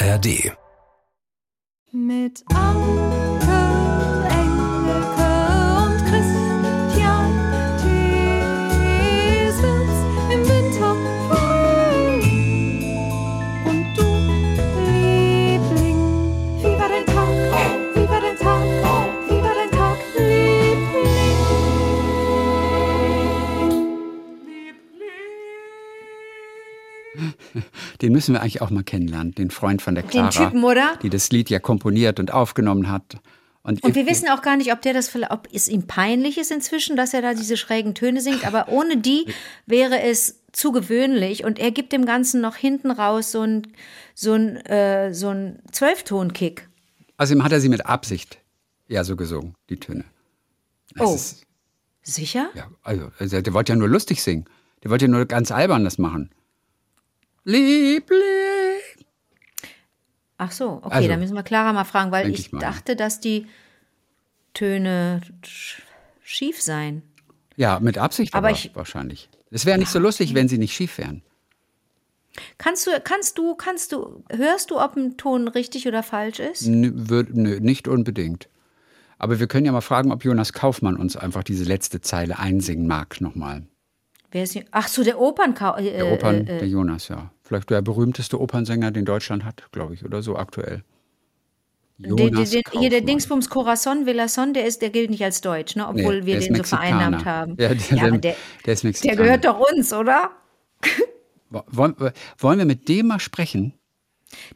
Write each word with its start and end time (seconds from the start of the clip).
ARD. 0.00 0.56
Mit 1.90 2.44
Anke, 2.54 3.67
Den 28.00 28.12
müssen 28.12 28.34
wir 28.34 28.40
eigentlich 28.40 28.62
auch 28.62 28.70
mal 28.70 28.84
kennenlernen, 28.84 29.34
den 29.34 29.50
Freund 29.50 29.82
von 29.82 29.94
der 29.94 30.04
Clara. 30.04 30.30
Den 30.30 30.46
Typen, 30.46 30.64
oder? 30.64 30.96
Die 31.02 31.10
das 31.10 31.30
Lied 31.30 31.50
ja 31.50 31.58
komponiert 31.58 32.20
und 32.20 32.32
aufgenommen 32.32 32.90
hat. 32.90 33.18
Und 33.62 33.94
wir 33.94 34.06
wissen 34.06 34.28
auch 34.28 34.40
gar 34.40 34.56
nicht, 34.56 34.72
ob 34.72 34.80
der 34.80 34.94
das 34.94 35.14
ob 35.30 35.48
es 35.52 35.68
ihm 35.68 35.86
peinlich 35.86 36.38
ist 36.38 36.50
inzwischen, 36.50 36.96
dass 36.96 37.12
er 37.12 37.20
da 37.20 37.34
diese 37.34 37.58
schrägen 37.58 37.94
Töne 37.94 38.22
singt, 38.22 38.46
aber 38.46 38.68
ohne 38.68 38.96
die 38.96 39.26
wäre 39.66 40.00
es 40.00 40.40
zu 40.52 40.72
gewöhnlich 40.72 41.44
und 41.44 41.58
er 41.58 41.70
gibt 41.70 41.92
dem 41.92 42.06
Ganzen 42.06 42.40
noch 42.40 42.56
hinten 42.56 42.90
raus 42.90 43.30
so 43.30 43.42
ein 43.42 43.66
so 44.14 44.32
ein 44.32 44.56
äh, 44.64 45.12
so 45.12 45.28
ein 45.28 45.58
Zwölfton-Kick. 45.70 46.66
Außerdem 47.18 47.44
hat 47.44 47.52
er 47.52 47.60
sie 47.60 47.68
mit 47.68 47.84
Absicht 47.84 48.38
ja 48.86 49.04
so 49.04 49.16
gesungen, 49.16 49.54
die 49.68 49.78
Töne. 49.78 50.04
Das 50.94 51.06
Oh. 51.06 51.14
Ist, 51.14 51.44
Sicher? 52.02 52.48
ja, 52.54 52.68
also, 52.82 53.10
also, 53.18 53.42
der 53.42 53.52
wollte 53.52 53.72
ja 53.72 53.76
nur 53.76 53.88
lustig 53.88 54.22
singen. 54.22 54.46
Der 54.82 54.90
wollte 54.90 55.04
ja 55.04 55.10
nur 55.10 55.26
ganz 55.26 55.50
albern 55.50 55.84
das 55.84 55.98
machen. 55.98 56.30
Liebling. 57.48 58.20
Ach 60.36 60.52
so, 60.52 60.80
okay, 60.84 60.88
Also, 60.96 61.08
dann 61.08 61.20
müssen 61.20 61.34
wir 61.34 61.42
Clara 61.42 61.72
mal 61.72 61.84
fragen, 61.84 62.12
weil 62.12 62.30
ich, 62.30 62.40
ich 62.40 62.50
dachte, 62.50 62.94
dass 62.94 63.20
die 63.20 63.46
Töne 64.54 65.20
sch- 65.42 65.80
schief 66.22 66.60
seien. 66.62 67.02
Ja, 67.56 67.80
mit 67.80 67.98
Absicht 67.98 68.34
aber, 68.34 68.48
Aber 68.48 68.56
ich- 68.56 68.70
wahrscheinlich. 68.74 69.28
Es 69.50 69.64
wäre 69.66 69.78
nicht 69.78 69.90
so 69.90 69.98
lustig, 69.98 70.34
wenn 70.34 70.46
sie 70.48 70.58
nicht 70.58 70.74
schief 70.74 70.98
wären. 70.98 71.22
Kannst 72.58 72.86
du, 72.86 72.90
kannst 73.02 73.38
du, 73.38 73.54
kannst 73.56 73.92
du, 73.92 74.22
hörst 74.30 74.70
du, 74.70 74.78
ob 74.78 74.94
ein 74.96 75.16
Ton 75.16 75.48
richtig 75.48 75.88
oder 75.88 76.02
falsch 76.02 76.38
ist? 76.38 76.66
Nö, 76.66 76.88
würd- 76.94 77.30
nö, 77.32 77.58
nicht 77.60 77.88
unbedingt. 77.88 78.48
Aber 79.18 79.40
wir 79.40 79.48
können 79.48 79.64
ja 79.66 79.72
mal 79.72 79.80
fragen, 79.80 80.12
ob 80.12 80.22
Jonas 80.24 80.52
Kaufmann 80.52 80.96
uns 80.96 81.16
einfach 81.16 81.42
diese 81.42 81.64
letzte 81.64 82.00
Zeile 82.00 82.38
einsingen 82.38 82.86
mag 82.86 83.20
nochmal. 83.20 83.66
Wer 84.30 84.44
ist? 84.44 84.56
Ach 84.70 84.86
so, 84.86 85.02
der 85.02 85.18
Opernkau. 85.18 85.76
Äh, 85.76 85.90
Der 85.94 86.12
Opern, 86.12 86.46
äh, 86.46 86.56
äh, 86.56 86.58
der 86.60 86.68
Jonas, 86.68 87.08
ja. 87.08 87.32
Vielleicht 87.48 87.70
der 87.70 87.80
berühmteste 87.80 88.38
Opernsänger, 88.38 88.90
den 88.90 89.06
Deutschland 89.06 89.42
hat, 89.44 89.66
glaube 89.72 89.94
ich, 89.94 90.04
oder 90.04 90.22
so 90.22 90.36
aktuell. 90.36 90.84
der, 91.96 92.14
der, 92.14 92.26
Jonas 92.26 92.50
der, 92.50 92.62
hier 92.78 92.90
der. 92.90 93.00
Dingsbums 93.00 93.48
Corazon 93.48 94.04
Villason, 94.04 94.52
der 94.52 94.66
ist, 94.66 94.82
der 94.82 94.90
gilt 94.90 95.08
nicht 95.08 95.24
als 95.24 95.40
Deutsch, 95.40 95.74
ne? 95.74 95.88
Nee, 95.94 96.02
Obwohl 96.02 96.26
wir 96.26 96.34
der 96.34 96.38
ist 96.40 96.48
den 96.48 96.54
so 96.56 96.58
Mexikaner. 96.58 96.88
vereinnahmt 96.98 97.24
haben. 97.24 97.56
Ja, 97.58 97.68
der- 97.74 98.02
aber 98.02 98.10
der- 98.10 98.18
der, 98.18 98.36
der 98.66 98.72
ist 98.74 98.82
der 98.82 98.88
Mexikaner. 98.90 99.16
gehört 99.22 99.44
doch 99.46 99.58
uns, 99.72 99.92
oder? 99.94 100.30
Wo- 101.50 101.62
Wollen, 101.68 101.94
wollen 102.36 102.58
wir 102.58 102.66
mit 102.66 102.86
dem 102.90 103.06
mal 103.06 103.18
sprechen? 103.18 103.72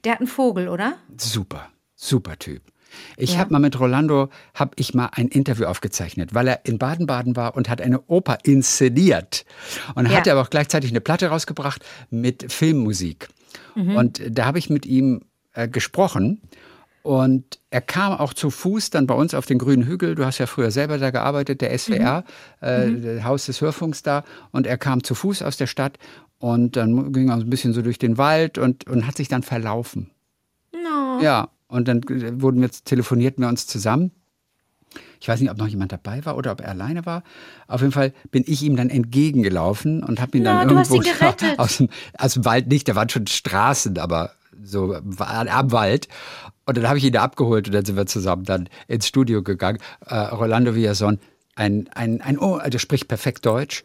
Der 0.05 0.12
hat 0.12 0.21
einen 0.21 0.27
Vogel, 0.29 0.69
oder? 0.69 0.99
Super, 1.17 1.71
super 1.95 2.39
Typ. 2.39 2.61
Ich 3.17 3.35
Ja. 3.35 3.39
habe 3.41 3.53
mal 3.53 3.59
mit 3.59 3.79
Rolando, 3.79 4.29
habe 4.55 4.73
ich 4.77 4.95
mal 4.95 5.11
ein 5.12 5.29
Interview 5.29 5.65
aufgezeichnet, 5.67 6.35
weil 6.35 6.48
er 6.48 6.61
in 6.65 6.79
Baden-Baden 6.79 7.37
war 7.37 7.57
und 7.57 7.69
hat 7.69 7.81
eine 7.81 8.01
Oper 8.09 8.39
inszeniert. 8.45 9.45
Und 9.95 10.09
Ja. 10.11 10.17
hat 10.19 10.29
aber 10.29 10.41
auch 10.43 10.51
gleichzeitig 10.51 10.91
eine 10.91 11.01
Platte 11.01 11.29
rausgebracht 11.29 11.84
mit 12.11 12.53
Filmmusik. 12.53 13.29
Mhm. 13.75 13.97
Und 13.97 14.23
da 14.31 14.45
habe 14.47 14.59
ich 14.59 14.71
mit 14.71 14.87
ihm 14.87 15.23
äh, 15.55 15.69
gesprochen. 15.69 16.41
Und 17.03 17.59
er 17.71 17.81
kam 17.81 18.12
auch 18.12 18.33
zu 18.33 18.49
Fuß 18.51 18.91
dann 18.91 19.06
bei 19.09 19.15
uns 19.15 19.34
auf 19.34 19.45
den 19.45 19.59
grünen 19.59 19.84
Hügel. 19.87 20.15
Du 20.15 20.25
hast 20.25 20.39
ja 20.39 20.47
früher 20.47 20.71
selber 20.71 20.99
da 20.99 21.11
gearbeitet, 21.11 21.61
der 21.61 21.77
SWR, 21.77 22.25
äh, 22.61 22.91
das 22.93 23.25
Haus 23.25 23.47
des 23.47 23.61
Hörfunks 23.61 24.03
da. 24.05 24.22
Und 24.53 24.66
er 24.69 24.78
kam 24.78 25.03
zu 25.03 25.15
Fuß 25.16 25.43
aus 25.43 25.56
der 25.56 25.66
Stadt 25.66 25.99
und 26.39 26.77
dann 26.77 27.12
ging 27.12 27.28
er 27.28 27.39
so 27.39 27.43
ein 27.45 27.50
bisschen 27.50 27.72
so 27.72 27.83
durch 27.83 27.99
den 27.99 28.19
Wald 28.19 28.56
und, 28.56 28.87
und 28.87 29.06
hat 29.06 29.16
sich 29.16 29.27
dann 29.28 29.43
verlaufen. 29.43 30.11
No. 30.72 31.21
Ja, 31.21 31.49
und 31.72 31.88
dann 31.88 32.03
wurden 32.43 32.60
wir, 32.60 32.71
telefonierten 32.71 33.43
wir 33.43 33.49
uns 33.49 33.66
zusammen. 33.66 34.12
Ich 35.21 35.28
weiß 35.28 35.41
nicht, 35.41 35.50
ob 35.50 35.56
noch 35.56 35.69
jemand 35.69 35.91
dabei 35.91 36.25
war 36.27 36.37
oder 36.37 36.53
ob 36.53 36.60
er 36.60 36.69
alleine 36.69 37.06
war. 37.06 37.22
Auf 37.66 37.81
jeden 37.81 37.93
Fall 37.93 38.12
bin 38.31 38.44
ich 38.47 38.62
ihm 38.62 38.77
dann 38.77 38.91
entgegengelaufen 38.91 40.03
und 40.05 40.21
habe 40.21 40.37
ihn 40.37 40.43
Na, 40.43 40.65
dann 40.65 40.69
irgendwo 40.69 40.97
ihn 40.97 41.05
aus 41.56 41.78
dem, 41.78 41.88
aus 42.19 42.34
dem 42.34 42.44
Wald 42.44 42.66
nicht, 42.69 42.88
da 42.88 42.94
waren 42.94 43.09
schon 43.09 43.27
Straßen, 43.27 43.99
aber 43.99 44.33
so 44.62 44.94
am 44.94 45.72
Wald. 45.72 46.09
Und 46.66 46.77
dann 46.77 46.87
habe 46.88 46.99
ich 46.99 47.05
ihn 47.05 47.12
da 47.12 47.22
abgeholt 47.22 47.69
und 47.69 47.72
dann 47.72 47.84
sind 47.84 47.97
wir 47.97 48.06
zusammen 48.06 48.44
dann 48.44 48.69
ins 48.87 49.06
Studio 49.06 49.43
gegangen. 49.43 49.78
Äh, 50.06 50.15
Rolando 50.16 50.75
Villason, 50.75 51.21
ein, 51.54 51.89
ein, 51.94 52.21
ein, 52.21 52.39
oh, 52.39 52.59
der 52.59 52.78
spricht 52.78 53.09
perfekt 53.09 53.47
Deutsch 53.47 53.83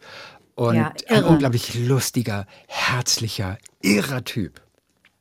und 0.56 0.74
Ja, 0.74 0.92
ein 1.08 1.24
unglaublich 1.24 1.74
lustiger, 1.86 2.46
herzlicher, 2.66 3.56
irrer 3.80 4.24
Typ. 4.24 4.60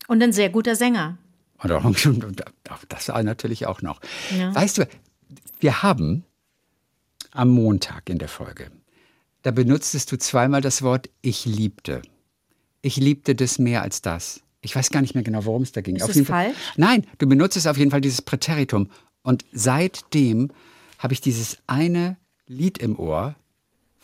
Und 0.07 0.22
ein 0.22 0.34
sehr 0.34 0.49
guter 0.49 0.75
Sänger. 0.75 1.17
Und, 1.84 2.44
das 2.90 3.09
natürlich 3.23 3.66
auch 3.66 3.81
noch. 3.81 4.00
Ja. 4.38 4.53
Weißt 4.53 4.78
du, 4.78 4.88
wir 5.59 5.84
haben 5.84 6.23
am 7.31 7.50
Montag 7.50 8.09
in 8.09 8.19
der 8.19 8.29
Folge, 8.29 8.72
da 9.44 9.51
benutztest 9.51 10.12
du 10.12 10.17
zweimal 10.17 10.62
das 10.62 10.81
Wort 10.81 11.09
ich 11.22 11.46
liebte. 11.46 12.01
Ich 12.81 12.97
liebte 12.97 13.35
das 13.35 13.59
mehr 13.59 13.81
als 13.81 14.01
das. 14.01 14.41
Ich 14.62 14.75
weiß 14.75 14.90
gar 14.90 15.01
nicht 15.01 15.13
mehr 15.16 15.23
genau, 15.23 15.46
worum 15.46 15.62
es 15.62 15.72
da 15.72 15.81
ging. 15.81 15.96
Ist 15.96 16.03
auf 16.03 16.07
das 16.09 16.16
jeden 16.16 16.28
Fall, 16.28 16.46
falsch? 16.47 16.57
Nein, 16.75 17.06
du 17.17 17.28
benutzt 17.28 17.67
auf 17.67 17.78
jeden 17.78 17.91
Fall 17.91 18.01
dieses 18.01 18.22
Präteritum. 18.22 18.90
Und 19.22 19.46
seitdem 19.51 20.51
habe 21.00 21.13
ich 21.13 21.22
dieses 21.22 21.57
eine 21.67 22.17
Lied 22.47 22.78
im 22.78 22.97
Ohr 22.97 23.35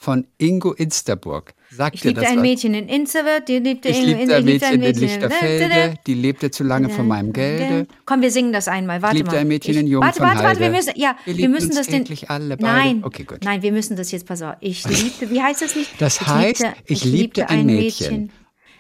von 0.04 0.28
Ingo 0.38 0.74
Insterburg. 0.74 1.54
Sagt 1.72 1.96
Ich 1.96 2.04
liebte 2.04 2.28
ein? 2.28 2.42
Mädchen 2.42 2.74
in 2.74 2.90
Inzerwörth, 2.90 3.48
die 3.48 3.60
liebte 3.60 3.88
Ich 3.88 4.00
in- 4.00 4.06
liebte 4.06 4.36
ein 4.36 4.48
ich 4.48 4.54
Mädchen 4.62 4.82
in 4.84 4.96
Lichterfelde, 4.96 5.94
die 6.06 6.14
lebte 6.14 6.52
zu 6.52 6.64
lange 6.66 6.90
von 6.90 7.08
meinem 7.08 7.32
Gelde. 7.32 7.88
Komm, 8.06 8.22
wir 8.22 8.30
singen 8.30 8.52
das 8.52 8.68
einmal. 8.68 9.02
Warte 9.02 9.16
liebte 9.16 9.32
mal. 9.32 9.38
ein 9.40 9.48
Mädchen 9.48 9.74
ich, 9.74 9.80
in 9.80 10.00
Warte, 10.02 10.20
warte, 10.20 10.44
warte, 10.44 10.60
wir 10.60 10.70
müssen, 10.72 10.92
ja, 10.98 11.16
Wir 11.26 11.38
wir, 11.38 11.50
müssen 11.50 11.74
das 11.74 11.88
den. 11.88 12.06
alle 12.28 12.58
beide. 12.58 12.64
Nein, 12.64 13.04
Okay, 13.04 13.24
gut. 13.24 13.40
nein, 13.46 13.62
wir 13.62 13.72
müssen 13.72 13.96
das 13.96 14.12
jetzt, 14.12 14.26
pass 14.28 14.42
auf. 14.42 14.56
Ich 14.60 14.84
liebte, 14.90 15.32
wie 15.32 15.42
heißt 15.42 15.62
das 15.62 15.76
nicht? 15.78 15.90
Das 16.00 16.20
Ich 16.20 16.28
heißt, 16.28 16.66
ich 16.86 17.06
liebte 17.06 17.50
ein 17.50 17.66
Mädchen. 17.66 18.30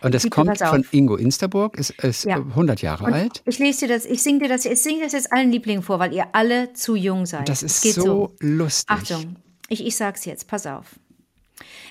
Und 0.01 0.13
das 0.13 0.29
kommt 0.29 0.57
von 0.59 0.85
Ingo 0.91 1.15
Insterburg, 1.15 1.77
ist, 1.77 1.91
ist 2.03 2.25
Ja. 2.25 2.35
100 2.35 2.81
Jahre 2.81 3.05
Und 3.05 3.13
alt. 3.13 3.41
Ich 3.45 3.57
lese 3.59 3.87
dir 3.87 3.93
das, 3.95 4.05
ich 4.05 4.21
singe 4.21 4.39
dir 4.39 4.49
das, 4.49 4.65
ich 4.65 4.81
singe 4.81 5.01
das 5.03 5.13
jetzt 5.13 5.31
allen 5.31 5.49
Lieblingen 5.49 5.81
vor, 5.81 5.97
weil 5.99 6.13
ihr 6.13 6.25
alle 6.33 6.73
zu 6.73 6.97
jung 6.97 7.25
seid. 7.25 7.47
Das 7.47 7.63
ist 7.63 7.81
geht 7.81 7.93
so, 7.93 8.35
lustig. 8.41 8.85
Achtung, 8.89 9.37
ich, 9.69 9.85
ich 9.85 9.95
sag's 9.95 10.25
jetzt, 10.25 10.47
pass 10.49 10.67
auf. 10.67 10.87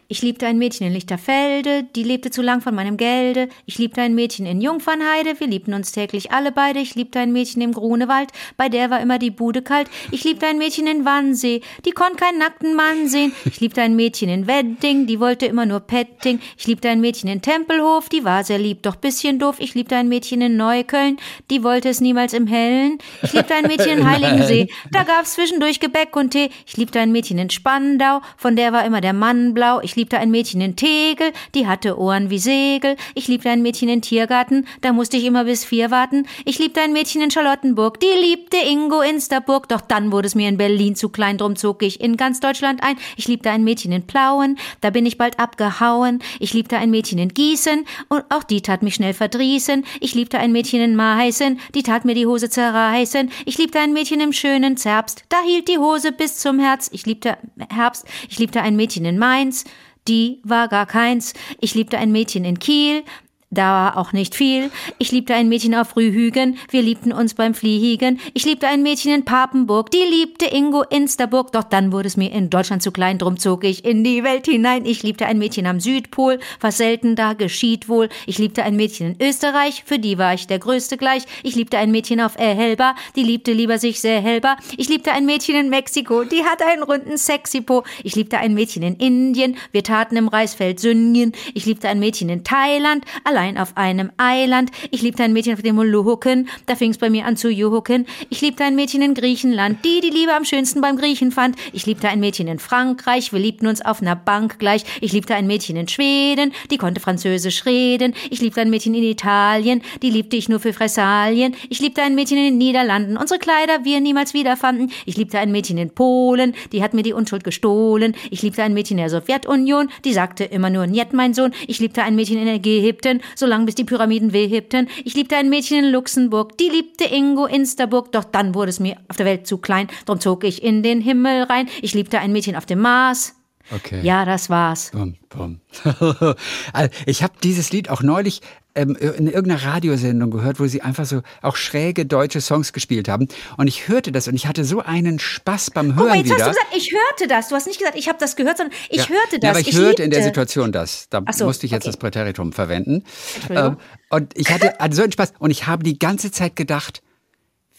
Ich 0.09 0.21
liebte 0.21 0.47
ein 0.47 0.59
Mädchen 0.59 0.87
in 0.87 0.93
Lichterfelde, 0.93 1.85
die 1.97 2.03
lebte 2.03 2.31
zu 2.31 2.43
lang 2.43 2.61
von 2.61 2.75
meinem 2.75 2.99
Gelde. 2.99 3.49
Ich 3.65 3.79
liebte 3.79 4.03
ein 4.03 4.15
Mädchen 4.15 4.45
in 4.45 4.61
Jungfernheide, 4.61 5.41
wir 5.41 5.47
liebten 5.47 5.73
uns 5.73 5.93
täglich 5.93 6.33
alle 6.33 6.53
beide. 6.53 6.81
Ich 6.81 6.95
liebte 6.95 7.19
ein 7.19 7.33
Mädchen 7.33 7.63
im 7.63 7.73
Grunewald, 7.73 8.31
bei 8.59 8.69
der 8.69 8.91
war 8.91 9.01
immer 9.01 9.19
die 9.19 9.31
Bude 9.31 9.63
kalt. 9.63 9.89
Ich 10.11 10.23
liebte 10.25 10.47
ein 10.47 10.59
Mädchen 10.59 10.87
in 10.87 11.07
Wannsee, 11.07 11.63
die 11.87 11.93
konnt 11.93 12.19
keinen 12.19 12.39
nackten 12.39 12.75
Mann 12.75 13.09
sehen. 13.09 13.33
Ich 13.47 13.61
liebte 13.61 13.81
ein 13.81 13.97
Mädchen 13.97 14.29
in 14.29 14.47
Wedding, 14.47 15.07
die 15.07 15.19
wollte 15.19 15.47
immer 15.47 15.65
nur 15.65 15.81
Petting. 15.81 16.41
Ich 16.59 16.67
liebte 16.67 16.91
ein 16.91 17.01
Mädchen 17.01 17.31
in 17.31 17.41
Tempelhof, 17.41 18.11
die 18.11 18.25
war 18.25 18.45
sehr 18.45 18.59
lieb, 18.59 18.83
doch 18.83 18.97
bisschen 18.97 19.39
doof. 19.39 19.57
Ich 19.61 19.75
liebte 19.75 19.97
ein 19.97 20.09
Mädchen 20.09 20.43
in 20.43 20.59
Neukölln, 20.59 21.17
die 21.51 21.65
wollte 21.65 21.89
es 21.89 22.03
niemals 22.03 22.35
im 22.35 22.47
Hellen. 22.47 22.99
Ich 23.23 23.33
liebte 23.33 23.55
ein 23.55 23.67
Mädchen 23.67 24.01
in 24.01 24.07
Heiligensee, 24.11 24.69
da 24.91 25.05
gab's 25.05 25.35
zwischendurch 25.35 25.81
Gebäck 25.81 26.15
und 26.17 26.33
Tee. 26.33 26.51
Ich 26.67 26.77
liebte 26.77 27.01
ein 27.01 27.13
Mädchen 27.13 27.39
in 27.39 27.49
Spandau, 27.49 28.21
von 28.37 28.57
der 28.57 28.75
war 28.75 28.85
immer 28.85 29.01
der 29.01 29.15
Mann 29.15 29.55
blau. 29.55 29.81
Ich 29.81 29.92
liebte 29.97 30.19
ein 30.19 30.31
Mädchen 30.31 30.61
in 30.61 30.77
Tegel, 30.77 31.33
die 31.55 31.67
hatte 31.67 31.99
Ohren 31.99 32.31
wie 32.31 32.39
Segel. 32.39 32.97
Ich 33.15 33.29
liebte 33.29 33.51
ein 33.51 33.63
Mädchen 33.63 33.89
in 33.89 34.03
Tiergarten, 34.03 34.67
da 34.81 34.93
musste 34.93 35.17
ich 35.17 35.25
immer 35.25 35.45
bis 35.45 35.65
vier 35.65 35.91
warten. 35.91 36.27
Ich 36.45 36.59
liebte 36.59 36.81
ein 36.81 36.93
Mädchen 36.93 37.23
in 37.23 37.31
Charlottenburg, 37.31 38.01
die 38.01 38.07
liebte 38.21 38.57
Ingo 38.57 39.01
Insterburg. 39.01 39.69
Doch 39.69 39.81
dann 39.81 40.13
wurde 40.13 40.27
es 40.27 40.35
mir 40.35 40.49
in 40.49 40.57
Berlin 40.57 40.95
zu 40.95 41.09
klein, 41.09 41.39
drum 41.39 41.57
zog 41.57 41.83
ich 41.83 42.01
in 42.01 42.17
ganz 42.17 42.41
Deutschland 42.41 42.83
ein. 42.83 42.97
Ich 43.17 43.29
liebte 43.29 43.51
ein 43.51 43.65
Mädchen 43.65 43.93
in 43.93 44.07
Plauen, 44.07 44.59
da 44.81 44.91
bin 44.91 45.07
ich 45.07 45.19
bald 45.19 45.39
abgehauen. 45.39 46.23
Ich 46.41 46.53
liebte 46.55 46.77
ein 46.77 46.91
Mädchen 46.91 47.19
in 47.19 47.29
Gießen 47.29 47.85
und 48.09 48.25
auch 48.31 48.43
die 48.43 48.63
tat 48.63 48.83
mich 48.83 48.95
schnell 48.95 49.15
verdrießen. 49.15 49.85
Ich 50.01 50.15
liebte 50.15 50.39
ein 50.39 50.53
Mädchen 50.53 50.81
in 50.81 50.97
Meißen, 50.97 51.61
die 51.75 51.83
tat 51.83 52.05
mir 52.05 52.15
die 52.15 52.27
Hose 52.27 52.51
zerreißen. 52.51 53.31
Ich 53.47 53.59
liebte 53.59 53.81
ein 53.81 53.93
Mädchen 53.93 54.21
im 54.21 54.33
schönen 54.33 54.77
Zerbst, 54.77 55.25
da 55.29 55.37
hielt 55.43 55.69
die 55.69 55.79
Hose 55.79 56.13
bis 56.13 56.39
zum 56.39 56.59
Herz. 56.59 56.89
Ich 56.93 57.07
liebte 57.07 57.37
Herbst, 57.71 58.07
ich 58.29 58.39
liebte 58.39 58.63
ein 58.63 58.77
Mädchen 58.77 59.05
in 59.05 59.19
Mainz, 59.19 59.65
die 60.09 60.41
war 60.45 60.69
gar 60.69 60.87
keins. 60.87 61.35
Ich 61.61 61.75
liebte 61.75 61.99
ein 61.99 62.13
Mädchen 62.13 62.45
in 62.45 62.59
Kiel, 62.59 63.05
da 63.53 63.73
war 63.73 63.97
auch 63.99 64.13
nicht 64.13 64.35
viel. 64.35 64.71
Ich 64.99 65.13
liebte 65.13 65.35
ein 65.35 65.49
Mädchen 65.49 65.75
auf 65.75 65.95
Rühügen, 65.95 66.57
wir 66.71 66.83
liebten 66.83 67.13
uns 67.13 67.35
beim 67.35 67.55
Fliegen. 67.55 68.19
Ich 68.33 68.47
liebte 68.47 68.67
ein 68.67 68.83
Mädchen 68.83 69.13
in 69.13 69.25
Papenburg, 69.25 69.91
die 69.91 69.99
liebte 69.99 70.47
Ingo 70.47 70.83
Insterburg. 70.83 71.53
Doch 71.53 71.65
dann 71.65 71.93
wurde 71.93 72.09
es 72.09 72.17
mir 72.17 72.33
in 72.33 72.49
Deutschland 72.49 72.83
zu 72.83 72.93
klein, 72.93 73.19
drum 73.19 73.39
zog 73.39 73.65
ich 73.65 73.85
in 73.85 74.05
die 74.05 74.25
Welt 74.25 74.47
hinein. 74.47 74.87
Ich 74.87 75.03
liebte 75.03 75.27
ein 75.27 75.39
Mädchen 75.39 75.67
am 75.67 75.81
Südpol, 75.81 76.41
was 76.61 76.79
selten 76.79 77.15
da 77.15 77.35
geschieht 77.35 77.91
wohl. 77.91 78.09
Ich 78.27 78.39
liebte 78.39 78.63
ein 78.63 78.75
Mädchen 78.75 79.15
in 79.15 79.29
Österreich, 79.29 79.85
für 79.85 79.99
die 79.99 80.17
war 80.17 80.33
ich 80.33 80.47
der 80.47 80.59
Größte 80.59 80.97
gleich. 80.97 81.25
Ich 81.43 81.55
liebte 81.55 81.77
ein 81.77 81.91
Mädchen 81.91 82.23
auf 82.23 82.39
Elba, 82.39 82.95
die 83.17 83.23
liebte 83.23 83.53
lieber 83.53 83.79
sich 83.79 84.01
sehr 84.01 84.23
hellbar. 84.23 84.57
Ich 84.79 84.89
liebte 84.89 85.13
ein 85.13 85.27
Mädchen 85.27 85.57
in 85.57 85.69
Mexiko, 85.69 86.25
die 86.25 86.45
hatte 86.45 86.65
einen 86.65 86.83
runden 86.83 87.19
Sexypo. 87.19 87.85
Ich 88.03 88.17
liebte 88.17 88.39
ein 88.39 88.55
Mädchen 88.55 88.83
in 88.83 88.97
Indien, 88.97 89.57
wir 89.73 89.85
taten 89.85 90.17
im 90.17 90.29
Reisfeld 90.29 90.81
Süngen. 90.81 91.33
Ich 91.53 91.67
liebte 91.67 91.91
ein 91.91 92.01
Mädchen 92.01 92.31
in 92.31 92.45
Thailand, 92.45 93.05
allein 93.25 93.42
allein 93.43 93.59
auf 93.59 93.77
einem 93.77 94.11
Eiland. 94.19 94.71
Ich 94.91 95.03
liebte 95.03 95.25
ein 95.25 95.33
Mädchen 95.33 95.55
auf 95.55 95.63
dem 95.63 95.77
Molukken, 95.77 96.49
da 96.67 96.77
fing's 96.77 96.99
bei 96.99 97.11
mir 97.11 97.27
an 97.27 97.37
zu 97.37 97.51
juhucken. 97.51 98.07
Ich 98.31 98.41
liebte 98.41 98.65
ein 98.65 98.77
Mädchen 98.77 99.03
in 99.03 99.15
Griechenland, 99.15 99.85
die 99.85 100.01
die 100.01 100.11
Liebe 100.11 100.33
am 100.33 100.45
schönsten 100.45 100.81
beim 100.81 100.97
Griechen 100.97 101.33
fand. 101.33 101.57
Ich 101.73 101.85
liebte 101.87 102.09
ein 102.09 102.21
Mädchen 102.21 102.47
in 102.47 102.61
Frankreich, 102.61 103.33
wir 103.33 103.41
liebten 103.41 103.67
uns 103.67 103.83
auf 103.83 104.01
einer 104.01 104.15
Bank 104.15 104.59
gleich. 104.59 104.85
Ich 105.01 105.13
liebte 105.13 105.35
ein 105.35 105.47
Mädchen 105.47 105.77
in 105.77 105.89
Schweden, 105.89 106.53
die 106.71 106.79
konnte 106.79 107.01
Französisch 107.01 107.67
reden. 107.67 108.15
Ich 108.31 108.41
liebte 108.41 108.61
ein 108.61 108.71
Mädchen 108.71 108.95
in 108.95 109.03
Italien, 109.03 109.83
die 110.03 110.11
liebte 110.11 110.37
ich 110.37 110.49
nur 110.49 110.61
für 110.61 110.73
Fressalien. 110.73 111.57
Ich 111.69 111.81
liebte 111.81 112.03
ein 112.03 112.15
Mädchen 112.15 112.39
in 112.39 112.45
den 112.45 112.59
Niederlanden, 112.59 113.17
unsere 113.17 113.41
Kleider 113.41 113.85
wir 113.85 114.01
niemals 114.01 114.35
wiederfanden. 114.35 114.93
Ich 115.05 115.17
liebte 115.17 115.39
ein 115.39 115.51
Mädchen 115.51 115.79
in 115.79 115.91
Polen, 115.91 116.55
die 116.73 116.83
hat 116.83 116.95
mir 116.95 117.03
die 117.03 117.13
Unschuld 117.13 117.43
gestohlen. 117.43 118.15
Ich 118.31 118.43
liebte 118.43 118.63
ein 118.63 118.75
Mädchen 118.75 118.99
in 118.99 119.05
der 119.05 119.11
Sowjetunion, 119.11 119.89
die 120.05 120.13
sagte 120.13 120.45
immer 120.45 120.71
nur 120.71 120.87
Niet, 120.87 121.13
mein 121.13 121.35
Sohn. 121.35 121.53
Ich 121.67 121.81
liebte 121.81 122.03
ein 122.03 122.15
Mädchen 122.15 122.39
in 122.39 122.49
Ägypten, 122.49 123.21
solange 123.35 123.67
bis 123.67 123.75
die 123.75 123.85
Pyramiden 123.85 124.33
wehhebten. 124.33 124.89
Ich 125.05 125.15
liebte 125.15 125.37
ein 125.37 125.49
Mädchen 125.49 125.85
in 125.85 125.91
Luxemburg, 125.91 126.57
die 126.59 126.69
liebte 126.69 127.05
Ingo 127.05 127.47
Insterburg, 127.47 128.13
doch 128.13 128.25
dann 128.25 128.55
wurde 128.55 128.71
es 128.71 128.81
mir 128.81 128.97
auf 129.09 129.17
der 129.17 129.27
Welt 129.27 129.47
zu 129.47 129.59
klein, 129.59 129.89
drum 130.07 130.21
zog 130.21 130.45
ich 130.45 130.63
in 130.63 130.83
den 130.83 131.01
Himmel 131.01 131.45
rein. 131.45 131.69
Ich 131.81 131.95
liebte 131.95 132.19
ein 132.19 132.33
Mädchen 132.33 132.57
auf 132.57 132.67
dem 132.67 132.81
Mars. 132.81 133.35
Okay. 133.71 134.01
Ja, 134.03 134.25
das 134.25 134.51
war's. 134.51 134.91
Bum, 134.91 135.17
bum. 135.29 135.61
Also, 136.73 136.91
ich 137.07 137.23
habe 137.23 137.35
dieses 137.43 137.73
Lied 137.73 137.89
auch 137.89 138.03
neulich 138.03 138.41
in 138.75 138.95
irgendeiner 138.97 139.63
Radiosendung 139.63 140.31
gehört, 140.31 140.59
wo 140.59 140.67
sie 140.67 140.83
einfach 140.83 141.05
so 141.05 141.23
auch 141.43 141.57
schräge 141.57 142.07
deutsche 142.07 142.41
Songs 142.41 142.73
gespielt 142.73 143.09
haben. 143.09 143.29
Und 143.57 143.67
ich 143.67 143.89
hörte 143.89 144.13
das 144.13 144.29
und 144.29 144.35
ich 144.35 144.47
hatte 144.47 144.65
so 144.65 144.81
einen 144.81 145.19
Spaß 145.19 145.73
beim 145.73 145.95
Hören 145.95 146.11
Oh, 146.11 146.15
jetzt 146.15 146.27
wieder. 146.27 146.47
hast 146.47 146.47
du 146.47 146.51
gesagt, 146.51 146.77
ich 146.77 146.93
hörte 146.93 147.29
das. 147.29 147.49
Du 147.49 147.55
hast 147.55 147.67
nicht 147.67 147.79
gesagt, 147.79 147.99
ich 147.99 148.09
habe 148.09 148.19
das 148.19 148.37
gehört, 148.37 148.57
sondern 148.57 148.77
ich 148.89 149.09
ja. 149.09 149.09
hörte 149.09 149.39
das. 149.39 149.43
Ja, 149.43 149.51
aber 149.51 149.61
ich, 149.61 149.69
ich 149.69 149.77
hörte 149.77 150.03
in 150.03 150.11
der 150.11 150.21
liebte. 150.21 150.31
Situation 150.31 150.73
das. 150.73 151.09
Da 151.11 151.23
so, 151.33 151.45
musste 151.45 151.67
ich 151.67 151.73
jetzt 151.73 151.83
okay. 151.83 151.91
das 151.91 151.97
Präteritum 151.99 152.53
verwenden. 152.53 153.05
Ähm, 153.51 153.77
und 154.09 154.37
ich 154.37 154.51
hatte 154.51 154.81
also 154.81 154.97
so 154.97 155.03
einen 155.03 155.13
Spaß. 155.13 155.35
Und 155.39 155.51
ich 155.51 155.67
habe 155.67 155.83
die 155.83 155.99
ganze 155.99 156.31
Zeit 156.31 156.57
gedacht, 156.57 157.03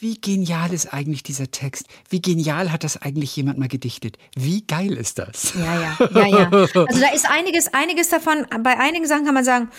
wie 0.04 0.20
genial 0.20 0.74
ist 0.74 0.94
eigentlich 0.94 1.24
dieser 1.24 1.50
Text? 1.50 1.88
Wie 2.10 2.22
genial 2.22 2.74
hat 2.74 2.84
das 2.84 3.02
eigentlich 3.02 3.34
jemand 3.38 3.58
mal 3.58 3.70
gedichtet? 3.70 4.18
Wie 4.36 4.68
geil 4.68 4.94
ist 4.94 5.18
das? 5.18 5.54
Ja, 5.56 5.80
ja, 5.80 6.10
ja, 6.14 6.28
ja. 6.28 6.50
Also 6.52 7.00
da 7.00 7.14
ist 7.16 7.26
einiges, 7.30 7.74
einiges 7.74 8.10
davon, 8.10 8.46
bei 8.64 8.78
einigen 8.78 9.08
Sachen 9.08 9.24
kann 9.24 9.34
man 9.34 9.46
sagen, 9.46 9.70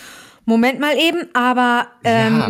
Moment 0.45 0.79
mal 0.79 0.95
eben, 0.97 1.27
aber 1.33 1.87
ähm, 2.03 2.37
Ja. 2.39 2.49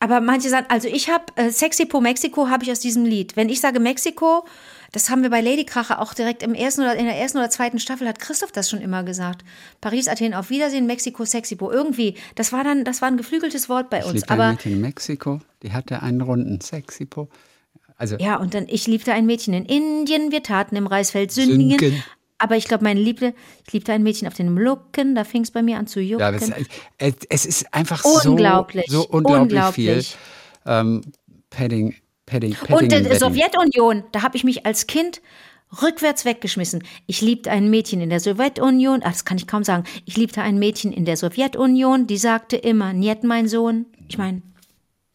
aber 0.00 0.20
manche 0.20 0.48
sagen, 0.48 0.66
also 0.68 0.88
ich 0.88 1.08
habe 1.10 1.24
äh, 1.36 1.50
Sexy 1.50 1.86
Po 1.86 2.00
Mexiko 2.00 2.48
habe 2.48 2.64
ich 2.64 2.70
aus 2.72 2.80
diesem 2.80 3.04
Lied. 3.04 3.36
Wenn 3.36 3.48
ich 3.48 3.60
sage 3.60 3.80
Mexiko, 3.80 4.44
das 4.92 5.10
haben 5.10 5.22
wir 5.22 5.28
bei 5.28 5.42
Lady 5.42 5.64
Kracher 5.66 6.00
auch 6.00 6.14
direkt 6.14 6.42
im 6.42 6.54
ersten 6.54 6.80
oder 6.80 6.96
in 6.96 7.04
der 7.04 7.16
ersten 7.16 7.36
oder 7.38 7.50
zweiten 7.50 7.78
Staffel 7.78 8.08
hat 8.08 8.18
Christoph 8.18 8.52
das 8.52 8.70
schon 8.70 8.80
immer 8.80 9.02
gesagt. 9.02 9.44
Paris, 9.82 10.08
Athen, 10.08 10.32
auf 10.32 10.48
Wiedersehen, 10.48 10.86
Mexiko, 10.86 11.26
Sexy 11.26 11.56
Po. 11.56 11.70
Irgendwie, 11.70 12.14
das 12.36 12.52
war 12.52 12.64
dann, 12.64 12.84
das 12.84 13.02
war 13.02 13.08
ein 13.08 13.18
geflügeltes 13.18 13.68
Wort 13.68 13.90
bei 13.90 13.98
Ich 13.98 14.04
uns. 14.06 14.14
liebte 14.14 14.30
ein 14.32 14.40
Aber 14.40 14.50
Mädchen 14.52 14.72
in 14.72 14.80
Mexiko, 14.80 15.40
die 15.62 15.72
hatte 15.72 16.02
einen 16.02 16.22
runden 16.22 16.60
Sexipo. 16.62 17.28
Also 17.98 18.16
ja, 18.18 18.36
und 18.36 18.54
dann 18.54 18.66
ich 18.68 18.86
liebte 18.86 19.12
ein 19.12 19.26
Mädchen 19.26 19.52
in 19.52 19.64
Indien, 19.66 20.30
wir 20.30 20.42
taten 20.42 20.76
im 20.76 20.86
Reisfeld 20.86 21.32
Sündigen. 21.32 21.78
Süngen. 21.78 22.02
Aber 22.38 22.56
ich 22.56 22.66
glaube, 22.66 22.84
meine 22.84 23.00
Liebte, 23.00 23.34
ich 23.66 23.72
liebte 23.72 23.92
ein 23.92 24.02
Mädchen 24.02 24.28
auf 24.28 24.34
den 24.34 24.56
Lucken, 24.56 25.14
da 25.14 25.24
fing 25.24 25.42
es 25.42 25.50
bei 25.50 25.62
mir 25.62 25.78
an 25.78 25.86
zu 25.86 26.00
jucken. 26.00 26.20
Ja, 26.20 26.28
aber 26.28 26.36
es, 26.98 27.14
es, 27.28 27.46
ist 27.46 27.74
einfach 27.74 28.04
Unglaublich, 28.04 28.86
so, 28.88 29.02
so 29.02 29.08
unglaublich, 29.08 29.58
unglaublich. 29.58 29.74
viel. 29.74 30.18
Ähm, 30.66 31.02
Padding, 31.50 31.96
Padding, 32.26 32.54
Padding. 32.54 32.76
Und 32.76 32.92
die. 32.92 33.18
Sowjetunion, 33.18 34.04
da 34.12 34.22
habe 34.22 34.36
ich 34.36 34.44
mich 34.44 34.64
als 34.66 34.86
Kind 34.86 35.20
rückwärts 35.82 36.24
weggeschmissen. 36.24 36.84
Ich 37.06 37.20
liebte 37.20 37.50
ein 37.50 37.70
Mädchen 37.70 38.00
in 38.00 38.10
der 38.10 38.20
Sowjetunion, 38.20 39.00
ach, 39.02 39.12
das 39.12 39.24
kann 39.24 39.36
ich 39.36 39.46
kaum 39.46 39.64
sagen. 39.64 39.84
Ich 40.04 40.16
liebte 40.16 40.42
ein 40.42 40.58
Mädchen 40.58 40.92
in 40.92 41.04
der 41.04 41.16
Sowjetunion, 41.16 42.06
die 42.06 42.18
sagte 42.18 42.56
immer, 42.56 42.92
Niet, 42.92 43.24
mein 43.24 43.48
Sohn. 43.48 43.86
Ich 44.08 44.16
meine, 44.16 44.42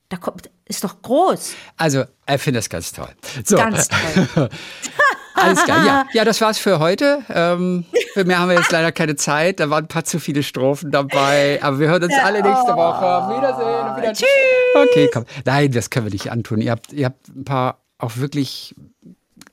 da 0.09 0.17
kommt, 0.17 0.49
ist 0.65 0.83
doch 0.83 1.01
groß. 1.01 1.53
Also, 1.77 2.03
er 2.25 2.39
findet 2.39 2.61
das 2.61 2.69
ganz 2.69 2.91
toll. 2.91 3.09
So, 3.43 3.55
Ganz 3.55 3.87
toll. 3.87 4.49
alles 5.35 5.63
klar. 5.63 5.85
Ja, 5.85 6.05
ja, 6.13 6.25
das 6.25 6.41
war's 6.41 6.57
für 6.57 6.79
heute. 6.79 7.23
Ähm, 7.29 7.85
für 8.13 8.25
mehr 8.25 8.39
haben 8.39 8.49
wir 8.49 8.57
jetzt 8.57 8.71
leider 8.71 8.91
keine 8.91 9.15
Zeit. 9.15 9.59
Da 9.59 9.69
waren 9.69 9.85
ein 9.85 9.87
paar 9.87 10.03
zu 10.05 10.19
viele 10.19 10.43
Strophen 10.43 10.91
dabei. 10.91 11.59
Aber 11.61 11.79
wir 11.79 11.87
hören 11.89 12.03
uns 12.03 12.13
alle 12.23 12.41
nächste 12.41 12.73
Woche. 12.73 13.05
Auf 13.05 13.37
Wiedersehen. 13.37 13.87
Auf 13.89 13.97
Wiedersehen. 13.97 14.15
Tschüss. 14.15 14.87
Okay, 14.89 15.09
komm. 15.13 15.25
Nein, 15.45 15.71
das 15.71 15.89
können 15.89 16.05
wir 16.05 16.11
nicht 16.13 16.31
antun. 16.31 16.61
Ihr 16.61 16.71
habt, 16.71 16.93
ihr 16.93 17.05
habt 17.05 17.27
ein 17.29 17.45
paar 17.45 17.79
auch 17.97 18.17
wirklich 18.17 18.75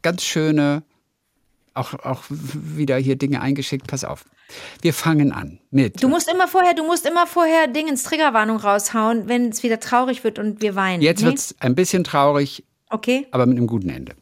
ganz 0.03 0.25
schöne, 0.25 0.83
auch, 1.75 1.95
auch 1.95 2.23
wieder 2.29 2.97
hier 2.97 3.17
Dinge 3.17 3.41
eingeschickt. 3.41 3.87
Pass 3.87 4.05
auf. 4.05 4.25
Wir 4.83 4.93
fangen 4.93 5.31
an 5.33 5.61
mit. 5.71 6.03
Du 6.03 6.09
musst 6.09 6.29
immer 6.29 6.49
vorher, 6.49 6.75
du 6.75 6.85
musst 6.85 7.07
immer 7.07 7.27
vorher 7.29 7.69
Dingens 7.69 8.03
Triggerwarnung 8.03 8.57
raushauen, 8.57 9.29
wenn 9.29 9.51
es 9.51 9.63
wieder 9.63 9.79
traurig 9.79 10.25
wird 10.25 10.41
und 10.41 10.61
wir 10.61 10.75
weinen. 10.75 11.03
Jetzt 11.03 11.21
Nee? 11.21 11.27
wird's 11.29 11.55
ein 11.61 11.75
bisschen 11.77 12.03
traurig, 12.03 12.65
Okay, 12.93 13.29
aber 13.31 13.47
mit 13.47 13.57
einem 13.57 13.69
guten 13.69 13.89
Ende. 13.89 14.15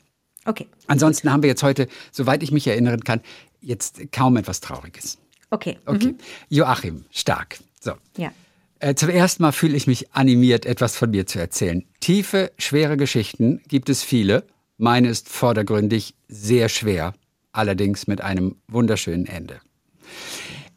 Okay, 0.48 0.66
Ansonsten 0.86 1.30
haben 1.30 1.42
wir 1.42 1.48
jetzt 1.48 1.62
heute, 1.62 1.88
soweit 2.10 2.42
ich 2.42 2.50
mich 2.50 2.66
erinnern 2.66 3.04
kann, 3.04 3.20
jetzt 3.60 4.12
kaum 4.12 4.36
etwas 4.36 4.60
Trauriges. 4.60 5.18
okay. 5.50 5.78
Okay. 5.86 6.14
Joachim, 6.48 7.04
stark. 7.10 7.58
So. 7.80 7.92
Ja. 8.16 8.32
Äh, 8.80 8.94
zum 8.94 9.08
ersten 9.08 9.42
Mal 9.42 9.52
fühle 9.52 9.76
ich 9.76 9.86
mich 9.86 10.12
animiert, 10.12 10.64
etwas 10.64 10.96
von 10.96 11.10
mir 11.10 11.26
zu 11.26 11.38
erzählen. 11.38 11.84
Tiefe, 12.00 12.52
schwere 12.58 12.96
Geschichten 12.96 13.60
gibt 13.68 13.88
es 13.88 14.02
viele. 14.02 14.44
Meine 14.76 15.08
ist 15.08 15.28
vordergründig 15.28 16.14
sehr 16.28 16.68
schwer, 16.68 17.14
allerdings 17.52 18.06
mit 18.06 18.20
einem 18.20 18.56
wunderschönen 18.68 19.26
Ende. 19.26 19.60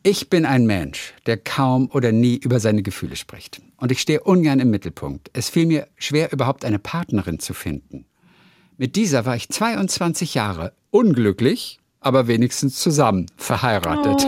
Ich 0.03 0.31
bin 0.31 0.47
ein 0.47 0.65
Mensch, 0.65 1.13
der 1.27 1.37
kaum 1.37 1.91
oder 1.93 2.11
nie 2.11 2.37
über 2.37 2.59
seine 2.59 2.81
Gefühle 2.81 3.15
spricht. 3.15 3.61
Und 3.77 3.91
ich 3.91 4.01
stehe 4.01 4.23
ungern 4.23 4.59
im 4.59 4.71
Mittelpunkt. 4.71 5.29
Es 5.33 5.49
fiel 5.49 5.67
mir 5.67 5.87
schwer, 5.95 6.33
überhaupt 6.33 6.65
eine 6.65 6.79
Partnerin 6.79 7.37
zu 7.37 7.53
finden. 7.53 8.05
Mit 8.77 8.95
dieser 8.95 9.25
war 9.25 9.35
ich 9.35 9.49
22 9.49 10.33
Jahre, 10.33 10.73
unglücklich, 10.89 11.79
aber 11.99 12.27
wenigstens 12.27 12.79
zusammen, 12.79 13.27
verheiratet. 13.37 14.25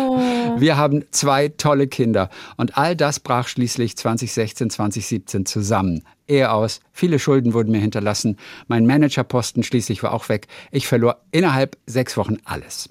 Wir 0.58 0.78
haben 0.78 1.04
zwei 1.12 1.50
tolle 1.50 1.88
Kinder 1.88 2.30
und 2.58 2.78
all 2.78 2.96
das 2.96 3.20
brach 3.20 3.48
schließlich 3.48 3.98
2016, 3.98 4.70
2017 4.70 5.46
zusammen. 5.46 6.04
Ehe 6.28 6.52
aus, 6.52 6.80
viele 6.92 7.18
Schulden 7.20 7.54
wurden 7.54 7.72
mir 7.72 7.82
hinterlassen, 7.82 8.38
mein 8.68 8.86
Managerposten 8.86 9.64
schließlich 9.64 10.04
war 10.04 10.14
auch 10.14 10.30
weg. 10.30 10.48
Ich 10.72 10.88
verlor 10.88 11.18
innerhalb 11.32 11.78
sechs 11.88 12.16
Wochen 12.16 12.38
alles. 12.46 12.90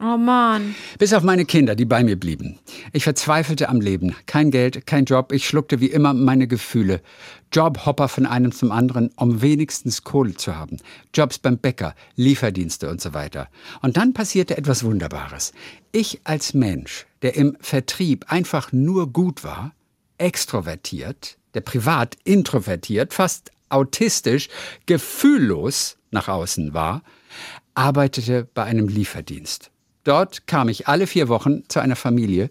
Oh 0.00 0.16
Mann. 0.16 0.74
Bis 0.98 1.12
auf 1.12 1.22
meine 1.22 1.44
Kinder, 1.44 1.76
die 1.76 1.84
bei 1.84 2.02
mir 2.02 2.18
blieben. 2.18 2.58
Ich 2.92 3.04
verzweifelte 3.04 3.68
am 3.68 3.80
Leben. 3.80 4.16
Kein 4.26 4.50
Geld, 4.50 4.86
kein 4.86 5.04
Job. 5.04 5.30
Ich 5.30 5.46
schluckte 5.46 5.78
wie 5.78 5.86
immer 5.86 6.12
meine 6.14 6.48
Gefühle. 6.48 7.00
Jobhopper 7.52 8.08
von 8.08 8.26
einem 8.26 8.50
zum 8.50 8.72
anderen, 8.72 9.10
um 9.16 9.40
wenigstens 9.40 10.02
Kohle 10.02 10.34
zu 10.34 10.56
haben. 10.56 10.78
Jobs 11.14 11.38
beim 11.38 11.58
Bäcker, 11.58 11.94
Lieferdienste 12.16 12.90
und 12.90 13.00
so 13.00 13.14
weiter. 13.14 13.48
Und 13.82 13.96
dann 13.96 14.12
passierte 14.14 14.56
etwas 14.56 14.82
Wunderbares. 14.82 15.52
Ich 15.92 16.20
als 16.24 16.54
Mensch, 16.54 17.06
der 17.22 17.36
im 17.36 17.56
Vertrieb 17.60 18.26
einfach 18.32 18.72
nur 18.72 19.12
gut 19.12 19.44
war, 19.44 19.72
extrovertiert, 20.18 21.38
der 21.54 21.60
privat 21.60 22.16
introvertiert, 22.24 23.14
fast 23.14 23.52
autistisch, 23.68 24.48
gefühllos 24.86 25.96
nach 26.10 26.26
außen 26.26 26.74
war, 26.74 27.02
arbeitete 27.74 28.48
bei 28.54 28.64
einem 28.64 28.88
Lieferdienst. 28.88 29.70
Dort 30.04 30.46
kam 30.46 30.68
ich 30.68 30.86
alle 30.86 31.06
vier 31.06 31.28
Wochen 31.28 31.62
zu 31.68 31.80
einer 31.80 31.96
Familie, 31.96 32.50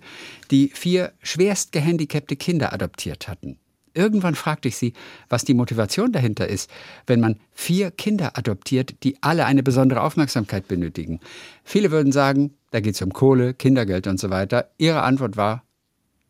die 0.52 0.70
vier 0.70 1.14
schwerst 1.22 1.72
gehandicapte 1.72 2.36
Kinder 2.36 2.74
adoptiert 2.74 3.28
hatten. 3.28 3.58
Irgendwann 3.94 4.34
fragte 4.34 4.68
ich 4.68 4.76
sie, 4.76 4.94
was 5.30 5.46
die 5.46 5.54
Motivation 5.54 6.12
dahinter 6.12 6.48
ist, 6.48 6.70
wenn 7.06 7.20
man 7.20 7.40
vier 7.52 7.92
Kinder 7.92 8.38
adoptiert, 8.38 8.96
die 9.04 9.22
alle 9.22 9.46
eine 9.46 9.62
besondere 9.62 10.02
Aufmerksamkeit 10.02 10.68
benötigen. 10.68 11.20
Viele 11.64 11.92
würden 11.92 12.12
sagen, 12.12 12.56
da 12.72 12.80
geht 12.80 12.96
es 12.96 13.02
um 13.04 13.14
Kohle, 13.14 13.54
Kindergeld 13.54 14.08
und 14.08 14.20
so 14.20 14.32
weiter. 14.32 14.72
Ihre 14.80 15.04
Antwort 15.04 15.38
war 15.38 15.64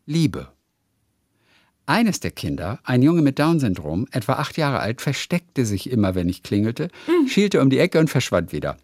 Liebe. 0.04 0.48
Eines 1.86 2.20
der 2.20 2.30
Kinder, 2.30 2.80
ein 2.84 3.02
Junge 3.02 3.22
mit 3.22 3.38
Down-Syndrom, 3.38 4.06
etwa 4.10 4.34
acht 4.34 4.56
Jahre 4.58 4.80
alt, 4.80 5.00
versteckte 5.00 5.64
sich 5.64 5.90
immer, 5.90 6.14
wenn 6.14 6.28
ich 6.28 6.42
klingelte, 6.42 6.88
schielte 7.26 7.60
um 7.60 7.70
die 7.70 7.78
Ecke 7.78 7.98
und 7.98 8.08
verschwand 8.08 8.52
wieder. 8.52 8.76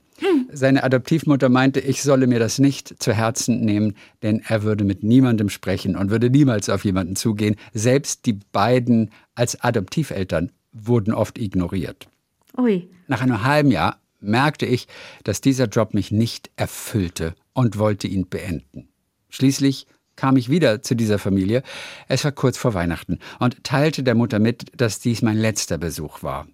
Seine 0.53 0.83
Adoptivmutter 0.83 1.49
meinte, 1.49 1.81
ich 1.81 2.03
solle 2.03 2.27
mir 2.27 2.39
das 2.39 2.59
nicht 2.59 3.03
zu 3.03 3.13
Herzen 3.13 3.61
nehmen, 3.61 3.95
denn 4.23 4.43
er 4.47 4.63
würde 4.63 4.85
mit 4.85 5.03
niemandem 5.03 5.49
sprechen 5.49 5.97
und 5.97 6.11
würde 6.11 6.31
niemals 6.31 6.69
auf 6.69 6.85
jemanden 6.85 7.17
zugehen. 7.17 7.57
Selbst 7.73 8.27
die 8.27 8.39
beiden 8.53 9.11
als 9.35 9.61
Adoptiveltern 9.61 10.51
wurden 10.73 11.15
oft 11.15 11.39
ignoriert. 11.39 12.09
Ui. 12.57 12.89
Nach 13.07 13.21
einem 13.21 13.45
halben 13.45 13.71
Jahr 13.71 14.01
merkte 14.21 14.67
ich, 14.67 14.87
dass 15.25 15.41
dieser 15.41 15.67
Job 15.67 15.95
mich 15.95 16.11
nicht 16.11 16.51
erfüllte 16.57 17.35
und 17.53 17.79
wollte 17.79 18.07
ihn 18.07 18.29
beenden. 18.29 18.89
Schließlich 19.31 19.87
kam 20.17 20.37
ich 20.37 20.51
wieder 20.51 20.83
zu 20.83 20.95
dieser 20.95 21.19
Familie. 21.19 21.63
Es 22.07 22.25
war 22.25 22.33
kurz 22.33 22.59
vor 22.59 22.75
Weihnachten 22.75 23.19
und 23.39 23.65
teilte 23.65 24.03
der 24.03 24.15
Mutter 24.15 24.39
mit, 24.39 24.67
dass 24.77 25.01
dies 25.01 25.23
mein 25.23 25.39
letzter 25.39 25.79
Besuch 25.79 26.23
war. 26.23 26.47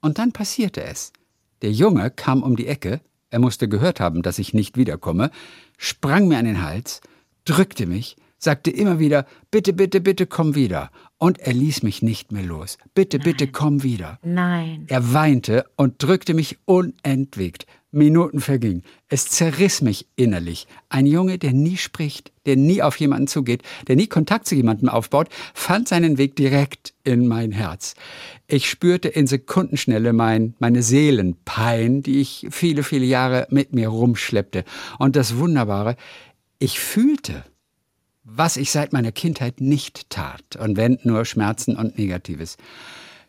Und 0.00 0.18
dann 0.18 0.32
passierte 0.32 0.82
es. 0.82 1.12
Der 1.62 1.72
Junge 1.72 2.10
kam 2.10 2.42
um 2.42 2.56
die 2.56 2.66
Ecke, 2.66 3.00
er 3.30 3.38
musste 3.38 3.68
gehört 3.68 4.00
haben, 4.00 4.22
dass 4.22 4.38
ich 4.38 4.54
nicht 4.54 4.76
wiederkomme, 4.76 5.30
sprang 5.78 6.28
mir 6.28 6.38
an 6.38 6.44
den 6.44 6.62
Hals, 6.62 7.00
drückte 7.44 7.86
mich, 7.86 8.16
sagte 8.38 8.70
immer 8.70 8.98
wieder, 8.98 9.26
bitte, 9.50 9.72
bitte, 9.72 10.00
bitte 10.00 10.26
komm 10.26 10.54
wieder. 10.54 10.90
Und 11.18 11.38
er 11.38 11.54
ließ 11.54 11.82
mich 11.82 12.02
nicht 12.02 12.32
mehr 12.32 12.42
los. 12.42 12.78
Bitte, 12.94 13.18
bitte 13.18 13.48
komm 13.48 13.82
wieder. 13.82 14.18
Nein. 14.22 14.84
Er 14.88 15.14
weinte 15.14 15.64
und 15.76 16.02
drückte 16.02 16.34
mich 16.34 16.58
unentwegt. 16.66 17.66
Minuten 17.92 18.40
vergingen. 18.40 18.82
Es 19.08 19.26
zerriss 19.26 19.80
mich 19.80 20.06
innerlich. 20.16 20.66
Ein 20.88 21.06
Junge, 21.06 21.38
der 21.38 21.52
nie 21.52 21.76
spricht, 21.76 22.32
der 22.44 22.56
nie 22.56 22.82
auf 22.82 22.98
jemanden 22.98 23.26
zugeht, 23.26 23.62
der 23.88 23.96
nie 23.96 24.06
Kontakt 24.06 24.46
zu 24.46 24.54
jemandem 24.54 24.88
aufbaut, 24.88 25.28
fand 25.54 25.88
seinen 25.88 26.18
Weg 26.18 26.36
direkt 26.36 26.94
in 27.04 27.26
mein 27.26 27.52
Herz. 27.52 27.94
Ich 28.46 28.68
spürte 28.68 29.08
in 29.08 29.26
Sekundenschnelle 29.26 30.12
mein, 30.12 30.54
meine 30.58 30.82
Seelenpein, 30.82 32.02
die 32.02 32.20
ich 32.20 32.46
viele, 32.50 32.82
viele 32.82 33.06
Jahre 33.06 33.46
mit 33.50 33.72
mir 33.72 33.88
rumschleppte. 33.88 34.64
Und 34.98 35.16
das 35.16 35.36
Wunderbare, 35.36 35.96
ich 36.58 36.80
fühlte, 36.80 37.44
was 38.24 38.56
ich 38.56 38.72
seit 38.72 38.92
meiner 38.92 39.12
Kindheit 39.12 39.60
nicht 39.60 40.10
tat, 40.10 40.56
und 40.56 40.76
wenn 40.76 40.98
nur 41.04 41.24
Schmerzen 41.24 41.76
und 41.76 41.96
Negatives. 41.96 42.56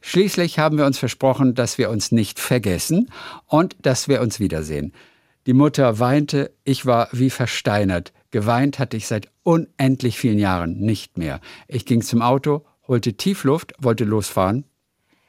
Schließlich 0.09 0.57
haben 0.57 0.77
wir 0.77 0.85
uns 0.85 0.97
versprochen, 0.97 1.53
dass 1.53 1.77
wir 1.77 1.89
uns 1.89 2.13
nicht 2.13 2.39
vergessen 2.39 3.11
und 3.45 3.75
dass 3.81 4.07
wir 4.07 4.21
uns 4.21 4.39
wiedersehen. 4.39 4.93
Die 5.47 5.51
Mutter 5.51 5.99
weinte, 5.99 6.53
ich 6.63 6.85
war 6.85 7.09
wie 7.11 7.29
versteinert. 7.29 8.13
Geweint 8.31 8.79
hatte 8.79 8.95
ich 8.95 9.05
seit 9.05 9.27
unendlich 9.43 10.17
vielen 10.17 10.39
Jahren 10.39 10.77
nicht 10.79 11.17
mehr. 11.17 11.41
Ich 11.67 11.85
ging 11.85 12.01
zum 12.01 12.21
Auto, 12.21 12.65
holte 12.87 13.15
Tiefluft, 13.15 13.73
wollte 13.79 14.05
losfahren. 14.05 14.63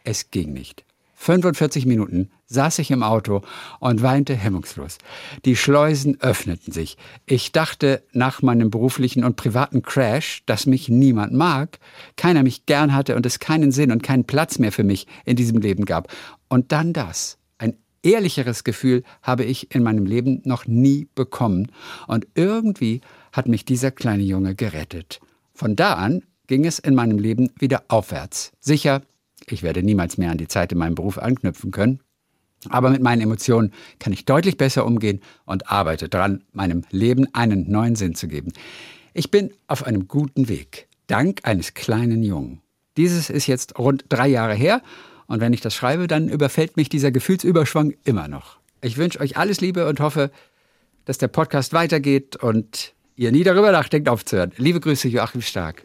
Es 0.05 0.31
ging 0.31 0.53
nicht. 0.53 0.85
45 1.17 1.85
Minuten 1.85 2.31
saß 2.49 2.79
ich 2.81 2.91
im 2.91 3.03
Auto 3.03 3.43
und 3.79 4.03
weinte 4.03 4.35
hemmungslos. 4.35 4.99
Die 5.45 5.57
Schleusen 5.57 6.21
öffneten 6.21 6.73
sich. 6.73 6.97
Ich 7.27 7.53
dachte 7.53 8.03
nach 8.13 8.43
meinem 8.43 8.71
beruflichen 8.71 9.23
und 9.23 9.37
privaten 9.37 9.83
Crash, 9.83 10.43
dass 10.47 10.67
mich 10.67 10.89
niemand 10.89 11.33
mag, 11.33 11.79
keiner 12.17 12.43
mich 12.43 12.67
gern 12.67 12.95
hatte 12.95 13.17
und 13.17 13.27
es 13.27 13.39
keinen 13.39 13.71
Sinn 13.71 13.93
und 13.93 14.03
keinen 14.03 14.25
Platz 14.25 14.59
mehr 14.59 14.73
für 14.73 14.85
mich 14.85 15.07
in 15.25 15.37
diesem 15.37 15.59
Leben 15.59 15.85
gab. 15.85 16.13
Und 16.49 16.73
dann 16.73 16.93
das. 16.93 17.39
Ein 17.59 17.77
ehrlicheres 18.03 18.65
Gefühl 18.65 19.03
habe 19.23 19.45
ich 19.45 19.75
in 19.75 19.83
meinem 19.83 20.07
Leben 20.07 20.41
noch 20.45 20.67
nie 20.67 21.07
bekommen. 21.15 21.71
Und 22.07 22.27
irgendwie 22.35 23.03
hat 23.33 23.47
mich 23.47 23.65
dieser 23.65 23.91
kleine 23.91 24.23
Junge 24.23 24.55
gerettet. 24.55 25.21
Von 25.53 25.77
da 25.77 25.95
an 25.95 26.23
ging 26.47 26.65
es 26.65 26.79
in 26.79 26.95
meinem 26.95 27.19
Leben 27.19 27.51
wieder 27.59 27.85
aufwärts. 27.89 28.53
Sicher, 28.61 29.03
ich 29.47 29.63
werde 29.63 29.83
niemals 29.83 30.17
mehr 30.17 30.31
an 30.31 30.39
die 30.39 30.49
Zeit 30.49 30.73
in 30.73 30.79
meinem 30.79 30.95
Beruf 30.95 31.19
anknüpfen 31.19 31.71
können. 31.71 32.01
Aber 32.69 32.91
mit 32.91 33.03
meinen 33.03 33.23
Emotionen 33.23 33.73
kann 33.99 34.13
ich 34.13 34.25
deutlich 34.25 34.57
besser 34.57 34.85
umgehen 34.85 35.21
und 35.45 35.71
arbeite 35.71 36.09
daran, 36.09 36.45
meinem 36.53 36.83
Leben 36.91 37.33
einen 37.35 37.71
neuen 37.71 37.95
Sinn 37.95 38.15
zu 38.15 38.29
geben. 38.29 38.53
Ich 39.15 39.31
bin 39.31 39.53
auf 39.67 39.85
einem 39.85 40.09
guten 40.09 40.49
Weg, 40.49 40.89
dank 41.07 41.41
eines 41.45 41.75
kleinen 41.75 42.23
Jungen. 42.23 42.61
Dieses 42.97 43.31
ist 43.31 43.47
jetzt 43.47 43.79
rund 43.79 44.05
drei 44.09 44.29
Jahre 44.29 44.55
her 44.55 44.83
und 45.27 45.41
wenn 45.41 45.53
ich 45.53 45.61
das 45.61 45.75
schreibe, 45.75 46.09
dann 46.09 46.29
überfällt 46.29 46.77
mich 46.77 46.89
dieser 46.89 47.13
Gefühlsüberschwang 47.13 47.95
immer 48.05 48.29
noch. 48.29 48.59
Ich 48.81 48.97
wünsche 48.97 49.21
euch 49.21 49.37
alles 49.37 49.61
Liebe 49.61 49.87
und 49.89 50.01
hoffe, 50.01 50.31
dass 51.05 51.19
der 51.19 51.29
Podcast 51.29 51.73
weitergeht 51.73 52.37
und 52.37 52.95
ihr 53.17 53.33
nie 53.33 53.45
darüber 53.45 53.73
nachdenkt 53.73 54.09
aufzuhören. 54.09 54.53
Liebe 54.57 54.81
Grüße, 54.81 55.09
Joachim 55.09 55.43
Stark. 55.43 55.85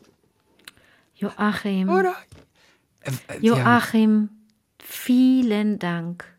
Joachim. 1.15 1.89
Oder? 1.89 2.15
Äh, 3.01 3.11
äh. 3.11 3.39
Joachim, 3.41 4.29
vielen 4.79 5.79
Dank. 5.79 6.32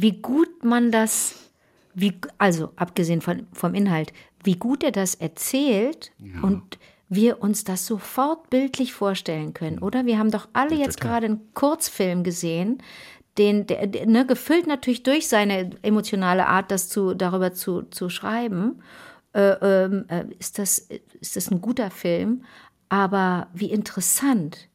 Wie 0.00 0.22
gut 0.22 0.64
man 0.64 0.90
das, 0.90 1.50
wie, 1.92 2.18
also 2.38 2.70
abgesehen 2.76 3.20
von, 3.20 3.46
vom 3.52 3.74
Inhalt, 3.74 4.12
wie 4.42 4.56
gut 4.56 4.82
er 4.82 4.92
das 4.92 5.14
erzählt 5.14 6.12
und 6.42 6.78
wir 7.10 7.42
uns 7.42 7.64
das 7.64 7.86
sofort 7.86 8.48
bildlich 8.48 8.94
vorstellen 8.94 9.52
können, 9.52 9.80
oder? 9.80 10.06
Wir 10.06 10.18
haben 10.18 10.30
doch 10.30 10.48
alle 10.54 10.74
jetzt 10.76 11.00
total. 11.00 11.10
gerade 11.10 11.26
einen 11.26 11.54
Kurzfilm 11.54 12.24
gesehen, 12.24 12.82
den, 13.36 13.66
der, 13.66 13.86
der, 13.88 14.06
ne, 14.06 14.24
gefüllt 14.24 14.66
natürlich 14.66 15.02
durch 15.02 15.28
seine 15.28 15.70
emotionale 15.82 16.46
Art, 16.46 16.70
das 16.70 16.88
zu, 16.88 17.14
darüber 17.14 17.52
zu, 17.52 17.82
zu 17.82 18.08
schreiben. 18.08 18.82
Äh, 19.32 19.50
ähm, 19.60 20.06
äh, 20.08 20.24
ist, 20.38 20.58
das, 20.58 20.78
ist 21.20 21.36
das 21.36 21.50
ein 21.50 21.60
guter 21.60 21.90
Film? 21.90 22.44
Aber 22.88 23.48
wie 23.52 23.70
interessant. 23.70 24.69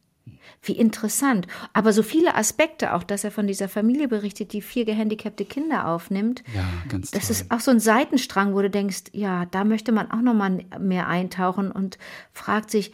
Wie 0.67 0.74
interessant. 0.74 1.45
Aber 1.74 1.93
so 1.93 2.01
viele 2.03 2.36
Aspekte 2.36 2.93
auch, 2.93 3.03
dass 3.03 3.24
er 3.24 3.31
von 3.31 3.45
dieser 3.48 3.69
Familie 3.69 4.07
berichtet, 4.07 4.51
die 4.51 4.62
vier 4.62 4.84
gehandicapte 4.86 5.45
Kinder 5.45 5.88
aufnimmt. 5.88 6.43
Ja, 6.55 6.63
ganz 6.89 7.12
Das 7.12 7.27
toll. 7.27 7.31
ist 7.31 7.51
auch 7.51 7.60
so 7.60 7.69
ein 7.72 7.79
Seitenstrang, 7.79 8.53
wo 8.55 8.62
du 8.62 8.69
denkst, 8.69 9.03
ja, 9.13 9.45
da 9.45 9.63
möchte 9.63 9.91
man 9.91 10.10
auch 10.12 10.22
noch 10.22 10.34
mal 10.34 10.65
mehr 10.79 11.07
eintauchen 11.07 11.72
und 11.72 11.98
fragt 12.34 12.72
sich, 12.72 12.91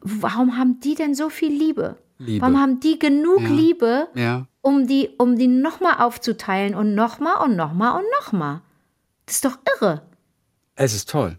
warum 0.00 0.56
haben 0.56 0.80
die 0.80 0.94
denn 0.94 1.14
so 1.14 1.28
viel 1.28 1.52
Liebe? 1.52 1.98
Liebe. 2.18 2.40
Warum 2.40 2.58
haben 2.58 2.80
die 2.80 2.98
genug 2.98 3.42
Ja. 3.42 3.48
Liebe, 3.48 4.08
Ja. 4.14 4.46
um 4.62 4.86
die, 4.86 5.10
um 5.18 5.36
die 5.36 5.48
nochmal 5.48 5.96
aufzuteilen 5.98 6.74
und 6.74 6.94
nochmal 6.94 7.44
und 7.44 7.56
nochmal 7.56 7.98
und 8.00 8.06
nochmal? 8.22 8.62
Das 9.26 9.34
ist 9.36 9.44
doch 9.44 9.58
irre. 9.80 10.00
Es 10.76 10.94
ist 10.94 11.10
toll. 11.10 11.38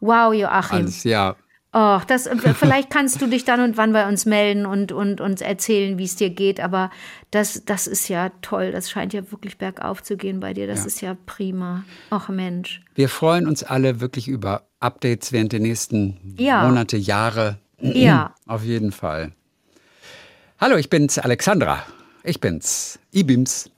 Wow, 0.00 0.34
Joachim. 0.34 0.78
Alles, 0.78 1.04
ja. 1.04 1.36
Oh, 1.76 2.00
das, 2.06 2.28
vielleicht 2.56 2.88
kannst 2.90 3.20
du 3.20 3.26
dich 3.26 3.44
dann 3.44 3.60
und 3.60 3.76
wann 3.76 3.92
bei 3.92 4.06
uns 4.08 4.26
melden 4.26 4.64
und, 4.64 4.92
und 4.92 5.20
uns 5.20 5.40
erzählen, 5.40 5.98
wie 5.98 6.04
es 6.04 6.14
dir 6.14 6.30
geht. 6.30 6.60
Aber 6.60 6.90
das, 7.32 7.64
das 7.64 7.88
ist 7.88 8.06
ja 8.08 8.30
toll. 8.42 8.70
Das 8.70 8.88
scheint 8.90 9.12
ja 9.12 9.28
wirklich 9.32 9.58
bergauf 9.58 10.00
zu 10.02 10.16
gehen 10.16 10.38
bei 10.38 10.54
dir. 10.54 10.68
Das 10.68 10.80
Ja. 10.80 10.86
ist 10.86 11.00
ja 11.00 11.16
prima. 11.26 11.82
Ach 12.10 12.28
Mensch. 12.28 12.80
Wir 12.94 13.08
freuen 13.08 13.48
uns 13.48 13.64
alle 13.64 14.00
wirklich 14.00 14.28
über 14.28 14.62
Updates 14.78 15.32
während 15.32 15.52
der 15.52 15.58
nächsten 15.60 16.34
Ja. 16.38 16.64
Monate, 16.64 16.96
Jahre. 16.96 17.58
Ja. 17.80 18.34
Auf 18.46 18.62
jeden 18.62 18.92
Fall. 18.92 19.32
Hallo, 20.60 20.76
ich 20.76 20.88
bin's, 20.90 21.18
Alexandra. 21.18 21.82
Ich 22.26 22.40
bin's, 22.40 22.98
Ibims. 23.12 23.68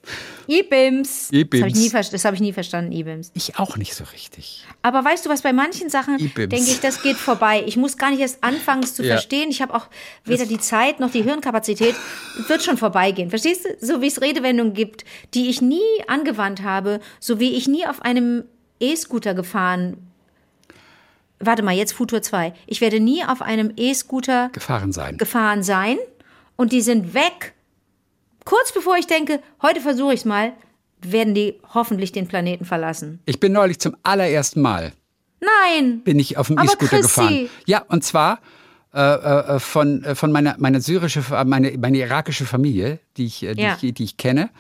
Ibims. 0.47 1.31
Ibims. 1.33 1.51
Das 1.51 1.61
habe 1.63 1.69
ich, 1.69 1.75
nie 1.75 1.91
das 2.13 2.25
hab 2.25 2.35
ich 2.35 2.41
nie 2.41 2.53
verstanden, 2.53 2.93
Ibims. 2.93 3.33
Ich 3.35 3.59
auch 3.59 3.77
nicht 3.77 3.95
so 3.97 4.05
richtig. 4.13 4.65
Aber 4.83 5.05
weißt 5.05 5.27
du 5.27 5.31
was, 5.31 5.43
bei 5.43 5.53
manchen 5.53 5.91
Sachen 5.91 6.17
denke 6.19 6.55
ich, 6.57 6.79
das 6.79 7.03
geht 7.03 7.17
vorbei. 7.17 7.65
Ich 7.67 7.77
muss 7.77 7.99
gar 7.99 8.11
nicht 8.13 8.21
erst 8.21 8.45
anfangen, 8.45 8.85
es 8.85 8.95
zu 8.95 9.03
Ja. 9.03 9.15
verstehen. 9.15 9.51
Ich 9.51 9.63
habe 9.63 9.75
auch 9.75 9.89
weder 10.25 10.47
die 10.47 10.59
Zeit 10.61 11.01
noch 11.01 11.11
die 11.11 11.23
Hirnkapazität. 11.23 11.97
Wird 12.47 12.63
schon 12.63 12.77
vorbeigehen. 12.77 13.31
Verstehst 13.31 13.65
du? 13.65 13.85
So 13.85 14.01
wie 14.01 14.07
es 14.07 14.21
Redewendungen 14.23 14.75
gibt, 14.75 15.05
die 15.35 15.51
ich 15.51 15.61
nie 15.61 15.81
angewandt 16.07 16.63
habe, 16.63 17.01
so 17.19 17.41
wie 17.41 17.55
ich 17.57 17.67
nie 17.67 17.85
auf 17.85 18.03
einem 18.03 18.45
E-Scooter 18.79 19.35
gefahren. 19.35 19.97
Warte 21.41 21.65
mal, 21.65 21.75
jetzt 21.75 21.95
Futur 21.95 22.23
2. 22.23 22.55
Ich 22.69 22.81
werde 22.81 23.01
nie 23.01 23.25
auf 23.25 23.43
einem 23.43 23.73
E-Scooter 23.77 24.51
Gefahren 24.53 24.93
sein. 24.93 25.19
gefahren 25.19 25.65
sein 25.65 25.99
und 26.55 26.71
die 26.71 26.81
sind 26.81 27.13
weg. 27.13 27.55
Kurz 28.47 28.73
bevor 28.73 28.97
ich 28.97 29.09
denke, 29.09 29.41
heute 29.61 29.81
versuche 29.81 30.15
ich 30.15 30.21
es 30.21 30.25
mal, 30.25 30.53
werden 31.03 31.35
die 31.35 31.61
hoffentlich 31.75 32.13
den 32.13 32.29
Planeten 32.29 32.65
verlassen. 32.65 33.21
Ich 33.27 33.41
bin 33.41 33.53
neulich 33.53 33.81
zum 33.81 33.97
allerersten 34.05 34.63
Mal 34.63 34.93
Nein! 35.41 36.01
bin 36.05 36.19
ich 36.19 36.39
auf 36.39 36.47
dem 36.47 36.57
E-Scooter 36.59 37.01
gefahren. 37.03 37.51
Ja, 37.67 37.83
und 37.89 38.05
zwar 38.05 38.39
äh, 38.95 39.01
äh, 39.01 39.59
von, 39.59 40.05
äh, 40.05 40.15
von 40.15 40.31
meiner, 40.31 40.55
meiner 40.59 40.81
syrische, 40.81 41.23
meine, 41.45 41.77
meine 41.77 41.99
irakische 41.99 42.47
Familie, 42.47 43.01
die 43.17 43.27
ich, 43.27 43.43
äh, 43.43 43.55
die, 43.55 43.63
Ja. 43.63 43.77
ich, 43.81 43.95
die 43.95 44.05
ich 44.05 44.17
kenne. 44.17 44.51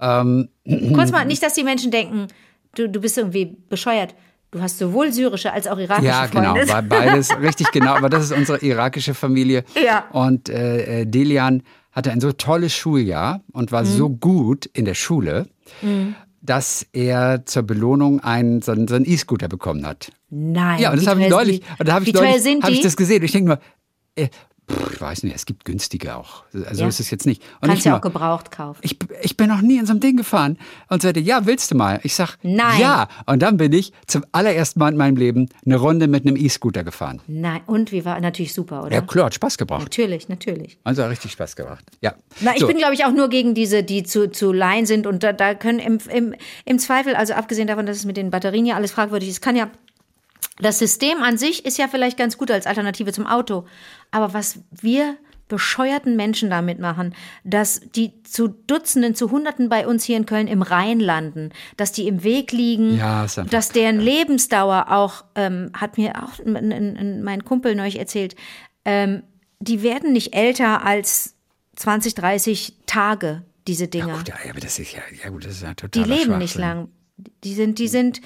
Ähm, 0.00 0.48
Kurz 0.92 1.12
mal, 1.12 1.24
nicht, 1.24 1.42
dass 1.42 1.54
die 1.54 1.62
Menschen 1.64 1.92
denken, 1.92 2.26
du, 2.74 2.88
du 2.88 3.00
bist 3.00 3.16
irgendwie 3.16 3.56
bescheuert. 3.68 4.14
Du 4.50 4.60
hast 4.60 4.78
sowohl 4.78 5.12
syrische 5.12 5.52
als 5.52 5.68
auch 5.68 5.78
irakische 5.78 6.08
Ja, 6.08 6.26
genau, 6.26 6.54
beides, 6.88 7.30
richtig 7.40 7.70
genau. 7.70 7.94
Aber 7.94 8.08
das 8.08 8.24
ist 8.24 8.32
unsere 8.32 8.58
irakische 8.58 9.14
Familie. 9.14 9.64
Ja. 9.80 10.08
Und 10.10 10.48
äh, 10.48 11.02
äh, 11.02 11.06
Delian 11.06 11.62
hatte 11.92 12.10
ein 12.12 12.20
so 12.20 12.32
tolles 12.32 12.72
Schuljahr 12.74 13.40
und 13.52 13.70
Mhm. 13.70 13.74
war 13.74 13.84
so 13.84 14.08
gut 14.10 14.66
in 14.66 14.84
der 14.84 14.94
Schule, 14.94 15.46
dass 16.42 16.86
er 16.92 17.44
zur 17.46 17.62
Belohnung 17.64 18.20
einen, 18.20 18.62
so, 18.62 18.72
einen- 18.72 18.88
so 18.88 18.96
E-Scooter 18.96 19.48
bekommen 19.48 19.86
hat. 19.86 20.10
Nein. 20.30 20.80
Ja, 20.80 20.90
und 20.90 20.96
das 20.98 21.06
habe 21.06 21.22
ich 21.22 21.28
neulich, 21.28 21.62
und 21.78 21.88
da 21.88 21.94
habe 21.94 22.04
ich 22.04 22.14
neulich, 22.14 22.62
habe 22.62 22.72
ich 22.72 22.80
das 22.80 22.96
gesehen. 22.96 23.18
Und 23.18 23.24
ich 23.24 23.32
denke 23.32 23.48
nur, 23.48 23.58
äh, 24.16 24.28
pff, 24.70 24.92
ich 24.94 25.00
weiß 25.00 25.22
nicht, 25.24 25.34
es 25.34 25.46
gibt 25.46 25.64
günstige 25.64 26.16
auch. 26.16 26.44
Also 26.66 26.82
Ja. 26.82 26.88
ist 26.88 27.00
es 27.00 27.10
jetzt 27.10 27.26
nicht. 27.26 27.42
Und 27.60 27.68
Kannst 27.68 27.84
ja 27.84 27.96
auch 27.96 28.00
gebraucht 28.00 28.50
kaufen. 28.50 28.78
ich, 28.82 28.96
ich 29.22 29.36
bin 29.36 29.48
noch 29.48 29.60
nie 29.60 29.78
in 29.78 29.86
so 29.86 29.92
einem 29.92 30.00
Ding 30.00 30.16
gefahren. 30.16 30.58
Und 30.88 31.02
sagte, 31.02 31.20
ja, 31.20 31.46
willst 31.46 31.70
du 31.70 31.74
mal? 31.76 32.00
Ich 32.02 32.14
sag, 32.14 32.36
Nein. 32.42 32.80
ja. 32.80 33.08
Und 33.26 33.40
dann 33.42 33.56
bin 33.56 33.72
ich 33.72 33.92
zum 34.06 34.24
allerersten 34.32 34.78
Mal 34.80 34.90
in 34.92 34.96
meinem 34.96 35.16
Leben 35.16 35.48
eine 35.64 35.76
Runde 35.76 36.08
mit 36.08 36.26
einem 36.26 36.36
E-Scooter 36.36 36.84
gefahren. 36.84 37.20
Nein, 37.26 37.60
und 37.66 37.92
wie 37.92 38.04
war 38.04 38.18
natürlich 38.20 38.54
super, 38.54 38.84
oder? 38.84 38.94
Ja, 38.94 39.00
klar, 39.02 39.26
hat 39.26 39.34
Spaß 39.34 39.58
gebracht. 39.58 39.82
Natürlich, 39.82 40.28
natürlich. 40.28 40.78
Also 40.84 41.02
hat 41.02 41.10
richtig 41.10 41.32
Spaß 41.32 41.56
gemacht. 41.56 41.84
Ja. 42.00 42.14
Na, 42.40 42.52
ich 42.54 42.60
So. 42.60 42.66
bin, 42.66 42.76
glaube 42.78 42.94
ich, 42.94 43.04
auch 43.04 43.12
nur 43.12 43.28
gegen 43.28 43.54
diese, 43.54 43.82
die 43.82 44.02
zu, 44.02 44.30
zu 44.30 44.52
leihen 44.52 44.86
sind. 44.86 45.06
Und 45.06 45.22
da, 45.22 45.32
da 45.32 45.54
können 45.54 45.78
im, 45.78 45.98
im, 46.12 46.34
im 46.64 46.78
Zweifel, 46.78 47.14
also 47.14 47.34
abgesehen 47.34 47.66
davon, 47.68 47.86
dass 47.86 47.96
es 47.96 48.04
mit 48.04 48.16
den 48.16 48.30
Batterien 48.30 48.66
ja 48.66 48.76
alles 48.76 48.90
fragwürdig 48.92 49.28
ist, 49.28 49.40
kann 49.40 49.56
ja. 49.56 49.70
Das 50.60 50.78
System 50.78 51.22
an 51.22 51.38
sich 51.38 51.64
ist 51.64 51.78
ja 51.78 51.88
vielleicht 51.88 52.16
ganz 52.16 52.38
gut 52.38 52.50
als 52.50 52.66
Alternative 52.66 53.12
zum 53.12 53.26
Auto. 53.26 53.66
Aber 54.10 54.34
was 54.34 54.60
wir 54.70 55.16
bescheuerten 55.50 56.16
Menschen 56.16 56.48
damit 56.48 56.78
machen, 56.78 57.14
dass 57.44 57.80
die 57.94 58.22
zu 58.22 58.48
Dutzenden, 58.48 59.14
zu 59.14 59.30
Hunderten 59.30 59.68
bei 59.68 59.86
uns 59.86 60.04
hier 60.04 60.16
in 60.16 60.24
Köln 60.24 60.46
im 60.46 60.62
Rhein 60.62 61.00
landen, 61.00 61.50
dass 61.76 61.92
die 61.92 62.06
im 62.06 62.22
Weg 62.22 62.52
liegen, 62.52 62.96
Ja, 62.96 63.22
einfach 63.22 63.46
dass 63.48 63.70
deren 63.70 64.00
Lebensdauer 64.00 64.86
auch, 64.90 65.24
ähm, 65.34 65.72
hat 65.74 65.98
mir 65.98 66.22
auch 66.22 66.40
mein 66.46 67.44
Kumpel 67.44 67.74
neulich 67.74 67.98
erzählt, 67.98 68.36
ähm, 68.84 69.24
die 69.58 69.82
werden 69.82 70.12
nicht 70.12 70.34
älter 70.34 70.86
als 70.86 71.34
20, 71.76 72.14
30 72.14 72.76
Tage, 72.86 73.42
diese 73.66 73.88
Dinger. 73.88 74.16
Gut, 74.16 74.28
ja, 74.28 74.34
aber 74.48 74.60
das 74.60 74.78
ist 74.78 74.92
ja, 74.92 75.00
ja 75.22 75.30
gut, 75.30 75.44
das 75.44 75.52
ist 75.52 75.62
ja 75.62 75.70
die 75.70 75.74
total. 75.74 76.08
leben 76.08 76.38
nicht 76.38 76.54
lang. 76.54 76.88
Die 77.44 77.54
sind, 77.54 77.78
die 77.78 77.88
sind, 77.88 78.22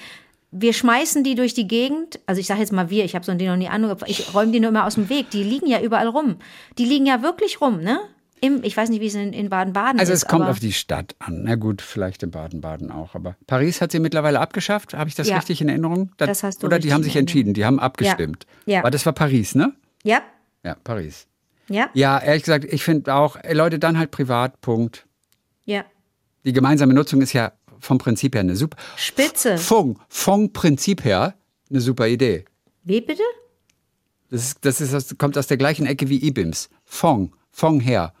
wir 0.57 0.71
schmeißen 0.73 1.23
die 1.23 1.35
durch 1.35 1.53
die 1.53 1.67
Gegend. 1.67 2.19
Also 2.25 2.39
ich 2.39 2.47
sage 2.47 2.61
jetzt 2.61 2.71
mal 2.71 2.89
wir, 2.89 3.03
ich 3.03 3.13
habe 3.15 3.25
so 3.25 3.33
Ding 3.33 3.47
noch 3.47 3.57
nie 3.57 3.67
angefangen. 3.67 4.09
Ich 4.09 4.33
räume 4.33 4.51
die 4.51 4.59
nur 4.61 4.69
immer 4.69 4.85
aus 4.85 4.95
dem 4.95 5.09
Weg. 5.09 5.29
Die 5.31 5.43
liegen 5.43 5.67
ja 5.67 5.81
überall 5.81 6.07
rum. 6.07 6.37
Die 6.77 6.85
liegen 6.85 7.05
ja 7.05 7.21
wirklich 7.21 7.59
rum, 7.61 7.81
ne? 7.81 7.99
Im, 8.41 8.63
ich 8.63 8.75
weiß 8.77 8.89
nicht, 8.89 8.99
wie 9.01 9.07
es 9.07 9.15
in, 9.15 9.49
Baden-Baden 9.49 9.99
Also 9.99 10.13
ist. 10.13 10.23
es 10.23 10.27
kommt 10.27 10.45
auf 10.47 10.59
die 10.59 10.73
Stadt 10.73 11.15
an. 11.19 11.43
Na 11.43 11.55
gut, 11.55 11.81
vielleicht 11.81 12.21
in 12.23 12.31
Baden-Baden 12.31 12.91
auch. 12.91 13.15
Aber 13.15 13.35
Paris 13.47 13.81
hat 13.81 13.91
sie 13.91 13.99
mittlerweile 13.99 14.39
abgeschafft. 14.39 14.93
Habe 14.93 15.09
ich 15.09 15.15
das 15.15 15.27
Ja. 15.29 15.37
richtig 15.37 15.61
in 15.61 15.69
Erinnerung? 15.69 16.11
Da- 16.17 16.25
Das 16.27 16.43
hast 16.43 16.61
du 16.61 16.67
Oder 16.67 16.79
die 16.79 16.93
haben 16.93 17.03
sich 17.03 17.15
entschieden, 17.15 17.53
die 17.53 17.65
haben 17.65 17.79
abgestimmt. 17.79 18.45
Ja. 18.65 18.79
Aber 18.79 18.91
das 18.91 19.05
war 19.05 19.13
Paris, 19.13 19.55
ne? 19.55 19.73
Ja, 20.03 20.21
Ja, 20.63 20.75
Paris. 20.83 21.27
ja, 21.69 21.89
Ja, 21.93 22.19
ehrlich 22.19 22.43
gesagt, 22.43 22.65
ich 22.65 22.83
finde 22.83 23.13
auch, 23.15 23.37
Leute, 23.51 23.79
dann 23.79 23.97
halt 23.97 24.11
privat, 24.11 24.61
Punkt. 24.61 25.05
ja. 25.65 25.83
Die 26.45 26.53
gemeinsame 26.53 26.93
Nutzung 26.93 27.21
ist 27.21 27.33
ja 27.33 27.53
vom 27.85 27.97
Prinzip 27.99 28.35
her 28.35 28.41
eine 28.41 28.55
super. 28.55 28.77
Spitze. 28.97 29.57
Vom, 29.57 29.99
vom 30.09 30.51
Prinzip 30.51 31.03
her 31.05 31.35
eine 31.69 31.81
super 31.81 32.07
Idee. 32.07 32.45
Wie 32.83 33.01
bitte? 33.01 33.23
Das, 34.29 34.41
ist, 34.43 34.65
das, 34.65 34.81
ist, 34.81 34.91
das 34.93 35.17
kommt 35.17 35.37
aus 35.37 35.47
der 35.47 35.57
gleichen 35.57 35.85
Ecke 35.85 36.09
wie 36.09 36.17
IBIMS. 36.25 36.69
Fong, 36.83 37.33
Fong 37.51 37.79
her. 37.79 38.13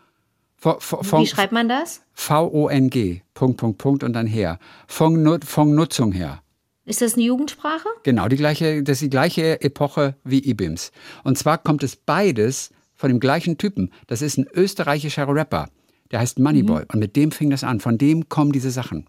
Fo- 0.57 0.79
fo- 0.79 1.03
Fong, 1.03 1.21
Wie 1.23 1.27
schreibt 1.27 1.51
man 1.51 1.67
das? 1.67 2.01
V-O-N-G, 2.13 3.21
Punkt, 3.33 3.57
Punkt, 3.57 3.77
Punkt 3.77 4.03
und 4.03 4.13
dann 4.13 4.27
her. 4.27 4.59
Fong, 4.87 5.41
Fong 5.41 5.75
Nutzung 5.75 6.11
her. 6.11 6.41
Ist 6.85 7.01
das 7.01 7.15
eine 7.15 7.23
Jugendsprache? 7.23 7.87
Genau, 8.03 8.27
die 8.27 8.35
gleiche, 8.35 8.83
das 8.83 8.97
ist 8.97 9.01
die 9.01 9.09
gleiche 9.09 9.59
Epoche 9.61 10.15
wie 10.23 10.47
IBIMS. 10.47 10.91
Und 11.23 11.37
zwar 11.37 11.57
kommt 11.57 11.83
es 11.83 11.95
beides 11.95 12.69
von 12.93 13.09
dem 13.09 13.19
gleichen 13.19 13.57
Typen. 13.57 13.91
Das 14.07 14.21
ist 14.21 14.37
ein 14.37 14.47
österreichischer 14.53 15.27
Rapper. 15.27 15.69
Der 16.11 16.19
heißt 16.19 16.37
Moneyboy. 16.39 16.83
Und 16.93 16.99
mit 16.99 17.15
dem 17.15 17.31
fing 17.31 17.49
das 17.49 17.63
an. 17.63 17.79
Von 17.79 17.97
dem 17.97 18.29
kommen 18.29 18.51
diese 18.51 18.69
Sachen. 18.69 19.07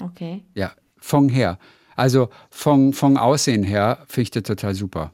Okay. 0.00 0.44
Ja, 0.54 0.72
Fong 0.98 1.28
her. 1.28 1.58
Also 1.96 2.30
von, 2.50 2.92
von 2.92 3.16
Aussehen 3.16 3.64
her 3.64 3.98
finde 4.06 4.22
ich 4.22 4.30
das 4.30 4.44
total 4.44 4.74
super. 4.74 5.12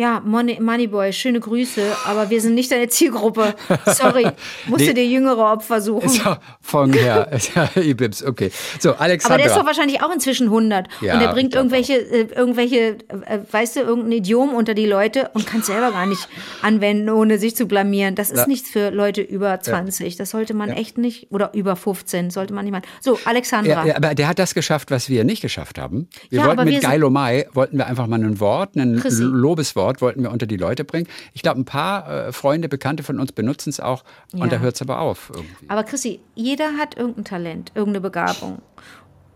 Ja, 0.00 0.22
Money, 0.24 0.60
Moneyboy, 0.60 1.12
schöne 1.12 1.40
Grüße, 1.40 1.82
aber 2.06 2.30
wir 2.30 2.40
sind 2.40 2.54
nicht 2.54 2.70
deine 2.70 2.86
Zielgruppe. 2.86 3.56
Sorry, 3.84 4.26
musst 4.68 4.82
Nee. 4.82 4.86
du 4.86 4.94
dir 4.94 5.04
jüngere 5.06 5.50
Opfer 5.52 5.80
suchen. 5.80 6.08
So, 6.08 6.36
von 6.60 6.92
her. 6.92 7.28
Ja, 7.56 7.68
IBIMS, 7.82 8.22
okay. 8.24 8.52
So, 8.78 8.94
Alexandra. 8.94 9.34
Aber 9.34 9.42
der 9.42 9.46
ist 9.52 9.56
doch 9.58 9.66
wahrscheinlich 9.66 10.00
auch 10.00 10.12
inzwischen 10.14 10.44
100. 10.46 10.86
Ja, 11.00 11.14
und 11.14 11.20
er 11.20 11.26
ich 11.28 11.32
bringt 11.34 11.54
irgendwelche, 11.56 11.94
äh, 11.94 12.28
irgendwelche, 12.32 12.98
äh, 13.08 13.38
weißt 13.50 13.74
du, 13.76 13.80
irgendein 13.80 14.12
Idiom 14.12 14.54
unter 14.54 14.74
die 14.74 14.86
Leute 14.86 15.30
und 15.34 15.46
kann 15.48 15.60
es 15.60 15.66
selber 15.66 15.90
gar 15.90 16.06
nicht 16.06 16.28
anwenden, 16.62 17.10
ohne 17.10 17.38
sich 17.38 17.56
zu 17.56 17.66
blamieren. 17.66 18.14
Das 18.14 18.30
ist 18.30 18.38
Ja. 18.40 18.46
nichts 18.46 18.70
für 18.70 18.90
Leute 18.90 19.20
über 19.22 19.58
20. 19.60 20.14
Das 20.16 20.30
sollte 20.30 20.54
man 20.54 20.70
echt 20.70 20.96
nicht, 20.98 21.26
oder 21.32 21.52
über 21.54 21.74
15, 21.74 22.30
sollte 22.30 22.54
man 22.54 22.64
nicht 22.64 22.72
machen. 22.72 22.84
So, 23.00 23.18
Alexandra. 23.24 23.72
Ja, 23.82 23.84
ja, 23.86 23.96
aber 23.96 24.14
der 24.14 24.28
hat 24.28 24.38
das 24.38 24.54
geschafft, 24.54 24.92
was 24.92 25.08
wir 25.08 25.24
nicht 25.24 25.42
geschafft 25.42 25.76
haben. 25.76 26.08
Wir 26.30 26.38
Ja, 26.40 26.46
wollten 26.46 26.64
mit 26.64 26.74
wir 26.74 26.80
sind- 26.82 26.88
Geilo 26.90 27.10
Mai, 27.10 27.48
wollten 27.52 27.78
wir 27.78 27.86
einfach 27.88 28.06
mal 28.06 28.22
ein 28.22 28.38
Wort, 28.38 28.76
ein 28.76 29.00
Chrissy. 29.00 29.22
Lobeswort, 29.24 29.87
wollten 30.00 30.22
wir 30.22 30.30
unter 30.30 30.46
die 30.46 30.56
Leute 30.56 30.84
bringen. 30.84 31.06
Ich 31.32 31.42
glaube, 31.42 31.60
ein 31.60 31.64
paar 31.64 32.28
äh, 32.28 32.32
Freunde, 32.32 32.68
Bekannte 32.68 33.02
von 33.02 33.18
uns 33.18 33.32
benutzen 33.32 33.70
es 33.70 33.80
auch 33.80 34.04
und 34.32 34.40
Ja. 34.40 34.46
da 34.46 34.58
hört 34.58 34.74
es 34.76 34.82
aber 34.82 35.00
auf 35.00 35.30
irgendwie. 35.34 35.68
Aber 35.68 35.84
Chrissy, 35.84 36.20
jeder 36.34 36.72
hat 36.76 36.96
irgendein 36.96 37.24
Talent, 37.24 37.72
irgendeine 37.74 38.00
Begabung. 38.02 38.62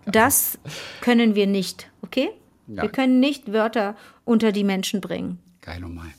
Das 0.06 0.58
können 1.00 1.34
wir 1.34 1.46
nicht, 1.46 1.90
okay? 2.02 2.30
Ja. 2.66 2.82
Wir 2.82 2.88
können 2.90 3.20
nicht 3.20 3.52
Wörter 3.52 3.96
unter 4.24 4.52
die 4.52 4.64
Menschen 4.64 5.00
bringen. 5.00 5.38
Geilo 5.60 5.88
Mai. 5.88 6.14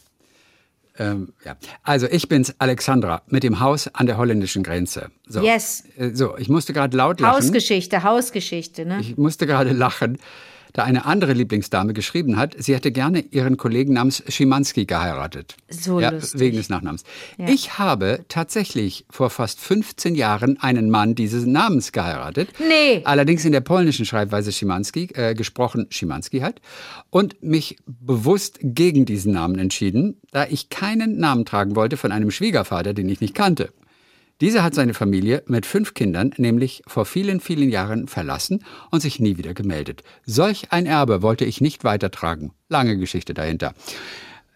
Ähm, 0.99 1.33
ja. 1.43 1.57
Also 1.81 2.07
ich 2.07 2.29
bin's, 2.29 2.53
Alexandra, 2.59 3.23
mit 3.27 3.41
dem 3.43 3.59
Haus 3.59 3.87
an 3.87 4.05
der 4.05 4.17
holländischen 4.17 4.61
Grenze. 4.61 5.09
So. 5.27 5.41
Yes. 5.41 5.83
Äh, 5.97 6.11
So, 6.13 6.37
ich 6.37 6.49
musste 6.49 6.71
gerade 6.71 6.95
laut 6.95 7.19
lachen. 7.19 7.35
Hausgeschichte, 7.35 8.03
Hausgeschichte, 8.03 8.85
ne? 8.85 8.99
Ich 9.01 9.17
musste 9.17 9.47
gerade 9.47 9.71
lachen, 9.71 10.19
da 10.73 10.83
eine 10.83 11.05
andere 11.05 11.33
Lieblingsdame 11.33 11.93
geschrieben 11.93 12.37
hat, 12.37 12.55
sie 12.57 12.73
hätte 12.73 12.91
gerne 12.91 13.19
ihren 13.19 13.57
Kollegen 13.57 13.93
namens 13.93 14.23
Schimanski 14.27 14.85
geheiratet. 14.85 15.55
So 15.69 15.99
ja, 15.99 16.09
lustig. 16.09 16.39
Wegen 16.39 16.57
des 16.57 16.69
Nachnamens. 16.69 17.03
Ich 17.37 17.77
habe 17.77 18.25
tatsächlich 18.27 19.05
vor 19.09 19.29
fast 19.29 19.59
15 19.59 20.15
Jahren 20.15 20.59
einen 20.59 20.89
Mann 20.89 21.15
dieses 21.15 21.45
Namens 21.45 21.91
geheiratet. 21.91 22.49
Nee. 22.59 23.01
Allerdings 23.05 23.45
in 23.45 23.51
der 23.51 23.61
polnischen 23.61 24.05
Schreibweise 24.05 24.51
Schimanski, 24.51 25.09
äh, 25.13 25.35
gesprochen 25.35 25.87
Schimanski 25.89 26.39
halt. 26.39 26.59
Und 27.11 27.41
mich 27.43 27.77
bewusst 27.85 28.57
gegen 28.61 29.05
diesen 29.05 29.33
Namen 29.33 29.59
entschieden, 29.59 30.19
da 30.31 30.47
ich 30.47 30.69
keinen 30.69 31.19
Namen 31.19 31.45
tragen 31.45 31.75
wollte 31.75 31.97
von 31.97 32.11
einem 32.11 32.31
Schwiegervater, 32.31 32.93
den 32.93 33.07
ich 33.09 33.21
nicht 33.21 33.35
kannte. 33.35 33.71
Dieser 34.43 34.61
hat 34.61 34.75
seine 34.75 34.93
Familie 34.93 35.41
mit 35.47 35.65
fünf 35.65 35.93
Kindern 35.93 36.33
nämlich 36.35 36.83
vor 36.85 37.05
vielen, 37.05 37.39
vielen 37.39 37.69
Jahren 37.69 38.09
verlassen 38.09 38.65
und 38.91 38.99
sich 38.99 39.21
nie 39.21 39.37
wieder 39.37 39.53
gemeldet. 39.53 40.03
Solch 40.25 40.73
ein 40.73 40.85
Erbe 40.85 41.21
wollte 41.21 41.45
ich 41.45 41.61
nicht 41.61 41.85
weitertragen. 41.85 42.51
Lange 42.67 42.97
Geschichte 42.97 43.33
dahinter. 43.33 43.73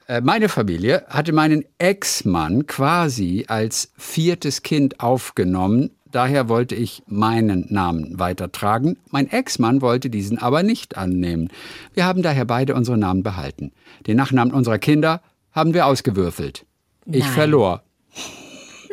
Äh, 0.07 0.19
Meine 0.19 0.49
Familie 0.49 1.05
hatte 1.07 1.31
meinen 1.31 1.63
Ex-Mann 1.77 2.67
quasi 2.67 3.45
als 3.47 3.93
viertes 3.95 4.61
Kind 4.61 4.99
aufgenommen. 4.99 5.91
Daher 6.11 6.49
wollte 6.49 6.75
ich 6.75 7.01
meinen 7.07 7.67
Namen 7.69 8.19
weitertragen. 8.19 8.97
Mein 9.09 9.31
Ex-Mann 9.31 9.81
wollte 9.81 10.09
diesen 10.09 10.37
aber 10.37 10.63
nicht 10.63 10.97
annehmen. 10.97 11.47
Wir 11.93 12.03
haben 12.03 12.23
daher 12.23 12.43
beide 12.43 12.75
unsere 12.75 12.97
Namen 12.97 13.23
behalten. 13.23 13.71
Den 14.05 14.17
Nachnamen 14.17 14.53
unserer 14.53 14.79
Kinder 14.79 15.21
haben 15.53 15.73
wir 15.73 15.85
ausgewürfelt. 15.85 16.65
Ich 17.05 17.23
Nein. 17.23 17.31
verlor. 17.31 17.83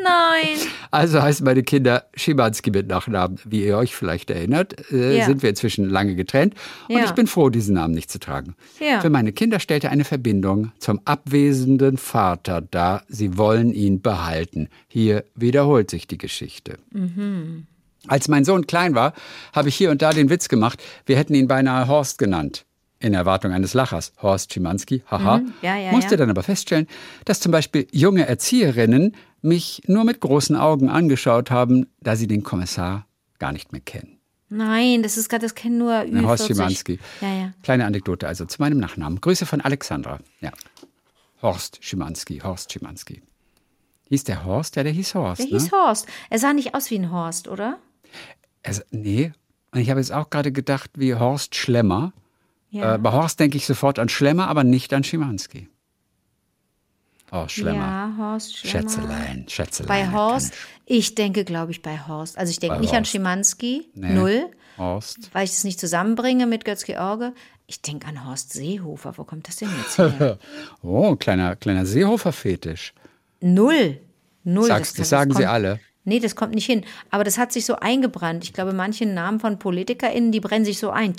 Nein. 0.05 0.59
Also 0.91 1.23
heißen 1.23 1.45
meine 1.45 1.63
Kinder 1.63 2.05
Schimanski 2.15 2.71
mit 2.71 2.87
Nachnamen. 2.89 3.39
Wie 3.45 3.65
ihr 3.65 3.77
euch 3.79 3.97
vielleicht 3.97 4.31
erinnert, 4.31 4.91
äh, 4.93 5.19
Ja. 5.19 5.25
sind 5.27 5.43
wir 5.43 5.51
inzwischen 5.51 5.89
lange 5.89 6.15
getrennt. 6.15 6.55
Und 6.89 6.99
Ja. 6.99 7.05
ich 7.07 7.13
bin 7.13 7.27
froh, 7.27 7.49
diesen 7.49 7.75
Namen 7.75 7.95
nicht 7.95 8.11
zu 8.11 8.21
tragen. 8.21 8.55
Ja. 8.81 9.01
Für 9.01 9.11
meine 9.11 9.33
Kinder 9.33 9.59
stellte 9.61 9.91
eine 9.91 10.05
Verbindung 10.05 10.73
zum 10.79 11.01
abwesenden 11.05 11.97
Vater 11.97 12.61
dar. 12.61 13.03
Sie 13.09 13.39
wollen 13.39 13.73
ihn 13.73 14.03
behalten. 14.03 14.69
Hier 14.89 15.25
wiederholt 15.35 15.91
sich 15.91 16.07
die 16.07 16.19
Geschichte. 16.19 16.79
Mhm. 16.93 17.67
Als 18.07 18.29
mein 18.29 18.45
Sohn 18.45 18.67
klein 18.67 18.95
war, 18.95 19.15
habe 19.55 19.71
ich 19.71 19.77
hier 19.77 19.91
und 19.91 20.03
da 20.03 20.11
den 20.11 20.29
Witz 20.29 20.49
gemacht, 20.51 20.83
wir 21.07 21.17
hätten 21.17 21.35
ihn 21.35 21.49
beinahe 21.49 21.89
Horst 21.89 22.19
genannt. 22.19 22.67
In 23.01 23.13
Erwartung 23.13 23.53
eines 23.53 23.75
Lachers. 23.75 24.13
Horst 24.23 24.53
Schimanski, 24.53 25.03
haha. 25.11 25.39
Mhm. 25.39 25.53
Ja, 25.63 25.77
ja, 25.77 25.91
Musste 25.91 26.13
ja. 26.13 26.17
dann 26.19 26.31
aber 26.31 26.43
feststellen, 26.43 26.87
dass 27.27 27.41
zum 27.41 27.53
Beispiel 27.53 27.87
junge 27.93 28.27
Erzieherinnen 28.27 29.15
mich 29.45 29.83
nur 29.87 30.05
mit 30.05 30.21
großen 30.21 30.57
Augen 30.57 30.89
angeschaut 30.89 31.51
haben, 31.51 31.87
da 32.01 32.17
sie 32.17 32.27
den 32.27 32.43
Kommissar 32.43 33.07
gar 33.39 33.53
nicht 33.53 33.73
mehr 33.73 33.81
kennen. 33.81 34.19
Nein, 34.49 35.03
das 35.03 35.17
ist 35.17 35.29
gerade, 35.29 35.43
das 35.43 35.55
kennen 35.55 35.79
nur 35.79 35.93
Ü40. 35.93 36.09
Na, 36.11 36.23
Horst 36.23 36.47
Schimanski. 36.47 36.99
Ja, 37.21 37.35
ja. 37.35 37.53
Kleine 37.63 37.87
Anekdote 37.87 38.29
also 38.29 38.45
zu 38.45 38.61
meinem 38.61 38.79
Nachnamen. 38.79 39.21
Grüße 39.21 39.47
von 39.47 39.61
Alexandra. 39.61 40.19
Ja. 40.41 40.53
Horst 41.43 41.79
Schimanski, 41.81 42.39
Horst 42.39 42.73
Schimanski. 42.73 43.23
Hieß 44.09 44.25
der 44.25 44.45
Horst? 44.45 44.77
Ja, 44.77 44.83
der 44.83 44.93
hieß 44.93 45.15
Horst. 45.15 45.41
Der 45.41 45.47
ne? 45.47 45.53
hieß 45.53 45.73
Horst. 45.73 46.07
Er 46.31 46.39
sah 46.39 46.53
nicht 46.53 46.75
aus 46.75 46.91
wie 46.91 46.99
ein 46.99 47.11
Horst, 47.11 47.49
oder? 47.49 47.79
Also, 48.63 48.83
nee. 48.91 49.33
Und 49.73 49.81
ich 49.81 49.91
habe 49.91 50.01
jetzt 50.01 50.13
auch 50.13 50.31
gerade 50.31 50.53
gedacht, 50.53 50.91
wie 50.95 51.15
Horst 51.15 51.57
Schlemmer. 51.57 52.13
Ja. 52.71 52.95
Äh, 52.95 52.99
bei 52.99 53.13
Horst 53.13 53.41
denke 53.41 53.57
ich 53.57 53.67
sofort 53.67 53.99
an 53.99 54.09
Schlemmer, 54.09 54.49
aber 54.49 54.63
nicht 54.63 54.93
an 54.95 55.05
Schimanski. 55.05 55.69
Horst 57.35 57.55
Schlemmer. 57.57 57.79
Ja, 57.79 58.15
Horst 58.17 58.57
Schlemmer. 58.57 58.89
Schätzelein, 58.89 59.45
Schätzelein. 59.49 59.89
Bei 59.89 60.13
Horst, 60.17 60.55
ich 60.87 61.15
denke, 61.15 61.45
glaube 61.45 61.73
ich, 61.73 61.83
bei 61.83 61.99
Horst. 62.09 62.39
Also 62.39 62.51
ich 62.51 62.61
denke 62.61 62.77
Bei 62.77 62.81
nicht 62.81 62.93
an 62.93 63.01
Horst. 63.01 63.11
Schimanski, 63.11 63.91
Nee. 63.95 64.15
null, 64.15 64.47
Horst. 64.79 65.31
weil 65.35 65.45
ich 65.45 65.51
das 65.51 65.65
nicht 65.65 65.79
zusammenbringe 65.81 66.47
mit 66.47 66.65
Götz-George. 66.65 67.33
Ich 67.67 67.83
denke 67.83 68.07
an 68.07 68.27
Horst 68.27 68.53
Seehofer. 68.53 69.19
Wo 69.19 69.25
kommt 69.25 69.49
das 69.49 69.57
denn 69.57 69.69
jetzt 69.83 69.99
her? 69.99 70.39
Oh, 70.83 71.17
kleiner, 71.17 71.57
kleiner 71.57 71.85
Seehofer-Fetisch. 71.87 72.93
Null. 73.41 74.01
Null. 74.45 74.67
Sagst, 74.67 74.99
das 74.99 75.09
sagen 75.09 75.31
sie 75.33 75.39
kommt- 75.43 75.49
alle. 75.49 75.81
Nee, 76.07 76.21
das 76.21 76.37
kommt 76.37 76.55
nicht 76.55 76.67
hin. 76.67 76.85
Aber 77.11 77.25
das 77.25 77.39
hat 77.39 77.51
sich 77.53 77.65
so 77.65 77.77
eingebrannt. 77.77 78.45
Ich 78.45 78.53
glaube, 78.53 78.73
manche 78.75 79.07
Namen 79.07 79.41
von 79.41 79.59
PolitikerInnen, 79.59 80.33
die 80.33 80.41
brennen 80.41 80.65
sich 80.67 80.79
so 80.79 80.91
ein. 80.91 81.15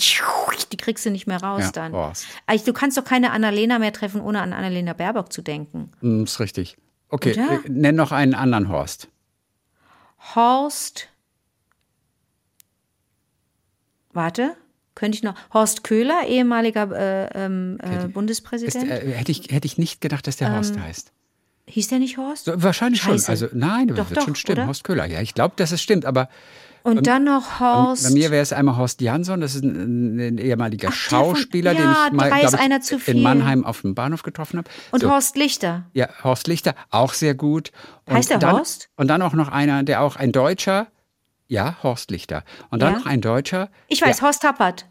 Die 0.71 0.78
kriegst 0.78 1.06
du 1.06 1.10
nicht 1.10 1.26
mehr 1.26 1.41
raus 1.41 1.63
Ja, 1.65 1.71
dann. 1.71 1.91
Horst. 1.93 2.26
Also, 2.45 2.65
du 2.65 2.74
kannst 2.74 2.95
doch 2.98 3.04
keine 3.04 3.32
Annalena 3.32 3.80
mehr 3.80 3.93
treffen, 3.93 4.21
ohne 4.21 4.41
an 4.41 4.54
Annalena 4.54 4.93
Baerbock 4.93 5.34
zu 5.34 5.41
denken. 5.41 5.91
Hm, 6.02 6.24
ist 6.26 6.39
richtig. 6.39 6.78
Okay, 7.10 7.34
Oder? 7.34 7.54
äh, 7.65 7.69
nenn 7.69 7.95
noch 7.95 8.12
einen 8.12 8.36
anderen 8.36 8.69
Horst. 8.69 9.08
Horst. 10.36 11.08
Warte, 14.13 14.56
könnte 14.95 15.17
ich 15.17 15.24
noch. 15.24 15.36
Horst 15.54 15.84
Köhler, 15.84 16.26
ehemaliger 16.28 16.89
äh, 16.91 17.45
ähm, 17.45 17.78
äh, 17.82 17.98
Ist, 18.06 18.13
Bundespräsident. 18.13 18.89
äh, 18.89 19.12
hätte, 19.13 19.32
ich, 19.32 19.50
hätte 19.52 19.65
ich 19.65 19.78
nicht 19.78 20.00
gedacht, 20.02 20.26
dass 20.28 20.38
der 20.38 20.48
Ähm, 20.50 20.56
Horst 20.56 20.80
heißt. 20.80 21.12
Hieß 21.67 21.88
der 21.88 21.99
nicht 21.99 22.17
Horst? 22.17 22.49
Wahrscheinlich 22.54 23.01
Scheiße. 23.01 23.25
schon. 23.25 23.32
Also 23.32 23.47
nein, 23.54 23.88
das 23.88 23.97
Doch, 23.97 24.10
wird 24.10 24.19
doch, 24.19 24.25
schon 24.25 24.36
stimmen. 24.36 24.60
oder? 24.60 24.67
Horst 24.67 24.84
Köhler. 24.84 25.06
Ja, 25.06 25.21
ich 25.21 25.34
glaube, 25.34 25.54
dass 25.58 25.71
es 25.71 25.82
stimmt. 25.82 26.06
Aber 26.06 26.30
Und 26.84 27.08
dann 27.08 27.23
noch 27.23 27.60
Horst. 27.60 28.04
bei 28.04 28.12
mir 28.12 28.30
wäre 28.30 28.43
es 28.43 28.54
einmal 28.54 28.78
Horst 28.78 29.01
Jansson. 29.01 29.41
Das 29.41 29.56
ist 29.56 29.63
ein, 29.63 30.17
ein 30.19 30.38
ehemaliger 30.38 30.89
Ach, 30.91 31.10
der 31.10 31.17
von- 31.19 31.36
Schauspieler, 31.36 31.71
ja, 31.71 31.80
den 31.82 31.91
ich 31.91 32.12
mal 32.13 32.30
glaub 32.39 32.54
ich, 32.54 32.60
einer 32.60 32.82
zu 32.82 32.99
viel. 32.99 33.15
in 33.15 33.23
Mannheim 33.23 33.65
auf 33.65 33.82
dem 33.82 33.95
Bahnhof 33.95 34.21
getroffen 34.21 34.60
habe. 34.60 34.69
und 34.91 34.99
so, 35.01 35.10
Horst 35.10 35.36
Lichter. 35.38 35.86
Ja, 35.93 36.08
Horst 36.23 36.47
Lichter, 36.47 36.75
auch 36.91 37.13
sehr 37.13 37.34
gut. 37.34 37.71
Und 38.06 38.13
Heißt 38.15 38.30
der 38.30 38.38
dann, 38.38 38.51
Horst? 38.58 38.89
Und 38.95 39.08
dann 39.08 39.23
auch 39.23 39.34
noch 39.34 39.47
einer, 39.49 39.82
der 39.82 40.01
auch 40.01 40.17
ein 40.17 40.32
Deutscher. 40.32 40.88
Ja, 41.47 41.78
Horst 41.82 42.12
Lichter. 42.12 42.43
Und 42.69 42.82
dann 42.84 42.93
Ja? 42.93 42.99
noch 42.99 43.06
ein 43.08 43.21
Deutscher. 43.21 43.69
Ich 43.88 44.01
weiß, 44.04 44.21
Horst 44.21 44.43
Tappert. 44.43 44.86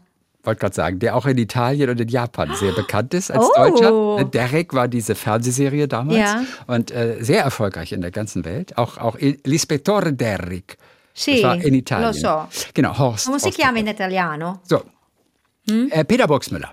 Wollte 0.45 0.59
gerade 0.59 0.75
sagen, 0.75 0.99
der 0.99 1.15
auch 1.15 1.25
in 1.25 1.37
Italien 1.37 1.89
und 1.89 1.99
in 1.99 2.07
Japan 2.07 2.53
sehr 2.55 2.71
bekannt 2.73 3.13
ist 3.13 3.31
als 3.31 3.45
Oh. 3.45 3.51
Deutscher. 3.55 3.91
Ne, 4.17 4.25
Derek 4.25 4.73
war 4.73 4.87
diese 4.87 5.15
Fernsehserie 5.15 5.87
damals 5.87 6.17
Ja. 6.19 6.43
und 6.67 6.91
äh, 6.91 7.17
sehr 7.21 7.43
erfolgreich 7.43 7.91
in 7.91 8.01
der 8.01 8.11
ganzen 8.11 8.45
Welt. 8.45 8.77
Auch, 8.77 8.97
auch 8.97 9.17
L'Ispettore 9.17 10.11
Derrick. 10.11 10.77
Sì, 11.17 11.41
war 11.43 11.55
in 11.55 11.73
Italien. 11.73 12.07
lo 12.07 12.13
so. 12.13 12.47
Genau, 12.73 12.97
Horst. 12.97 13.25
Come 13.27 13.39
si 13.39 13.49
chiama 13.51 13.79
in 13.79 13.87
italiano? 13.87 14.59
so, 14.63 14.81
Hm? 15.69 15.89
äh, 15.91 16.03
Peter 16.03 16.27
Burgsmüller. 16.27 16.71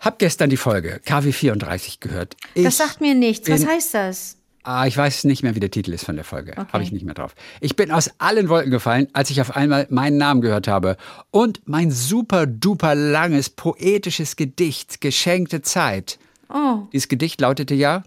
Hab 0.00 0.18
gestern 0.18 0.50
die 0.50 0.56
Folge 0.58 1.00
KW 1.06 1.32
34 1.32 2.00
gehört. 2.00 2.36
Ich 2.54 2.64
Das 2.64 2.76
sagt 2.76 3.00
mir 3.00 3.14
nichts. 3.14 3.48
Was 3.48 3.64
heißt 3.66 3.94
das? 3.94 4.36
Ah, 4.66 4.86
ich 4.86 4.96
weiß 4.96 5.24
nicht 5.24 5.42
mehr, 5.42 5.54
wie 5.54 5.60
der 5.60 5.70
Titel 5.70 5.92
ist 5.92 6.04
von 6.06 6.16
der 6.16 6.24
Folge. 6.24 6.52
Okay. 6.52 6.66
Habe 6.72 6.82
ich 6.82 6.90
nicht 6.90 7.04
mehr 7.04 7.12
drauf. 7.14 7.34
Ich 7.60 7.76
bin 7.76 7.90
aus 7.90 8.10
allen 8.18 8.48
Wolken 8.48 8.70
gefallen, 8.70 9.08
als 9.12 9.28
ich 9.28 9.40
auf 9.42 9.54
einmal 9.54 9.86
meinen 9.90 10.16
Namen 10.16 10.40
gehört 10.40 10.68
habe. 10.68 10.96
Und 11.30 11.60
mein 11.68 11.90
super 11.90 12.46
duper 12.46 12.94
langes 12.94 13.50
poetisches 13.50 14.36
Gedicht, 14.36 15.02
Geschenkte 15.02 15.60
Zeit. 15.60 16.18
Oh. 16.48 16.86
Dieses 16.94 17.08
Gedicht 17.08 17.40
lautete 17.42 17.74
ja, 17.74 18.04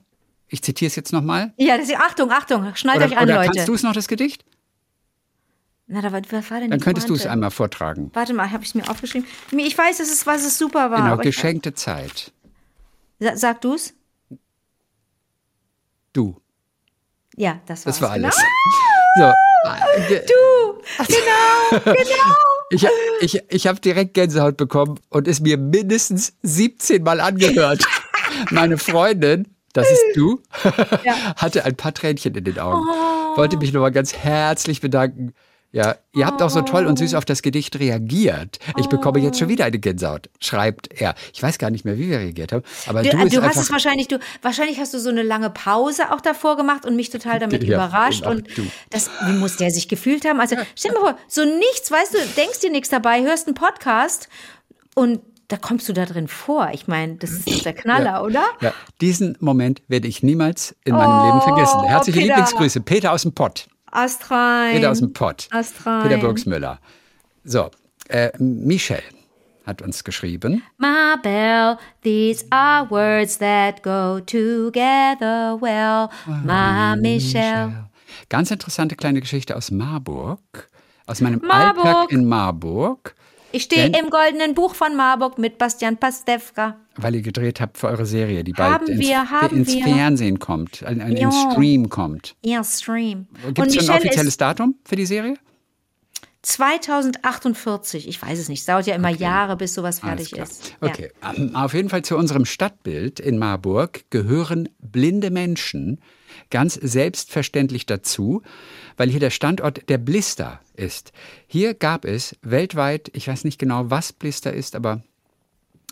ich 0.47 0.63
zitiere 0.63 0.87
es 0.87 0.95
jetzt 0.95 1.13
nochmal. 1.13 1.53
Ja, 1.57 1.77
das 1.77 1.89
ist, 1.89 1.95
Achtung, 1.97 2.31
Achtung, 2.31 2.73
schnallt 2.75 2.97
Oder, 2.97 3.05
euch 3.07 3.17
an, 3.17 3.23
oder 3.25 3.35
Leute. 3.35 3.51
kannst 3.51 3.67
du 3.67 3.73
es 3.75 3.83
noch, 3.83 3.93
das 3.93 4.07
Gedicht? 4.07 4.43
Na, 5.85 6.01
da, 6.01 6.11
war- 6.11 6.21
was 6.31 6.49
war 6.51 6.59
denn 6.59 6.71
Dann 6.71 6.79
könntest 6.79 7.07
du 7.07 7.13
es 7.13 7.27
einmal 7.27 7.51
vortragen. 7.51 8.09
Warte 8.13 8.33
mal, 8.33 8.51
habe 8.51 8.63
ich 8.63 8.69
es 8.69 8.75
mir 8.75 8.89
aufgeschrieben? 8.89 9.27
Ich 9.51 9.77
weiß, 9.77 9.99
dass 9.99 10.09
es, 10.11 10.25
was 10.25 10.43
es 10.43 10.57
super 10.57 10.89
war. 10.89 11.03
Genau, 11.03 11.17
Geschenkte 11.17 11.75
Zeit. 11.75 12.31
Sa- 13.19 13.37
Sag 13.37 13.61
du's? 13.61 13.93
Du. 16.13 16.35
Ja, 17.37 17.61
das. 17.67 17.83
Das 17.83 18.01
war 18.01 18.15
genau. 18.15 18.27
alles. 18.27 18.35
So. 19.17 19.33
Du. 20.09 20.81
Genau, 21.07 21.83
genau. 21.93 22.35
Ich, 22.69 22.87
ich, 23.21 23.43
ich 23.49 23.67
habe 23.67 23.79
direkt 23.79 24.13
Gänsehaut 24.13 24.57
bekommen 24.57 24.99
und 25.09 25.27
es 25.27 25.39
mir 25.39 25.57
mindestens 25.57 26.33
17 26.43 27.03
Mal 27.03 27.19
angehört. 27.19 27.83
Meine 28.51 28.77
Freundin, 28.77 29.47
das 29.73 29.89
ist 29.89 30.03
du, 30.15 30.41
hatte 31.35 31.65
ein 31.65 31.75
paar 31.75 31.93
Tränchen 31.93 32.35
in 32.35 32.43
den 32.43 32.59
Augen. 32.59 32.85
Oh. 32.89 33.37
Wollte 33.37 33.57
mich 33.57 33.71
nochmal 33.71 33.91
ganz 33.91 34.13
herzlich 34.13 34.81
bedanken. 34.81 35.33
Ja, 35.77 35.95
ihr 36.13 36.25
habt 36.25 36.41
auch 36.41 36.49
so 36.49 36.61
toll 36.61 36.85
und 36.87 36.93
Oh. 36.93 36.95
süß 37.03 37.13
auf 37.13 37.23
das 37.25 37.41
Gedicht 37.41 37.77
reagiert. 37.79 38.57
Ich 38.77 38.87
bekomme 38.87 39.19
jetzt 39.19 39.37
schon 39.39 39.47
wieder 39.47 39.65
eine 39.65 39.77
Gänsehaut, 39.79 40.29
schreibt 40.39 40.89
er. 40.99 41.13
Ich 41.33 41.41
weiß 41.43 41.57
gar 41.59 41.69
nicht 41.69 41.85
mehr, 41.85 41.97
wie 41.97 42.09
wir 42.09 42.19
reagiert 42.19 42.51
haben, 42.51 42.63
aber 42.87 43.03
Du, 43.03 43.09
du, 43.11 43.17
du, 43.17 43.25
bist 43.25 43.43
hast 43.43 43.57
es 43.57 43.71
wahrscheinlich, 43.71 44.07
du, 44.07 44.17
wahrscheinlich 44.41 44.79
hast 44.79 44.93
du 44.93 44.99
so 44.99 45.09
eine 45.09 45.21
lange 45.23 45.49
Pause 45.51 46.11
auch 46.11 46.21
davor 46.21 46.57
gemacht 46.57 46.85
und 46.85 46.95
mich 46.95 47.09
total 47.11 47.39
damit 47.39 47.63
Ja, 47.63 47.75
überrascht. 47.75 48.21
genau, 48.23 48.31
Und 48.35 48.57
du. 48.57 48.65
das, 48.89 49.09
wie 49.27 49.33
muss 49.33 49.57
der 49.57 49.69
sich 49.71 49.87
gefühlt 49.87 50.25
haben? 50.25 50.39
Also 50.39 50.55
stell 50.75 50.91
dir 50.91 50.99
mal 50.99 51.11
vor, 51.11 51.19
so 51.27 51.45
nichts, 51.45 51.91
weißt 51.91 52.13
du, 52.13 52.17
denkst 52.35 52.59
dir 52.61 52.71
nichts 52.71 52.89
dabei, 52.89 53.21
hörst 53.21 53.47
einen 53.47 53.55
Podcast 53.55 54.29
und 54.95 55.19
da 55.49 55.57
kommst 55.57 55.87
du 55.87 55.93
da 55.93 56.05
drin 56.05 56.27
vor. 56.27 56.71
Ich 56.73 56.87
meine, 56.87 57.15
das 57.15 57.29
ist 57.31 57.63
der 57.65 57.73
Knaller, 57.73 58.23
oder? 58.23 58.43
Ja, 58.61 58.73
diesen 58.99 59.37
Moment 59.39 59.81
werde 59.87 60.07
ich 60.07 60.21
niemals 60.23 60.75
in 60.83 60.93
meinem 60.95 61.21
Oh, 61.21 61.25
Leben 61.25 61.41
vergessen. 61.41 61.83
Herzliche 61.83 62.19
Peter. 62.19 62.33
Lieblingsgrüße, 62.35 62.81
Peter 62.81 63.11
aus 63.13 63.21
dem 63.21 63.33
Pott. 63.33 63.67
Astrein. 63.91 64.75
Peter 64.75 64.91
aus 64.91 64.99
dem 64.99 65.13
Pott. 65.13 65.47
Astrein. 65.51 66.03
Peter 66.03 66.17
Burgsmüller. 66.17 66.79
So, 67.43 67.69
äh, 68.09 68.31
Michelle 68.39 69.03
hat 69.65 69.81
uns 69.81 70.03
geschrieben. 70.03 70.63
Mabel, 70.77 71.77
these 72.03 72.45
are 72.51 72.89
words 72.89 73.37
that 73.39 73.83
go 73.83 74.19
together 74.19 75.57
well. 75.61 76.09
Ma 76.45 76.95
Michelle. 76.95 77.89
Ganz 78.29 78.51
interessante 78.51 78.95
kleine 78.95 79.19
Geschichte 79.21 79.55
aus 79.55 79.71
Marburg. 79.71 80.69
Aus 81.05 81.21
meinem 81.21 81.41
Marburg. 81.41 81.85
Alltag 81.85 82.11
in 82.11 82.25
Marburg, 82.25 83.15
Ich 83.57 83.63
stehe 83.63 83.87
im 83.87 84.11
goldenen 84.11 84.53
Buch 84.53 84.75
von 84.75 84.95
Marburg 84.95 85.39
mit 85.39 85.57
Bastian 85.57 85.97
Pastewka. 85.97 86.75
weil 86.95 87.15
ihr 87.15 87.23
gedreht 87.23 87.59
habt 87.59 87.79
für 87.79 87.87
eure 87.87 88.05
Serie, 88.05 88.43
die 88.43 88.53
Haben 88.53 88.85
bald 88.85 88.89
ins, 88.89 88.99
wir, 88.99 89.31
haben 89.31 89.57
ins 89.57 89.73
wir. 89.73 89.83
Fernsehen 89.83 90.37
kommt, 90.37 90.83
ein, 90.83 91.01
ein, 91.01 91.17
Ja. 91.17 91.23
ins 91.29 91.53
Stream 91.53 91.89
kommt. 91.89 92.35
Ja, 92.45 92.63
Stream. 92.63 93.25
Gibt 93.55 93.67
es 93.69 93.75
schon 93.77 93.89
ein 93.89 93.97
offizielles 93.97 94.37
Datum 94.37 94.75
für 94.85 94.95
die 94.95 95.07
Serie? 95.07 95.37
2048. 96.43 98.07
Ich 98.07 98.21
weiß 98.21 98.37
es 98.37 98.47
nicht. 98.47 98.59
Es 98.59 98.65
dauert 98.67 98.85
ja 98.85 98.93
immer 98.93 99.09
Jahre, 99.09 99.57
bis 99.57 99.73
sowas 99.73 100.01
fertig 100.01 100.37
ist. 100.37 100.75
Ja. 100.79 100.89
Okay, 100.89 101.11
ähm, 101.35 101.55
auf 101.55 101.73
jeden 101.73 101.89
Fall 101.89 102.03
zu 102.03 102.15
unserem 102.15 102.45
Stadtbild 102.45 103.19
in 103.19 103.39
Marburg 103.39 104.03
gehören 104.11 104.69
blinde 104.79 105.31
Menschen 105.31 105.99
ganz 106.49 106.75
selbstverständlich 106.75 107.85
dazu, 107.85 108.41
weil 108.97 109.09
hier 109.09 109.19
der 109.19 109.29
Standort 109.29 109.89
der 109.89 109.97
Blister 109.97 110.59
ist. 110.75 111.11
Hier 111.47 111.73
gab 111.73 112.05
es 112.05 112.35
weltweit, 112.41 113.09
ich 113.13 113.27
weiß 113.27 113.43
nicht 113.43 113.59
genau, 113.59 113.89
was 113.89 114.13
Blister 114.13 114.53
ist, 114.53 114.75
aber 114.75 115.01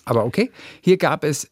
aber 0.07 0.23
okay, 0.23 0.51
hier 0.81 0.97
gab 0.97 1.23
es, 1.23 1.49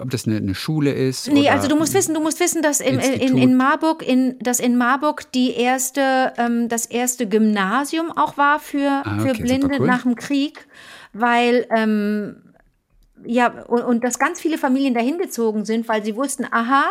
ob 0.00 0.10
das 0.10 0.26
eine, 0.26 0.36
eine 0.36 0.54
Schule 0.54 0.92
ist. 0.92 1.26
Nee, 1.32 1.48
also 1.48 1.66
du 1.66 1.74
musst 1.74 1.94
wissen, 1.94 2.14
du 2.14 2.20
musst 2.20 2.38
wissen, 2.38 2.62
dass 2.62 2.78
in, 2.78 3.00
Institut. 3.00 3.40
in 3.40 3.56
Marburg, 3.56 4.06
in, 4.06 4.38
dass 4.38 4.60
in 4.60 4.78
Marburg 4.78 5.32
die 5.32 5.50
erste, 5.54 6.32
ähm, 6.38 6.68
das 6.68 6.86
erste 6.86 7.28
Gymnasium 7.28 8.12
auch 8.12 8.36
war 8.36 8.60
für, 8.60 9.02
Ah, 9.04 9.18
für 9.18 9.30
okay, 9.30 9.42
Blinde 9.42 9.62
super 9.66 9.80
cool. 9.80 9.86
nach 9.88 10.02
dem 10.04 10.14
Krieg, 10.14 10.68
weil 11.12 11.66
ähm, 11.74 12.36
ja 13.24 13.48
und, 13.64 13.82
und 13.82 14.04
dass 14.04 14.18
ganz 14.18 14.40
viele 14.40 14.58
Familien 14.58 14.94
dahin 14.94 15.18
gezogen 15.18 15.64
sind, 15.64 15.88
weil 15.88 16.04
sie 16.04 16.16
wussten, 16.16 16.46
aha, 16.50 16.84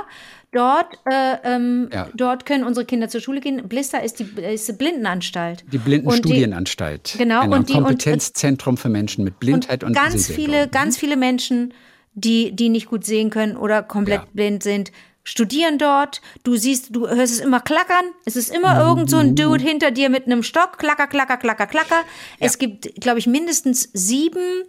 dort, 0.52 0.98
äh, 1.06 1.38
ähm, 1.44 1.90
Ja. 1.94 2.08
dort 2.14 2.46
können 2.46 2.64
unsere 2.64 2.86
Kinder 2.86 3.10
zur 3.10 3.22
Schule 3.22 3.42
gehen. 3.42 3.68
Blister 3.68 4.04
ist 4.04 4.20
die, 4.20 4.28
ist 4.42 4.68
die 4.68 4.74
Blindenanstalt. 4.74 5.66
Die 5.72 5.78
Und 5.78 5.86
Blindenstudienanstalt. 5.86 7.16
Genau, 7.18 7.42
Genau, 7.44 7.56
und 7.58 7.70
die- 7.70 7.74
und- 7.74 7.84
Kompetenzzentrum 7.84 8.78
für 8.78 8.90
Menschen 8.90 9.24
mit 9.24 9.40
Blindheit 9.40 9.84
und, 9.84 9.94
ganz 9.94 10.28
Sehbehinderung. 10.28 10.62
viele, 10.62 10.68
ganz 10.70 10.98
viele 10.98 11.18
Menschen, 11.18 11.74
die, 12.14 12.56
die 12.56 12.70
nicht 12.70 12.88
gut 12.88 13.06
sehen 13.06 13.30
können 13.30 13.58
oder 13.58 13.84
komplett 13.84 14.22
Ja. 14.22 14.28
blind 14.34 14.64
sind, 14.64 14.92
studieren 15.24 15.78
dort. 15.78 16.22
Du 16.44 16.56
siehst, 16.56 16.96
du 16.96 17.08
hörst 17.08 17.34
es 17.34 17.40
immer 17.42 17.60
klackern. 17.60 18.06
Es 18.26 18.38
ist 18.38 18.50
immer 18.56 18.80
irgend 18.80 19.10
so 19.10 19.18
ein 19.18 19.36
Dude 19.36 19.62
hinter 19.62 19.92
dir 19.92 20.10
mit 20.10 20.26
einem 20.26 20.42
Stock. 20.42 20.78
Klacker, 20.78 21.06
klacker, 21.08 21.36
klacker, 21.36 21.68
klacker. 21.68 22.04
Es 22.40 22.58
gibt, 22.58 22.96
glaube 23.02 23.20
ich, 23.20 23.28
mindestens 23.28 23.90
sieben, 23.94 24.64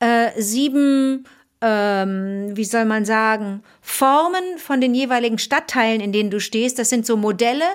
äh, 0.00 0.30
sieben, 0.40 1.24
ähm, 1.60 2.56
wie 2.56 2.64
soll 2.64 2.86
man 2.86 3.04
sagen, 3.04 3.62
Formen 3.80 4.58
von 4.58 4.80
den 4.80 4.94
jeweiligen 4.94 5.38
Stadtteilen, 5.38 6.00
in 6.00 6.12
denen 6.12 6.30
du 6.30 6.40
stehst. 6.40 6.78
Das 6.78 6.88
sind 6.88 7.06
so 7.06 7.16
Modelle, 7.16 7.66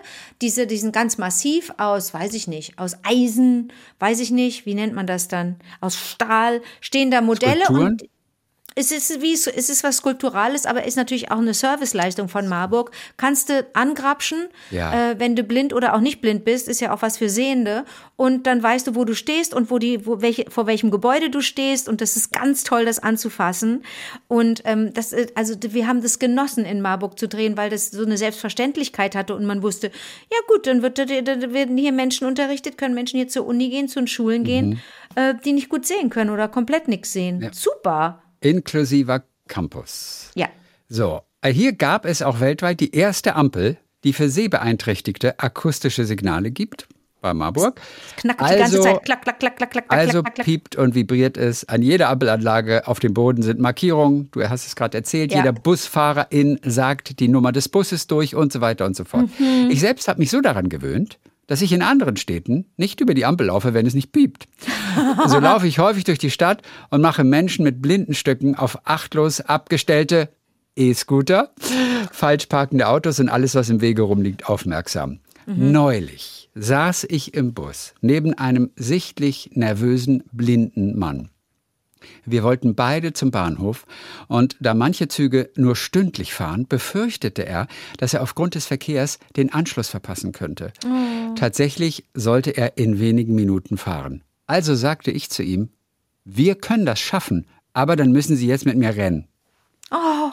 diese, 0.41 0.67
die 0.67 0.77
sind 0.77 0.91
ganz 0.91 1.17
massiv 1.17 1.71
aus, 1.77 2.13
weiß 2.13 2.33
ich 2.33 2.47
nicht, 2.47 2.77
aus 2.79 2.97
Eisen, 3.03 3.71
weiß 3.99 4.19
ich 4.19 4.31
nicht, 4.31 4.65
wie 4.65 4.73
nennt 4.73 4.93
man 4.93 5.07
das 5.07 5.27
dann? 5.27 5.57
Aus 5.81 5.97
Stahl 5.97 6.61
stehen 6.81 7.11
da 7.11 7.21
Modelle 7.21 7.65
Skulpturen? 7.65 7.91
und 7.93 8.03
es 8.77 8.91
ist 8.91 9.21
wie 9.21 9.31
es 9.33 9.47
ist 9.47 9.83
was 9.83 10.01
Kulturales, 10.01 10.65
aber 10.65 10.83
ist 10.85 10.97
natürlich 10.97 11.31
auch 11.31 11.38
eine 11.38 11.53
Serviceleistung 11.53 12.27
von 12.27 12.47
Marburg. 12.47 12.91
Kannst 13.15 13.49
du 13.49 13.65
angrapschen, 13.73 14.47
Ja. 14.69 15.11
äh, 15.11 15.19
wenn 15.19 15.35
du 15.35 15.43
blind 15.43 15.73
oder 15.73 15.95
auch 15.95 16.01
nicht 16.01 16.19
blind 16.19 16.43
bist, 16.43 16.67
ist 16.67 16.81
ja 16.81 16.93
auch 16.93 17.01
was 17.01 17.17
für 17.17 17.29
Sehende. 17.29 17.85
Und 18.17 18.47
dann 18.47 18.61
weißt 18.61 18.88
du, 18.88 18.95
wo 18.95 19.05
du 19.05 19.13
stehst 19.15 19.53
und 19.53 19.71
wo 19.71 19.77
die, 19.79 20.05
wo 20.05 20.21
welche, 20.21 20.45
vor 20.49 20.67
welchem 20.67 20.91
Gebäude 20.91 21.29
du 21.29 21.41
stehst. 21.41 21.88
Und 21.88 22.01
das 22.01 22.15
ist 22.17 22.33
ganz 22.33 22.63
toll, 22.63 22.85
das 22.85 22.99
anzufassen. 22.99 23.83
Und 24.27 24.61
ähm, 24.65 24.93
das, 24.93 25.13
äh, 25.13 25.27
also 25.35 25.55
wir 25.61 25.88
haben 25.88 26.01
das 26.01 26.19
genossen, 26.19 26.65
in 26.65 26.81
Marburg 26.81 27.17
zu 27.17 27.27
drehen, 27.29 27.55
weil 27.57 27.69
das 27.69 27.91
so 27.91 28.03
eine 28.05 28.17
Selbstverständlichkeit 28.17 29.15
hatte 29.15 29.35
und 29.35 29.45
man 29.45 29.63
wusste, 29.63 29.88
ja 30.31 30.38
gut, 30.47 30.67
dann 30.67 30.81
wird, 30.81 30.97
da- 30.97 31.05
da 31.05 31.53
werden 31.53 31.77
hier 31.77 31.91
Menschen 31.93 32.27
unterrichtet, 32.27 32.77
können 32.77 32.93
Menschen 32.95 33.17
hier 33.17 33.27
zur 33.29 33.45
Uni 33.45 33.69
gehen, 33.69 33.88
zu 33.88 33.99
den 33.99 34.07
Schulen 34.07 34.43
gehen. 34.43 34.81
äh, 35.17 35.33
die 35.45 35.53
nicht 35.53 35.69
gut 35.69 35.85
sehen 35.85 36.09
können 36.09 36.29
oder 36.29 36.49
komplett 36.49 36.89
nichts 36.89 37.13
sehen. 37.13 37.49
Super. 37.53 38.21
Inklusiver 38.45 39.23
Campus. 39.47 40.29
Ja. 40.36 40.47
So, 40.88 41.21
äh, 41.41 41.51
hier 41.51 41.73
gab 41.73 42.05
es 42.05 42.21
auch 42.21 42.39
weltweit 42.39 42.79
die 42.79 42.95
erste 42.95 43.36
Ampel, 43.36 43.77
die 44.03 44.13
für 44.13 44.29
Sehbeeinträchtigte 44.29 45.39
akustische 45.39 46.05
Signale 46.05 46.51
gibt. 46.51 46.88
Bei 47.21 47.34
Marburg. 47.34 47.81
Knackert 48.17 48.51
die 48.51 48.58
ganze 48.58 48.81
Zeit. 48.81 49.03
Klack, 49.03 49.23
klack, 49.23 49.39
klack, 49.39 49.55
klack, 49.58 49.71
klack, 49.71 49.88
klack, 49.88 49.99
Also 49.99 50.21
klack, 50.21 50.36
klack. 50.36 50.45
piept 50.45 50.75
und 50.75 50.93
vibriert 50.93 51.38
es. 51.38 51.67
An 51.67 51.81
jeder 51.81 52.10
Ampelanlage 52.10 52.88
auf 52.88 52.99
dem 52.99 53.15
Boden 53.15 53.41
sind 53.41 53.60
Markierungen. 53.60 54.29
Du 54.31 54.47
hast 54.47 54.67
es 54.67 54.75
gerade 54.75 54.95
erzählt. 54.95 55.31
Ja. 55.31 55.39
Jeder 55.39 55.51
Busfahrerin 55.53 56.60
sagt 56.63 57.19
die 57.19 57.27
Nummer 57.27 57.51
des 57.51 57.67
Busses 57.67 58.05
durch 58.05 58.36
und 58.36 58.53
so 58.53 58.62
weiter 58.62 58.86
und 58.86 58.95
so 58.95 59.05
fort. 59.05 59.27
Mhm. 59.39 59.71
Ich 59.71 59.79
selbst 59.79 60.08
habe 60.08 60.19
mich 60.19 60.29
so 60.29 60.39
daran 60.39 60.69
gewöhnt, 60.69 61.17
dass 61.47 61.62
ich 61.62 61.71
in 61.71 61.81
anderen 61.81 62.17
Städten 62.17 62.65
nicht 62.77 63.01
über 63.01 63.13
die 63.13 63.25
Ampel 63.25 63.47
laufe, 63.47 63.73
wenn 63.73 63.86
es 63.86 63.93
nicht 63.93 64.12
piept. 64.12 64.47
So 65.27 65.39
laufe 65.39 65.67
ich 65.67 65.79
häufig 65.79 66.03
durch 66.03 66.19
die 66.19 66.31
Stadt 66.31 66.62
und 66.89 67.01
mache 67.01 67.23
Menschen 67.23 67.63
mit 67.63 67.81
Blindenstücken 67.81 68.55
auf 68.55 68.79
achtlos 68.86 69.41
abgestellte 69.41 70.29
E-Scooter, 70.75 71.51
falsch 72.12 72.47
parkende 72.47 72.88
Autos 72.88 73.19
und 73.19 73.29
alles, 73.29 73.55
was 73.55 73.69
im 73.69 73.81
Wege 73.81 74.01
rumliegt, 74.01 74.49
aufmerksam. 74.49 75.19
Neulich 75.45 76.49
saß 76.55 77.05
ich 77.10 77.34
im 77.34 77.53
Bus 77.53 77.93
neben 78.01 78.34
einem 78.34 78.71
sichtlich 78.75 79.51
nervösen 79.53 80.23
blinden 80.31 80.97
Mann. 80.97 81.29
Wir 82.25 82.43
wollten 82.43 82.75
beide 82.75 83.13
zum 83.13 83.31
Bahnhof 83.31 83.85
und 84.27 84.55
da 84.59 84.73
manche 84.73 85.07
Züge 85.07 85.49
nur 85.55 85.75
stündlich 85.75 86.33
fahren, 86.33 86.67
befürchtete 86.67 87.45
er, 87.45 87.67
dass 87.97 88.13
er 88.13 88.21
aufgrund 88.21 88.55
des 88.55 88.65
Verkehrs 88.65 89.19
den 89.35 89.53
Anschluss 89.53 89.89
verpassen 89.89 90.31
könnte. 90.31 90.71
Tatsächlich 91.35 92.05
sollte 92.13 92.51
er 92.51 92.77
in 92.77 92.99
wenigen 92.99 93.35
Minuten 93.35 93.77
fahren. 93.77 94.23
Also 94.47 94.75
sagte 94.75 95.11
ich 95.11 95.29
zu 95.29 95.43
ihm, 95.43 95.69
wir 96.23 96.55
können 96.55 96.85
das 96.85 96.99
schaffen, 96.99 97.45
aber 97.73 97.95
dann 97.95 98.11
müssen 98.11 98.35
Sie 98.35 98.47
jetzt 98.47 98.65
mit 98.65 98.77
mir 98.77 98.95
rennen. 98.95 99.27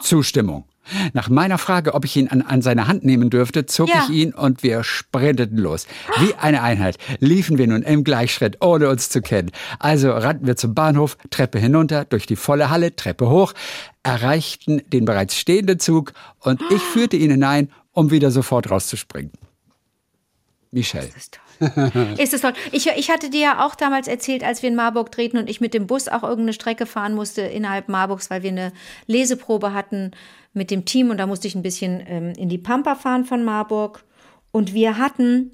Zustimmung. 0.01 0.65
Nach 1.13 1.29
meiner 1.29 1.57
Frage, 1.57 1.93
ob 1.93 2.03
ich 2.03 2.17
ihn 2.17 2.27
an, 2.27 2.41
an 2.41 2.61
seine 2.61 2.87
Hand 2.87 3.05
nehmen 3.05 3.29
dürfte, 3.29 3.65
zog 3.65 3.87
Ja. 3.87 4.03
ich 4.03 4.09
ihn 4.09 4.33
und 4.33 4.63
wir 4.63 4.83
sprinteten 4.83 5.57
los. 5.57 5.87
Wie 6.19 6.33
eine 6.35 6.61
Einheit 6.61 6.97
liefen 7.19 7.57
wir 7.57 7.67
nun 7.67 7.83
im 7.83 8.03
Gleichschritt, 8.03 8.57
ohne 8.61 8.89
uns 8.89 9.07
zu 9.09 9.21
kennen. 9.21 9.51
Also 9.79 10.11
rannten 10.11 10.45
wir 10.45 10.57
zum 10.57 10.73
Bahnhof, 10.75 11.17
Treppe 11.29 11.57
hinunter, 11.57 12.03
durch 12.03 12.25
die 12.25 12.35
volle 12.35 12.69
Halle, 12.69 12.95
Treppe 12.97 13.29
hoch, 13.29 13.53
erreichten 14.03 14.81
den 14.87 15.05
bereits 15.05 15.37
stehenden 15.37 15.79
Zug 15.79 16.11
und 16.41 16.61
ich 16.69 16.81
führte 16.81 17.15
ihn 17.15 17.31
hinein, 17.31 17.71
um 17.93 18.11
wieder 18.11 18.29
sofort 18.31 18.69
rauszuspringen. 18.69 19.31
Michelle. 20.71 21.07
Das 21.07 21.15
ist 21.15 21.33
toll. 21.35 21.42
ist 22.17 22.33
es 22.33 22.41
toll. 22.41 22.53
Ich, 22.71 22.87
ich 22.87 23.09
hatte 23.09 23.29
dir 23.29 23.41
ja 23.41 23.65
auch 23.65 23.75
damals 23.75 24.07
erzählt, 24.07 24.43
als 24.43 24.61
wir 24.61 24.69
in 24.69 24.75
Marburg 24.75 25.11
drehten 25.11 25.39
und 25.39 25.49
ich 25.49 25.61
mit 25.61 25.73
dem 25.73 25.87
Bus 25.87 26.07
auch 26.07 26.23
irgendeine 26.23 26.53
Strecke 26.53 26.85
fahren 26.85 27.15
musste 27.15 27.41
innerhalb 27.41 27.89
Marburgs, 27.89 28.29
weil 28.29 28.43
wir 28.43 28.51
eine 28.51 28.73
Leseprobe 29.07 29.73
hatten 29.73 30.11
mit 30.53 30.71
dem 30.71 30.85
Team 30.85 31.09
und 31.09 31.17
da 31.17 31.27
musste 31.27 31.47
ich 31.47 31.55
ein 31.55 31.63
bisschen 31.63 32.03
ähm, 32.07 32.33
in 32.37 32.49
die 32.49 32.57
Pampa 32.57 32.95
fahren 32.95 33.25
von 33.25 33.43
Marburg. 33.43 34.03
Und 34.51 34.73
wir 34.73 34.97
hatten 34.97 35.51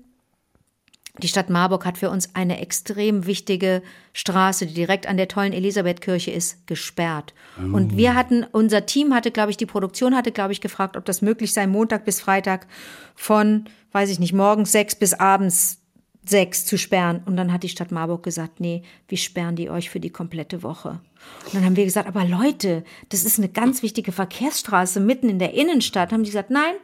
die 1.22 1.28
Stadt 1.28 1.50
Marburg 1.50 1.86
hat 1.86 1.98
für 1.98 2.10
uns 2.10 2.36
eine 2.36 2.62
extrem 2.62 3.26
wichtige 3.26 3.82
Straße, 4.14 4.66
die 4.66 4.74
direkt 4.74 5.08
an 5.08 5.18
der 5.18 5.28
tollen 5.28 5.54
Elisabethkirche 5.54 6.32
ist, 6.32 6.66
gesperrt. 6.68 7.34
Und 7.58 7.98
wir 7.98 8.16
hatten, 8.16 8.46
unser 8.52 8.86
Team 8.86 9.14
hatte, 9.14 9.32
glaube 9.32 9.52
ich, 9.52 9.58
die 9.58 9.66
Produktion 9.66 10.16
hatte, 10.16 10.32
glaube 10.32 10.54
ich, 10.54 10.62
gefragt, 10.62 10.96
ob 10.96 11.06
das 11.06 11.22
möglich 11.22 11.54
sei, 11.54 11.68
Montag 11.68 12.06
bis 12.06 12.22
Freitag 12.22 12.68
von, 13.16 13.66
weiß 13.92 14.10
ich 14.10 14.20
nicht, 14.20 14.34
morgens 14.34 14.72
sechs 14.72 14.96
bis 14.96 15.14
abends 15.14 15.82
sechs 16.26 16.66
zu 16.66 16.78
sperren. 16.78 17.22
Und 17.26 17.38
dann 17.38 17.52
hat 17.52 17.64
die 17.64 17.70
Stadt 17.70 17.92
Marburg 17.92 18.24
gesagt, 18.24 18.60
nee, 18.60 18.84
wir 19.08 19.18
sperren 19.18 19.56
die 19.56 19.70
euch 19.70 19.90
für 19.90 20.00
die 20.00 20.10
komplette 20.10 20.64
Woche. 20.64 21.00
Und 21.46 21.56
dann 21.56 21.66
haben 21.66 21.76
wir 21.76 21.86
gesagt, 21.86 22.08
aber 22.08 22.26
Leute, 22.26 22.84
das 23.10 23.24
ist 23.24 23.40
eine 23.40 23.50
ganz 23.50 23.82
wichtige 23.82 24.12
Verkehrsstraße 24.12 25.00
mitten 25.00 25.30
in 25.30 25.40
der 25.40 25.54
Innenstadt. 25.54 26.12
Haben 26.12 26.24
die 26.24 26.30
gesagt, 26.30 26.52
nein, 26.52 26.76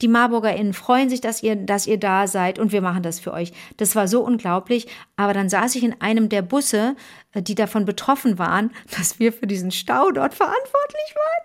die 0.00 0.08
MarburgerInnen 0.08 0.72
freuen 0.72 1.10
sich, 1.10 1.20
dass 1.20 1.42
ihr, 1.42 1.56
dass 1.56 1.86
ihr 1.86 1.98
da 1.98 2.26
seid 2.26 2.58
und 2.58 2.72
wir 2.72 2.80
machen 2.80 3.02
das 3.02 3.20
für 3.20 3.32
euch. 3.32 3.52
Das 3.76 3.94
war 3.96 4.08
so 4.08 4.22
unglaublich. 4.22 4.86
Aber 5.16 5.34
dann 5.34 5.48
saß 5.48 5.74
ich 5.74 5.84
in 5.84 6.00
einem 6.00 6.28
der 6.28 6.42
Busse, 6.42 6.96
äh, 7.32 7.42
die 7.42 7.54
davon 7.54 7.84
betroffen 7.84 8.38
waren, 8.38 8.70
dass 8.96 9.18
wir 9.18 9.32
für 9.32 9.46
diesen 9.46 9.70
Stau 9.70 10.10
dort 10.10 10.34
verantwortlich 10.34 11.14
waren. 11.14 11.44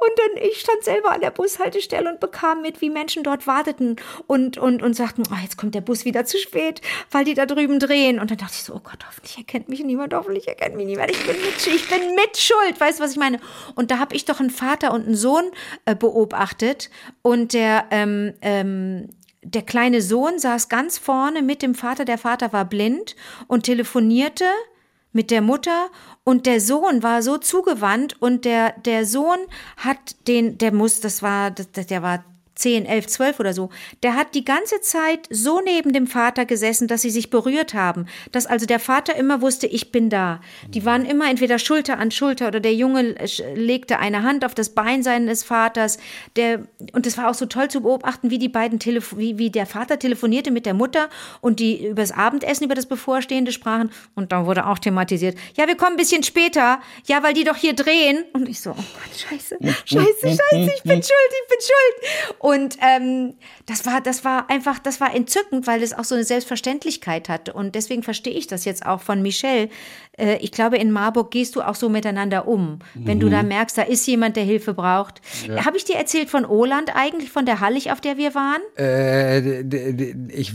Und 0.00 0.10
dann, 0.18 0.42
ich 0.44 0.60
stand 0.60 0.84
selber 0.84 1.12
an 1.12 1.20
der 1.20 1.30
Bushaltestelle 1.30 2.10
und 2.10 2.20
bekam 2.20 2.60
mit, 2.62 2.80
wie 2.80 2.90
Menschen 2.90 3.22
dort 3.22 3.46
warteten 3.46 3.96
und, 4.26 4.58
und, 4.58 4.82
und 4.82 4.94
sagten, 4.94 5.22
oh, 5.30 5.36
jetzt 5.42 5.56
kommt 5.56 5.74
der 5.74 5.80
Bus 5.80 6.04
wieder 6.04 6.24
zu 6.24 6.38
spät, 6.38 6.80
weil 7.10 7.24
die 7.24 7.34
da 7.34 7.46
drüben 7.46 7.78
drehen. 7.78 8.18
Und 8.18 8.30
dann 8.30 8.38
dachte 8.38 8.54
ich 8.54 8.62
so, 8.62 8.74
oh 8.74 8.80
Gott, 8.82 9.06
hoffentlich 9.06 9.38
erkennt 9.38 9.68
mich 9.68 9.82
niemand, 9.82 10.12
hoffentlich 10.12 10.48
erkennt 10.48 10.76
mich 10.76 10.86
niemand. 10.86 11.10
Ich 11.12 11.26
bin 11.26 11.36
mit, 11.40 11.60
ich 11.84 11.90
bin 11.90 12.14
mit 12.14 12.36
Schuld, 12.36 12.80
weißt 12.80 12.98
du, 12.98 13.04
was 13.04 13.12
ich 13.12 13.16
meine? 13.16 13.40
Und 13.74 13.90
da 13.90 13.98
habe 13.98 14.14
ich 14.14 14.24
doch 14.24 14.40
einen 14.40 14.50
Vater 14.50 14.92
und 14.92 15.06
einen 15.06 15.16
Sohn 15.16 15.44
äh, 15.84 15.94
beobachtet 15.94 16.90
und 17.22 17.52
der, 17.52 17.86
ähm, 17.90 18.34
ähm, 18.40 19.10
der 19.42 19.62
kleine 19.62 20.00
Sohn 20.00 20.38
saß 20.38 20.68
ganz 20.68 20.98
vorne 20.98 21.42
mit 21.42 21.62
dem 21.62 21.74
Vater. 21.74 22.04
Der 22.04 22.18
Vater 22.18 22.52
war 22.52 22.64
blind 22.64 23.14
und 23.46 23.64
telefonierte 23.64 24.46
mit 25.12 25.30
der 25.30 25.42
Mutter 25.42 25.90
und 26.24 26.46
der 26.46 26.60
Sohn 26.60 27.02
war 27.02 27.22
so 27.22 27.36
zugewandt 27.38 28.20
und 28.20 28.44
der, 28.44 28.72
der 28.84 29.06
Sohn 29.06 29.38
hat 29.76 30.26
den, 30.26 30.58
der 30.58 30.72
muss, 30.72 31.00
das 31.00 31.22
war, 31.22 31.50
das, 31.50 31.70
der 31.70 32.02
war 32.02 32.24
10, 32.56 32.86
11, 32.86 33.06
12 33.08 33.40
oder 33.40 33.52
so, 33.52 33.70
der 34.02 34.14
hat 34.14 34.34
die 34.34 34.44
ganze 34.44 34.80
Zeit 34.80 35.26
so 35.30 35.60
neben 35.64 35.92
dem 35.92 36.06
Vater 36.06 36.44
gesessen, 36.44 36.86
dass 36.86 37.02
sie 37.02 37.10
sich 37.10 37.30
berührt 37.30 37.74
haben. 37.74 38.06
Dass 38.32 38.46
also 38.46 38.66
der 38.66 38.78
Vater 38.78 39.16
immer 39.16 39.40
wusste, 39.40 39.66
ich 39.66 39.90
bin 39.90 40.08
da. 40.10 40.40
Die 40.68 40.84
waren 40.84 41.04
immer 41.04 41.28
entweder 41.28 41.58
Schulter 41.58 41.98
an 41.98 42.10
Schulter 42.10 42.48
oder 42.48 42.60
der 42.60 42.74
Junge 42.74 43.16
legte 43.54 43.98
eine 43.98 44.22
Hand 44.22 44.44
auf 44.44 44.54
das 44.54 44.70
Bein 44.70 45.02
seines 45.02 45.42
Vaters. 45.42 45.98
Der, 46.36 46.66
und 46.92 47.06
es 47.06 47.18
war 47.18 47.28
auch 47.28 47.34
so 47.34 47.46
toll 47.46 47.68
zu 47.68 47.80
beobachten, 47.80 48.30
wie 48.30 48.38
die 48.38 48.48
beiden 48.48 48.78
Telefo 48.78 49.18
wie, 49.18 49.38
wie 49.38 49.50
der 49.50 49.66
Vater 49.66 49.98
telefonierte 49.98 50.50
mit 50.50 50.66
der 50.66 50.74
Mutter 50.74 51.08
und 51.40 51.60
die 51.60 51.86
übers 51.86 52.12
Abendessen, 52.12 52.64
über 52.64 52.74
das 52.74 52.86
Bevorstehende 52.86 53.52
sprachen. 53.52 53.90
Und 54.14 54.32
dann 54.32 54.46
wurde 54.46 54.66
auch 54.66 54.78
thematisiert, 54.78 55.36
ja, 55.56 55.66
wir 55.66 55.76
kommen 55.76 55.92
ein 55.92 55.96
bisschen 55.96 56.22
später. 56.22 56.80
Ja, 57.06 57.22
weil 57.22 57.34
die 57.34 57.44
doch 57.44 57.56
hier 57.56 57.74
drehen. 57.74 58.24
Und 58.32 58.48
ich 58.48 58.60
so, 58.60 58.70
oh 58.70 58.74
Gott, 58.74 59.16
scheiße, 59.16 59.58
scheiße, 59.60 60.20
scheiße, 60.22 60.72
ich 60.76 60.82
bin 60.82 61.02
schuld, 61.02 61.30
ich 61.30 61.48
bin 61.48 61.58
schuld. 61.60 62.34
Und 62.44 62.76
ähm, 62.82 63.32
das 63.64 63.86
war, 63.86 64.02
das 64.02 64.22
war 64.22 64.50
einfach, 64.50 64.78
das 64.78 65.00
war 65.00 65.14
entzückend, 65.16 65.66
weil 65.66 65.82
es 65.82 65.94
auch 65.94 66.04
so 66.04 66.14
eine 66.14 66.24
Selbstverständlichkeit 66.24 67.30
hatte. 67.30 67.54
Und 67.54 67.74
deswegen 67.74 68.02
verstehe 68.02 68.34
ich 68.34 68.46
das 68.46 68.66
jetzt 68.66 68.84
auch 68.84 69.00
von 69.00 69.22
Michelle. 69.22 69.70
Äh, 70.18 70.36
ich 70.42 70.52
glaube, 70.52 70.76
in 70.76 70.90
Marburg 70.90 71.30
gehst 71.30 71.56
du 71.56 71.62
auch 71.62 71.74
so 71.74 71.88
miteinander 71.88 72.46
um. 72.46 72.80
Wenn 72.92 73.18
du 73.18 73.30
da 73.30 73.42
merkst, 73.42 73.78
da 73.78 73.82
ist 73.82 74.06
jemand, 74.06 74.36
der 74.36 74.44
Hilfe 74.44 74.74
braucht. 74.74 75.22
Habe 75.56 75.78
ich 75.78 75.86
dir 75.86 75.96
erzählt 75.96 76.28
von 76.28 76.44
Oland 76.44 76.94
eigentlich, 76.94 77.30
von 77.30 77.46
der 77.46 77.60
Hallig, 77.60 77.92
auf 77.92 78.02
der 78.02 78.18
wir 78.18 78.34
waren? 78.34 78.60
Äh, 78.76 79.62
ich 80.28 80.52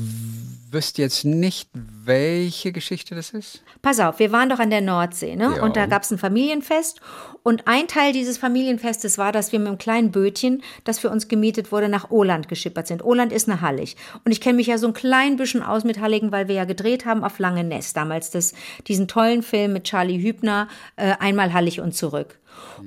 wüsste 0.71 1.01
jetzt 1.01 1.25
nicht, 1.25 1.69
welche 1.73 2.71
Geschichte 2.71 3.15
das 3.15 3.31
ist. 3.31 3.63
Pass 3.81 3.99
auf, 3.99 4.19
wir 4.19 4.31
waren 4.31 4.49
doch 4.49 4.59
an 4.59 4.69
der 4.69 4.81
Nordsee, 4.81 5.35
ne? 5.35 5.53
Ja. 5.57 5.63
Und 5.63 5.75
da 5.75 5.85
gab 5.85 6.03
es 6.03 6.11
ein 6.11 6.17
Familienfest. 6.17 6.99
Und 7.43 7.67
ein 7.67 7.87
Teil 7.87 8.13
dieses 8.13 8.37
Familienfestes 8.37 9.17
war, 9.17 9.31
dass 9.31 9.51
wir 9.51 9.59
mit 9.59 9.69
einem 9.69 9.77
kleinen 9.77 10.11
Bötchen, 10.11 10.61
das 10.83 10.99
für 10.99 11.09
uns 11.09 11.27
gemietet 11.27 11.71
wurde, 11.71 11.89
nach 11.89 12.11
Oland 12.11 12.47
geschippert 12.47 12.87
sind. 12.87 13.03
Oland 13.03 13.31
ist 13.31 13.49
eine 13.49 13.61
Hallig. 13.61 13.95
Und 14.25 14.31
ich 14.31 14.41
kenne 14.41 14.57
mich 14.57 14.67
ja 14.67 14.77
so 14.77 14.87
ein 14.87 14.93
klein 14.93 15.37
bisschen 15.37 15.63
aus 15.63 15.83
mit 15.83 15.99
Halligen, 15.99 16.31
weil 16.31 16.47
wir 16.47 16.55
ja 16.55 16.65
gedreht 16.65 17.05
haben 17.05 17.23
auf 17.23 17.39
Langeness 17.39 17.93
damals 17.93 18.29
das, 18.29 18.53
diesen 18.87 19.07
tollen 19.07 19.41
Film 19.43 19.73
mit 19.73 19.85
Charlie 19.85 20.21
Hübner, 20.21 20.67
äh, 20.97 21.13
einmal 21.19 21.53
Hallig 21.53 21.79
und 21.79 21.95
zurück. 21.95 22.39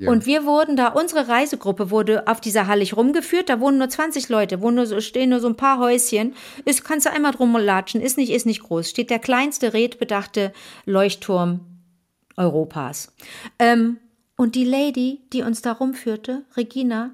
Und 0.06 0.26
wir 0.26 0.44
wurden 0.44 0.76
da, 0.76 0.88
unsere 0.88 1.28
Reisegruppe 1.28 1.90
wurde 1.90 2.26
auf 2.26 2.40
dieser 2.40 2.66
Hallig 2.66 2.96
rumgeführt, 2.96 3.48
da 3.48 3.61
wohnen 3.61 3.78
nur 3.78 3.88
20 3.88 4.28
Leute, 4.28 4.61
wohnen 4.61 4.76
nur 4.76 4.87
so, 4.87 5.00
stehen 5.00 5.30
nur 5.30 5.40
so 5.40 5.48
ein 5.48 5.56
paar 5.56 5.78
Häuschen. 5.78 6.35
Ist, 6.64 6.85
kannst 6.85 7.06
du 7.06 7.12
einmal 7.12 7.32
drum 7.32 7.56
latschen, 7.56 8.00
ist 8.00 8.16
nicht, 8.16 8.30
ist 8.32 8.46
nicht 8.46 8.62
groß. 8.62 8.88
Steht 8.90 9.11
der 9.11 9.18
kleinste 9.18 9.72
redbedachte 9.72 10.52
Leuchtturm 10.87 11.61
Europas. 12.37 13.12
Ähm, 13.58 13.98
und 14.37 14.54
die 14.54 14.64
Lady, 14.64 15.20
die 15.32 15.42
uns 15.42 15.62
da 15.62 15.72
rumführte, 15.72 16.42
Regina, 16.56 17.11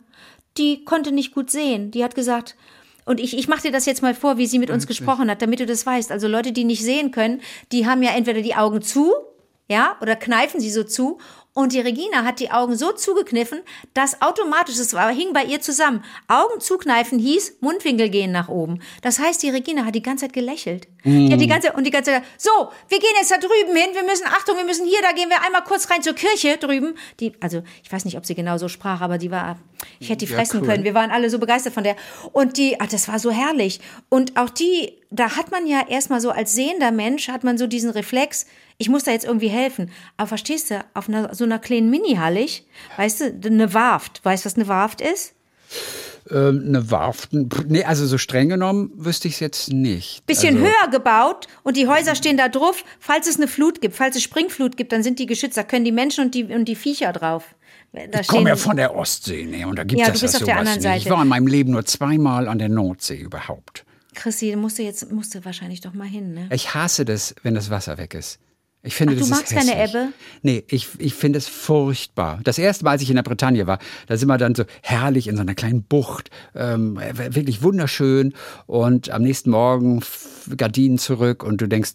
die 0.57 0.85
konnte 0.85 1.13
nicht 1.13 1.35
gut 1.35 1.51
sehen. 1.51 1.91
Die 1.91 2.05
hat 2.05 2.15
gesagt, 2.15 2.57
und 3.05 3.21
ich, 3.21 3.37
ich 3.37 3.49
mache 3.49 3.63
dir 3.63 3.73
das 3.73 3.87
jetzt 3.87 4.03
mal 4.03 4.15
vor, 4.15 4.37
wie 4.37 4.47
sie 4.47 4.59
mit 4.59 4.71
uns 4.71 4.87
gesprochen 4.87 5.31
hat, 5.31 5.41
damit 5.41 5.61
du 5.61 5.67
das 5.67 5.87
weißt. 5.87 6.13
Also 6.13 6.29
Leute, 6.29 6.53
die 6.53 6.65
nicht 6.65 6.85
sehen 6.85 7.11
können, 7.11 7.41
die 7.73 7.87
haben 7.87 8.03
ja 8.03 8.11
entweder 8.11 8.43
die 8.43 8.55
Augen 8.55 8.83
zu, 8.83 9.15
ja, 9.67 9.97
oder 10.03 10.15
kneifen 10.15 10.61
sie 10.61 10.71
so 10.71 10.85
zu. 10.85 11.19
Und 11.59 11.73
die 11.73 11.81
Regina 11.81 12.23
hat 12.23 12.39
die 12.39 12.53
Augen 12.53 12.77
so 12.77 12.93
zugekniffen, 12.93 13.63
dass 13.93 14.23
automatisch, 14.23 14.77
das 14.77 14.95
war, 14.95 15.11
hing 15.11 15.33
bei 15.33 15.43
ihr 15.43 15.61
zusammen. 15.61 16.05
Augen 16.29 16.61
zukneifen 16.61 17.19
hieß, 17.19 17.57
Mundwinkel 17.61 18.11
gehen 18.11 18.31
nach 18.31 18.49
oben. 18.49 18.79
Das 19.03 19.19
heißt, 19.19 19.43
die 19.43 19.51
Regina 19.51 19.85
hat 19.85 19.97
die 19.97 20.03
ganze 20.03 20.27
Zeit 20.27 20.35
gelächelt. 20.35 20.87
Die 21.03 21.33
hat 21.33 21.41
die 21.41 21.49
ganze, 21.49 21.73
und 21.73 21.83
die 21.83 21.91
ganze 21.91 22.13
Zeit, 22.13 22.23
so, 22.37 22.51
wir 22.89 23.01
gehen 23.01 23.11
jetzt 23.17 23.33
da 23.33 23.39
drüben 23.39 23.75
hin, 23.75 23.91
wir 23.93 24.05
müssen, 24.05 24.29
Achtung, 24.29 24.57
wir 24.57 24.65
müssen 24.65 24.87
hier, 24.87 25.01
da 25.03 25.11
gehen 25.11 25.31
wir 25.31 25.43
einmal 25.45 25.65
kurz 25.65 25.91
rein 25.91 26.01
zur 26.01 26.13
Kirche 26.13 26.59
drüben. 26.59 26.95
Die, 27.19 27.33
also, 27.41 27.65
ich 27.83 27.91
weiß 27.91 28.05
nicht, 28.05 28.17
ob 28.17 28.25
sie 28.25 28.37
genau 28.37 28.57
so 28.57 28.69
sprach, 28.69 29.01
aber 29.01 29.19
die 29.19 29.33
war, 29.33 29.59
ich 30.01 30.11
hätte 30.11 30.25
die 30.25 30.31
Ja, 30.31 30.37
fressen 30.39 30.61
cool. 30.61 30.67
können. 30.67 30.85
Wir 30.85 30.95
waren 30.95 31.11
alle 31.11 31.31
so 31.31 31.39
begeistert 31.39 31.73
von 31.75 31.85
der. 31.85 31.97
Und 32.33 32.57
die, 32.57 32.81
ach, 32.81 32.89
das 32.89 33.09
war 33.09 33.19
so 33.19 33.31
herrlich. 33.31 33.81
Und 34.09 34.37
auch 34.37 34.51
die, 34.51 34.93
da 35.11 35.37
hat 35.37 35.51
man 35.51 35.67
ja 35.67 35.83
erstmal 35.89 36.21
so 36.21 36.31
als 36.31 36.55
sehender 36.55 36.91
Mensch, 36.91 37.29
hat 37.29 37.45
man 37.45 37.59
so 37.59 37.67
diesen 37.67 37.91
Reflex, 37.91 38.47
Ich 38.79 38.89
muss 38.89 39.05
da 39.05 39.11
jetzt 39.11 39.25
irgendwie 39.25 39.49
helfen. 39.49 39.91
Aber 40.17 40.29
verstehst 40.29 40.71
du, 40.71 40.85
auf 40.95 41.09
einer, 41.09 41.35
so 41.35 41.45
einer 41.45 41.59
kleinen 41.59 41.91
Mini-Hallig, 41.91 42.65
weißt 42.97 43.21
du, 43.41 43.49
eine 43.49 43.75
Warft. 43.75 44.25
Weißt 44.25 44.45
du, 44.45 44.47
was 44.47 44.57
eine 44.57 44.69
Warft 44.69 45.01
ist? 45.01 45.35
Ähm, 46.31 46.65
eine 46.69 46.91
Warft, 46.91 47.31
nee, 47.33 47.85
also 47.85 48.07
so 48.07 48.19
streng 48.19 48.51
genommen 48.51 48.93
wüsste 48.95 49.29
ich 49.29 49.35
es 49.35 49.41
jetzt 49.41 49.73
nicht. 49.73 50.27
Bisschen 50.27 50.57
also, 50.57 50.67
höher 50.67 50.91
gebaut 50.91 51.47
und 51.63 51.77
die 51.77 51.89
Häuser 51.89 52.15
stehen 52.15 52.37
da 52.37 52.49
drauf. 52.49 52.85
Falls 53.01 53.27
es 53.27 53.37
eine 53.37 53.49
Flut 53.49 53.81
gibt, 53.81 53.97
falls 53.97 54.17
es 54.17 54.23
Springflut 54.23 54.77
gibt, 54.77 54.93
dann 54.93 55.03
sind 55.03 55.19
die 55.19 55.27
geschützt. 55.27 55.57
Da 55.57 55.63
können 55.63 55.85
die 55.85 55.93
Menschen 55.93 56.25
und 56.27 56.35
die, 56.35 56.45
und 56.45 56.67
die 56.67 56.77
Viecher 56.77 57.13
drauf. 57.13 57.55
Da 57.93 58.21
Ich 58.21 58.27
komme 58.27 58.51
ja 58.51 58.57
von 58.57 58.77
der 58.77 58.95
Ostsee, 58.95 59.45
nee, 59.45 59.65
und 59.65 59.77
da 59.77 59.85
gibt 59.85 60.01
Ja, 60.01 60.09
es 60.09 60.21
das 60.21 60.33
der 60.33 60.41
sowas 60.41 60.65
nicht. 60.65 60.77
Ich 60.77 60.83
Seite. 60.83 61.11
war 61.11 61.23
in 61.23 61.29
meinem 61.29 61.47
Leben 61.47 61.73
nur 61.73 61.85
zweimal 61.85 62.47
an 62.49 62.59
der 62.59 62.69
Nordsee 62.69 63.17
überhaupt. 63.17 63.85
Chrissy, 64.15 64.55
musst 64.57 64.79
du 64.79 64.83
jetzt 64.83 65.11
musst 65.13 65.35
du 65.35 65.45
wahrscheinlich 65.45 65.81
doch 65.81 65.95
mal 65.95 66.07
hin, 66.09 66.35
ne? 66.35 66.49
Ich 66.53 66.75
hasse 66.75 67.05
das, 67.05 67.35
wenn 67.43 67.55
das 67.55 67.71
Wasser 67.71 67.99
weg 67.99 68.15
ist. 68.15 68.39
Ich 68.83 68.95
finde, 68.95 69.15
Ach, 69.15 69.19
das 69.19 69.29
du 69.29 69.35
magst 69.35 69.53
keine. 69.53 69.83
Ebbe? 69.83 70.09
Nee, 70.43 70.65
ich, 70.69 70.89
ich 70.99 71.15
finde 71.15 71.39
es 71.39 71.49
furchtbar. 71.49 72.41
Das 72.45 72.59
erste 72.59 72.85
Mal, 72.85 72.93
als 72.93 73.03
ich 73.03 73.11
in 73.11 73.17
der 73.17 73.23
Bretagne 73.25 73.67
war, 73.67 73.79
da 74.07 74.17
sind 74.17 74.29
wir 74.29 74.39
dann 74.39 74.55
so 74.55 74.65
herrlich 74.83 75.27
in 75.27 75.37
so 75.37 75.43
einer 75.43 75.55
kleinen 75.55 75.83
Bucht, 75.83 76.31
ähm, 76.55 76.97
wirklich 76.97 77.63
wunderschön. 77.63 78.35
Und 78.67 79.11
am 79.11 79.23
nächsten 79.23 79.51
Morgen 79.51 80.01
Gardinen 80.57 80.99
zurück 80.99 81.43
und 81.43 81.61
du 81.61 81.67
denkst, 81.69 81.93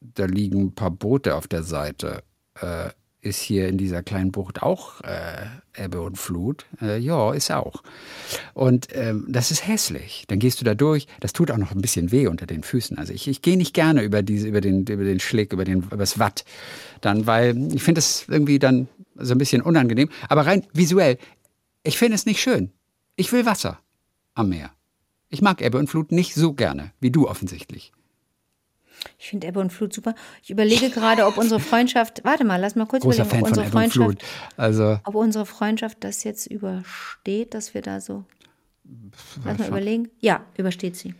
da 0.00 0.24
liegen 0.24 0.60
ein 0.66 0.74
paar 0.74 0.90
Boote 0.90 1.34
auf 1.36 1.48
der 1.48 1.62
Seite. 1.62 2.22
Äh, 2.60 2.90
ist 3.22 3.40
hier 3.40 3.68
in 3.68 3.78
dieser 3.78 4.02
kleinen 4.02 4.32
Bucht 4.32 4.62
auch 4.62 5.00
äh, 5.02 5.46
Ebbe 5.76 6.02
und 6.02 6.18
Flut? 6.18 6.66
Äh, 6.80 6.98
ja, 6.98 7.32
ist 7.32 7.50
auch. 7.52 7.82
Und 8.52 8.88
ähm, 8.92 9.26
das 9.28 9.52
ist 9.52 9.66
hässlich. 9.66 10.24
Dann 10.26 10.40
gehst 10.40 10.60
du 10.60 10.64
da 10.64 10.74
durch. 10.74 11.06
Das 11.20 11.32
tut 11.32 11.50
auch 11.52 11.56
noch 11.56 11.70
ein 11.70 11.80
bisschen 11.80 12.10
weh 12.10 12.26
unter 12.26 12.46
den 12.46 12.64
Füßen. 12.64 12.98
Also 12.98 13.12
ich, 13.12 13.28
ich 13.28 13.40
gehe 13.40 13.56
nicht 13.56 13.74
gerne 13.74 14.02
über 14.02 14.22
diese, 14.22 14.48
über 14.48 14.60
den, 14.60 14.84
über 14.86 15.04
den 15.04 15.20
Schlick, 15.20 15.52
über 15.52 15.64
den, 15.64 15.82
über 15.82 15.96
das 15.96 16.18
Watt, 16.18 16.44
dann, 17.00 17.26
weil 17.26 17.72
ich 17.72 17.82
finde 17.82 18.00
es 18.00 18.26
irgendwie 18.28 18.58
dann 18.58 18.88
so 19.14 19.34
ein 19.34 19.38
bisschen 19.38 19.62
unangenehm. 19.62 20.08
Aber 20.28 20.44
rein 20.44 20.66
visuell, 20.72 21.16
ich 21.84 21.98
finde 21.98 22.16
es 22.16 22.26
nicht 22.26 22.40
schön. 22.40 22.72
Ich 23.14 23.32
will 23.32 23.46
Wasser 23.46 23.78
am 24.34 24.48
Meer. 24.48 24.72
Ich 25.28 25.42
mag 25.42 25.62
Ebbe 25.62 25.78
und 25.78 25.88
Flut 25.88 26.10
nicht 26.10 26.34
so 26.34 26.54
gerne 26.54 26.92
wie 27.00 27.10
du 27.10 27.28
offensichtlich. 27.28 27.92
Ich 29.18 29.28
finde 29.28 29.46
Ebbe 29.46 29.60
und 29.60 29.72
Flut 29.72 29.92
super. 29.92 30.14
Ich 30.42 30.50
überlege 30.50 30.90
gerade, 30.90 31.26
ob 31.26 31.38
unsere 31.38 31.60
Freundschaft, 31.60 32.24
warte 32.24 32.44
mal, 32.44 32.60
lass 32.60 32.76
mal 32.76 32.86
kurz 32.86 33.02
Großer 33.02 33.24
überlegen, 33.24 33.42
ob 33.42 33.48
unsere 33.48 33.66
Freundschaft. 33.66 34.24
Also 34.56 34.98
ob 35.04 35.14
unsere 35.14 35.46
Freundschaft 35.46 35.98
das 36.00 36.24
jetzt 36.24 36.46
übersteht, 36.46 37.54
dass 37.54 37.74
wir 37.74 37.82
da 37.82 38.00
so. 38.00 38.24
Lass 39.44 39.58
mal 39.58 39.68
überlegen. 39.68 40.10
Ja, 40.20 40.44
übersteht 40.56 40.96
sie. 40.96 41.14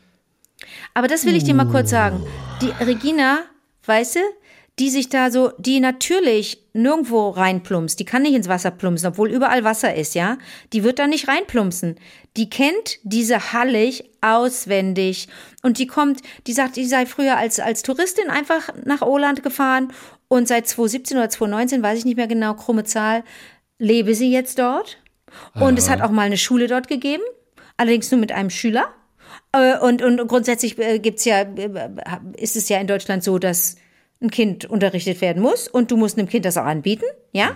Aber 0.95 1.09
das 1.09 1.25
will 1.25 1.37
ich 1.37 1.45
dir 1.45 1.55
mal 1.55 1.69
kurz 1.69 1.91
sagen. 1.91 2.25
Die 2.61 2.71
Regina, 2.85 3.41
weißt 3.87 4.17
du, 4.17 4.21
die 4.79 4.89
sich 4.89 5.11
da 5.11 5.31
so, 5.31 5.53
die 5.59 5.81
natürlich 5.81 6.59
nirgendwo 6.73 7.29
reinplumpst, 7.29 8.01
die 8.01 8.07
kann 8.07 8.23
nicht 8.23 8.35
ins 8.35 8.49
Wasser 8.49 8.71
plumpsen, 8.71 9.09
obwohl 9.09 9.31
überall 9.31 9.65
Wasser 9.65 9.95
ist, 9.95 10.15
ja. 10.15 10.39
Die 10.73 10.83
wird 10.83 10.99
da 10.99 11.07
nicht 11.07 11.29
reinplumpsen. 11.29 11.97
Die 12.39 12.49
kennt 12.49 12.99
diese 13.03 13.53
Hallig 13.53 14.05
auswendig 14.23 15.29
und 15.63 15.79
die 15.79 15.87
kommt, 15.87 16.23
die 16.47 16.55
sagt, 16.55 16.77
die 16.77 16.87
sei 16.87 17.05
früher 17.05 17.37
als, 17.37 17.61
als 17.61 17.83
Touristin 17.83 18.31
einfach 18.31 18.71
nach 18.85 19.03
Oland 19.03 19.43
gefahren 19.43 19.93
und 20.29 20.49
seit 20.49 20.67
2017 20.67 21.19
oder 21.19 21.29
2019, 21.29 21.83
weiß 21.83 21.99
ich 21.99 22.05
nicht 22.07 22.17
mehr 22.17 22.27
genau, 22.27 22.55
krumme 22.55 22.85
Zahl, 22.85 23.25
lebe 23.79 24.15
sie 24.15 24.33
jetzt 24.33 24.59
dort. 24.59 24.99
Und 25.55 25.79
es 25.79 25.91
hat 25.91 26.01
auch 26.01 26.11
mal 26.11 26.23
eine 26.23 26.39
Schule 26.39 26.67
dort 26.67 26.89
gegeben, 26.89 27.23
allerdings 27.77 28.11
nur 28.11 28.21
mit 28.21 28.33
einem 28.33 28.51
Schüler. 28.51 28.87
Äh, 29.53 29.79
Und, 29.79 30.03
und 30.03 30.27
grundsätzlich 30.27 30.79
äh, 30.79 30.99
gibt's 30.99 31.25
ja, 31.25 31.43
äh, 31.43 31.91
ist 32.37 32.57
es 32.57 32.69
ja 32.69 32.79
in 32.79 32.87
Deutschland 32.87 33.23
so, 33.23 33.39
dass 33.39 33.77
ein 34.23 34.31
Kind 34.31 34.65
unterrichtet 34.65 35.21
werden 35.21 35.43
muss 35.43 35.69
und 35.69 35.91
du 35.91 35.97
musst 35.97 36.19
einem 36.19 36.29
Kind 36.29 36.45
das 36.45 36.57
auch 36.57 36.65
anbieten, 36.65 37.05
ja? 37.33 37.53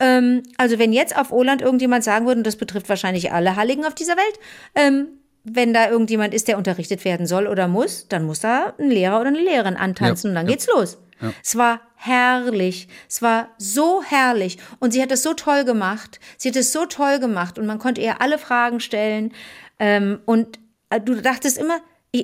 Ähm, 0.00 0.42
also 0.56 0.78
wenn 0.78 0.92
jetzt 0.92 1.16
auf 1.16 1.32
Oland 1.32 1.60
irgendjemand 1.62 2.04
sagen 2.04 2.26
würde, 2.26 2.38
und 2.38 2.46
das 2.46 2.56
betrifft 2.56 2.88
wahrscheinlich 2.88 3.32
alle 3.32 3.56
Halligen 3.56 3.84
auf 3.84 3.94
dieser 3.94 4.16
Welt, 4.16 4.38
ähm, 4.74 5.08
wenn 5.44 5.72
da 5.72 5.90
irgendjemand 5.90 6.34
ist, 6.34 6.48
der 6.48 6.58
unterrichtet 6.58 7.04
werden 7.04 7.26
soll 7.26 7.46
oder 7.46 7.68
muss, 7.68 8.08
dann 8.08 8.24
muss 8.24 8.40
da 8.40 8.74
ein 8.78 8.90
Lehrer 8.90 9.20
oder 9.20 9.28
eine 9.28 9.40
Lehrerin 9.40 9.76
antanzen 9.76 10.28
Ja, 10.28 10.30
und 10.30 10.34
dann 10.36 10.46
ja. 10.46 10.52
geht's 10.52 10.66
los. 10.66 10.98
Es 11.42 11.56
war 11.56 11.80
herrlich. 11.96 12.88
Es 13.08 13.22
war 13.22 13.48
so 13.58 14.02
herrlich. 14.02 14.58
Und 14.78 14.92
sie 14.92 15.02
hat 15.02 15.10
es 15.10 15.22
so 15.22 15.34
toll 15.34 15.64
gemacht. 15.64 16.20
Sie 16.36 16.48
hat 16.48 16.56
es 16.56 16.72
so 16.72 16.86
toll 16.86 17.18
gemacht 17.18 17.58
und 17.58 17.66
man 17.66 17.78
konnte 17.78 18.00
ihr 18.00 18.20
alle 18.20 18.38
Fragen 18.38 18.80
stellen. 18.80 19.32
Ähm, 19.78 20.20
und 20.26 20.58
äh, 20.90 21.00
du 21.00 21.20
dachtest 21.20 21.58
immer, 21.58 21.80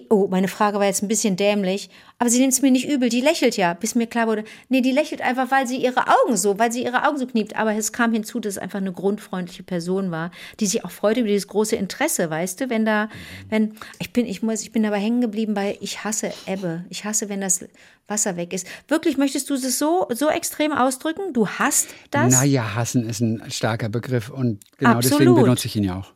oh, 0.08 0.28
meine 0.28 0.48
Frage 0.48 0.78
war 0.78 0.86
jetzt 0.86 1.02
ein 1.02 1.08
bisschen 1.08 1.36
dämlich, 1.36 1.90
aber 2.18 2.30
sie 2.30 2.40
nimmt 2.40 2.54
es 2.54 2.62
mir 2.62 2.70
nicht 2.70 2.88
übel. 2.88 3.10
Die 3.10 3.20
lächelt 3.20 3.56
ja, 3.56 3.74
bis 3.74 3.94
mir 3.94 4.06
klar 4.06 4.26
wurde, 4.26 4.44
nee, 4.70 4.80
die 4.80 4.92
lächelt 4.92 5.20
einfach, 5.20 5.50
weil 5.50 5.66
sie 5.66 5.76
ihre 5.76 6.06
Augen 6.08 6.36
so, 6.36 6.58
weil 6.58 6.72
sie 6.72 6.84
ihre 6.84 7.06
Augen 7.06 7.18
so 7.18 7.26
kniept. 7.26 7.56
Aber 7.56 7.74
es 7.74 7.92
kam 7.92 8.12
hinzu, 8.12 8.40
dass 8.40 8.54
es 8.54 8.58
einfach 8.58 8.78
eine 8.78 8.92
grundfreundliche 8.92 9.62
Person 9.62 10.10
war, 10.10 10.30
die 10.58 10.66
sich 10.66 10.84
auch 10.84 10.90
freute 10.90 11.20
über 11.20 11.28
dieses 11.28 11.48
große 11.48 11.76
Interesse, 11.76 12.30
weißt 12.30 12.62
du, 12.62 12.70
wenn 12.70 12.86
da, 12.86 13.10
wenn, 13.50 13.74
ich 13.98 14.12
bin, 14.12 14.24
ich 14.26 14.42
muss, 14.42 14.62
ich 14.62 14.72
bin 14.72 14.86
aber 14.86 14.96
hängen 14.96 15.20
geblieben 15.20 15.52
bei, 15.52 15.76
ich 15.80 16.02
hasse 16.02 16.32
Ebbe. 16.46 16.84
Ich 16.88 17.04
hasse, 17.04 17.28
wenn 17.28 17.42
das 17.42 17.66
Wasser 18.06 18.36
weg 18.36 18.52
ist. 18.52 18.66
Wirklich, 18.88 19.18
möchtest 19.18 19.50
du 19.50 19.54
es 19.54 19.78
so, 19.78 20.08
so 20.14 20.28
extrem 20.30 20.72
ausdrücken? 20.72 21.34
Du 21.34 21.46
hasst 21.46 21.88
das? 22.10 22.32
Naja, 22.32 22.74
hassen 22.74 23.08
ist 23.08 23.20
ein 23.20 23.42
starker 23.50 23.90
Begriff 23.90 24.30
und 24.30 24.60
genau 24.78 24.94
deswegen 25.00 25.14
Absolut. 25.14 25.42
benutze 25.42 25.66
ich 25.66 25.76
ihn 25.76 25.84
ja 25.84 25.98
auch. 25.98 26.14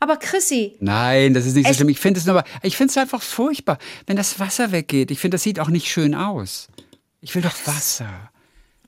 Aber 0.00 0.16
Chrissy, 0.16 0.76
Nein, 0.80 1.34
das 1.34 1.46
ist 1.46 1.54
nicht 1.54 1.66
so 1.68 1.74
schlimm. 1.74 1.88
Ich 1.88 2.00
finde 2.00 2.20
es 2.20 2.26
nur, 2.26 2.38
aber 2.38 2.48
ich 2.62 2.76
finde 2.76 2.90
es 2.90 2.96
einfach 2.98 3.22
furchtbar, 3.22 3.78
wenn 4.06 4.16
das 4.16 4.38
Wasser 4.40 4.72
weggeht. 4.72 5.10
Ich 5.10 5.18
finde, 5.20 5.36
das 5.36 5.42
sieht 5.42 5.60
auch 5.60 5.68
nicht 5.68 5.88
schön 5.90 6.14
aus. 6.14 6.68
Ich 7.20 7.34
will 7.34 7.42
doch 7.42 7.54
Wasser. 7.66 8.08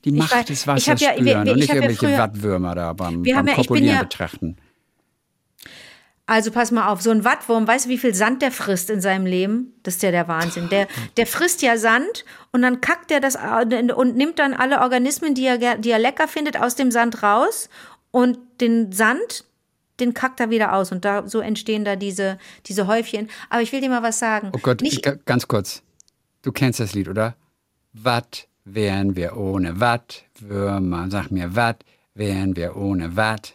Die 0.03 0.11
Macht 0.11 0.33
weiß- 0.33 0.45
des 0.45 0.67
Wassers 0.67 1.01
ja- 1.01 1.09
wir- 1.09 1.17
spüren 1.17 1.25
wir- 1.25 1.37
und 1.41 1.47
ich 1.47 1.55
nicht 1.55 1.67
ja 1.69 1.75
irgendwelche 1.75 2.05
früher- 2.07 2.17
Wattwürmer 2.19 2.75
da 2.75 2.93
beim, 2.93 3.23
Wir 3.25 3.35
beim 3.35 3.47
ja- 3.47 3.55
Kopulieren 3.55 3.95
ja- 3.95 4.03
betrachten. 4.03 4.57
Also 6.27 6.49
pass 6.49 6.71
mal 6.71 6.87
auf, 6.87 7.01
so 7.03 7.11
ein 7.11 7.23
Wattwurm, 7.23 7.67
weißt 7.67 7.85
du, 7.85 7.89
wie 7.89 7.99
viel 7.99 8.15
Sand 8.15 8.41
der 8.41 8.51
frisst 8.51 8.89
in 8.89 8.99
seinem 8.99 9.27
Leben? 9.27 9.73
Das 9.83 9.95
ist 9.97 10.03
ja 10.03 10.09
der 10.09 10.27
Wahnsinn. 10.27 10.69
Der, 10.69 10.87
der 11.17 11.27
frisst 11.27 11.61
ja 11.61 11.77
Sand 11.77 12.25
und 12.51 12.63
dann 12.63 12.81
kackt 12.81 13.11
er 13.11 13.19
das 13.19 13.35
und 13.35 14.15
nimmt 14.17 14.39
dann 14.39 14.55
alle 14.55 14.81
Organismen, 14.81 15.35
die 15.35 15.45
er, 15.45 15.77
die 15.77 15.91
er 15.91 15.99
lecker 15.99 16.27
findet, 16.27 16.57
aus 16.59 16.73
dem 16.75 16.89
Sand 16.89 17.21
raus 17.21 17.69
und 18.09 18.39
den 18.59 18.91
Sand, 18.91 19.44
den 19.99 20.13
kackt 20.13 20.39
er 20.39 20.49
wieder 20.49 20.73
aus 20.73 20.91
und 20.91 21.05
da 21.05 21.27
so 21.27 21.39
entstehen 21.39 21.85
da 21.85 21.95
diese, 21.95 22.37
diese 22.65 22.87
Häufchen. 22.87 23.29
Aber 23.49 23.61
ich 23.61 23.71
will 23.71 23.81
dir 23.81 23.89
mal 23.89 24.03
was 24.03 24.19
sagen. 24.19 24.51
Oh 24.53 24.59
Gott, 24.61 24.81
Nicht, 24.81 25.03
ga- 25.03 25.15
ganz 25.25 25.47
kurz. 25.47 25.81
Du 26.41 26.51
kennst 26.51 26.79
das 26.79 26.93
Lied, 26.93 27.07
oder? 27.07 27.35
Watt 27.93 28.47
wären 28.65 29.15
wir 29.15 29.37
ohne 29.37 29.79
Wattwürmer? 29.79 31.07
Sag 31.09 31.31
mir, 31.31 31.55
Watt 31.55 31.83
wären 32.13 32.55
wir 32.55 32.75
ohne 32.75 33.15
Watt? 33.15 33.53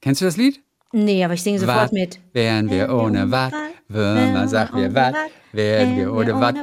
Kennst 0.00 0.20
du 0.20 0.24
das 0.24 0.36
Lied? 0.36 0.60
nee, 0.92 1.22
aber 1.24 1.34
ich 1.34 1.42
singe 1.42 1.58
sofort 1.58 1.76
Watt 1.76 1.92
mit. 1.92 2.18
wären 2.32 2.70
wir 2.70 2.90
ohne 2.94 3.30
Wattwürmer? 3.30 4.48
Sag 4.48 4.72
mir, 4.74 4.94
Watt 4.94 5.14
wären 5.52 5.96
wir 5.96 6.12
ohne 6.12 6.40
Watt? 6.40 6.56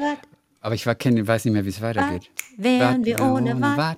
Aber 0.61 0.75
ich 0.75 0.85
war, 0.85 0.95
kenn, 0.95 1.27
weiß 1.27 1.45
nicht 1.45 1.53
mehr, 1.53 1.65
wie 1.65 1.69
es 1.69 1.81
weitergeht. 1.81 2.29
wären 2.57 3.03
wir 3.05 3.21
ohne 3.21 3.59
Watt? 3.61 3.97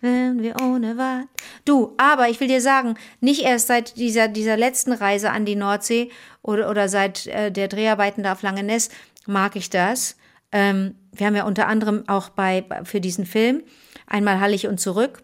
Wären 0.00 0.42
wir 0.42 0.56
ohne 0.60 0.96
Watt. 0.96 1.26
Du, 1.64 1.94
aber 1.96 2.28
ich 2.28 2.40
will 2.40 2.48
dir 2.48 2.60
sagen, 2.60 2.96
nicht 3.20 3.42
erst 3.42 3.68
seit 3.68 3.96
dieser, 3.96 4.26
dieser 4.28 4.56
letzten 4.56 4.92
Reise 4.92 5.30
an 5.30 5.44
die 5.44 5.54
Nordsee 5.56 6.10
oder, 6.42 6.68
oder 6.70 6.88
seit 6.88 7.26
äh, 7.28 7.52
der 7.52 7.68
Dreharbeiten 7.68 8.22
da 8.24 8.32
auf 8.32 8.42
Langeness 8.42 8.88
mag 9.26 9.54
ich 9.54 9.70
das. 9.70 10.16
Ähm, 10.50 10.96
wir 11.12 11.26
haben 11.26 11.36
ja 11.36 11.44
unter 11.44 11.68
anderem 11.68 12.04
auch 12.08 12.30
bei- 12.30 12.64
für 12.84 13.00
diesen 13.00 13.26
Film 13.26 13.62
einmal 14.06 14.40
Hallig 14.40 14.66
und 14.66 14.80
zurück 14.80 15.20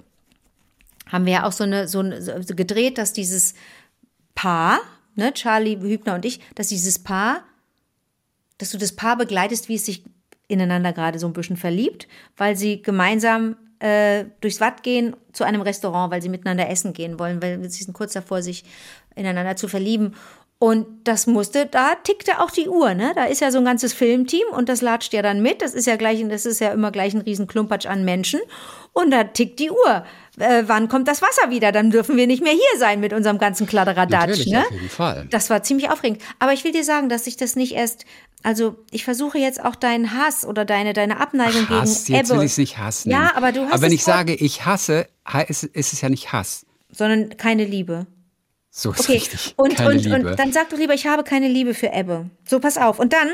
haben 1.11 1.27
wir 1.27 1.33
ja 1.33 1.46
auch 1.46 1.53
so 1.53 1.64
eine 1.64 1.88
so, 1.88 2.01
eine, 2.01 2.20
so 2.22 2.55
gedreht, 2.55 2.99
dass 2.99 3.12
dieses 3.12 3.55
Paar, 4.37 4.79
ne, 5.16 5.33
Charlie 5.33 5.81
Hübner 5.81 6.14
und 6.14 6.25
ich, 6.25 6.40
dass 6.55 6.68
dieses 6.68 6.99
Paar 7.01 7.42
dass 8.59 8.70
du 8.70 8.79
das 8.79 8.92
Paar 8.96 9.16
begleitest, 9.18 9.68
wie 9.68 9.75
es 9.75 9.85
sich 9.85 10.03
ineinander 10.48 10.92
gerade 10.92 11.18
so 11.18 11.26
ein 11.26 11.32
bisschen 11.32 11.56
verliebt, 11.56 12.06
weil 12.37 12.56
sie 12.56 12.82
gemeinsam 12.82 13.56
äh, 13.78 14.24
durchs 14.40 14.61
Watt 14.61 14.82
gehen 14.82 15.16
zu 15.32 15.44
einem 15.44 15.61
Restaurant, 15.61 16.11
weil 16.11 16.22
sie 16.22 16.28
miteinander 16.28 16.68
essen 16.68 16.92
gehen 16.92 17.18
wollen, 17.18 17.42
weil 17.42 17.62
sie 17.68 17.82
sind 17.82 17.92
kurz 17.92 18.12
davor, 18.14 18.42
sich 18.42 18.64
ineinander 19.14 19.56
zu 19.56 19.68
verlieben. 19.68 20.14
Und 20.59 20.87
das 21.05 21.27
musste, 21.27 21.66
da 21.66 21.97
tickte 22.03 22.40
auch 22.40 22.51
die 22.51 22.69
Uhr, 22.69 22.95
ne? 22.95 23.12
Da 23.14 23.25
ist 23.25 23.42
ja 23.42 23.51
so 23.51 23.59
ein 23.59 23.64
ganzes 23.66 23.92
Filmteam 23.92 24.47
und 24.53 24.71
das 24.71 24.81
latscht 24.81 25.12
ja 25.12 25.21
dann 25.21 25.42
mit. 25.42 25.61
Das 25.61 25.75
ist 25.75 25.87
ja 25.87 25.97
gleich, 25.97 26.27
das 26.29 26.47
ist 26.47 26.61
ja 26.61 26.73
immer 26.73 26.90
gleich 26.90 27.12
ein 27.12 27.21
riesen 27.21 27.47
Klumpatsch 27.47 27.85
an 27.85 28.07
Menschen. 28.07 28.40
Und 28.95 29.11
da 29.11 29.25
tickt 29.25 29.59
die 29.59 29.71
Uhr. 29.71 30.07
Äh, 30.38 30.62
wann 30.66 30.88
kommt 30.88 31.09
das 31.09 31.21
Wasser 31.21 31.51
wieder? 31.51 31.73
Dann 31.73 31.90
dürfen 31.90 32.16
wir 32.16 32.27
nicht 32.27 32.42
mehr 32.42 32.53
hier 32.55 32.79
sein 32.79 33.01
mit 33.01 33.12
unserem 33.12 33.37
ganzen 33.37 33.66
Kladderadatsch, 33.66 34.29
Natürlich, 34.29 34.47
ne? 34.47 34.61
auf 34.61 34.71
jeden 34.71 34.88
Fall. 34.88 35.27
Das 35.31 35.51
war 35.51 35.62
ziemlich 35.62 35.90
aufregend. 35.90 36.23
Aber 36.38 36.55
ich 36.55 36.64
will 36.64 36.73
dir 36.73 36.85
sagen, 36.85 37.11
dass 37.11 37.27
ich 37.27 37.37
das 37.37 37.55
nicht 37.57 37.73
erst, 37.75 38.07
also 38.42 38.77
ich 38.90 39.05
versuche 39.05 39.37
jetzt 39.37 39.62
auch 39.62 39.75
deinen 39.75 40.14
Hass 40.14 40.47
oder 40.47 40.64
deine, 40.64 40.95
deine 40.95 41.21
Abneigung 41.21 41.69
Hass, 41.69 42.07
gegen 42.07 42.16
jetzt 42.16 42.31
Ebbe, 42.31 42.39
will 42.41 42.47
ich 42.47 42.53
es 42.53 42.59
nicht 42.59 42.78
hassen. 42.78 43.11
Ja, 43.11 43.33
aber 43.37 43.53
du 43.53 43.64
hast 43.66 43.74
Aber 43.74 43.83
wenn 43.83 43.93
ich 43.93 44.05
sage, 44.05 44.35
ich 44.35 44.64
hasse, 44.64 45.07
ist, 45.49 45.64
ist 45.64 45.93
es 45.93 46.01
ja 46.01 46.09
nicht 46.09 46.33
Hass. 46.33 46.64
sondern 46.91 47.37
keine 47.37 47.66
Liebe. 47.66 48.07
So 48.79 48.93
ist 48.93 49.01
Okay, 49.01 49.12
richtig. 49.14 49.55
und, 49.57 49.74
Keine 49.74 49.89
und, 49.89 50.05
Liebe. 50.05 50.14
und 50.16 50.39
dann 50.39 50.53
sag 50.53 50.68
doch 50.68 50.77
lieber, 50.77 50.93
ich 50.93 51.07
habe 51.07 51.24
keine 51.24 51.49
Liebe 51.49 51.72
für 51.72 51.93
Ebbe. 51.95 52.29
So, 52.47 52.61
pass 52.61 52.77
auf. 52.77 52.99
Und 52.99 53.14
dann, 53.14 53.29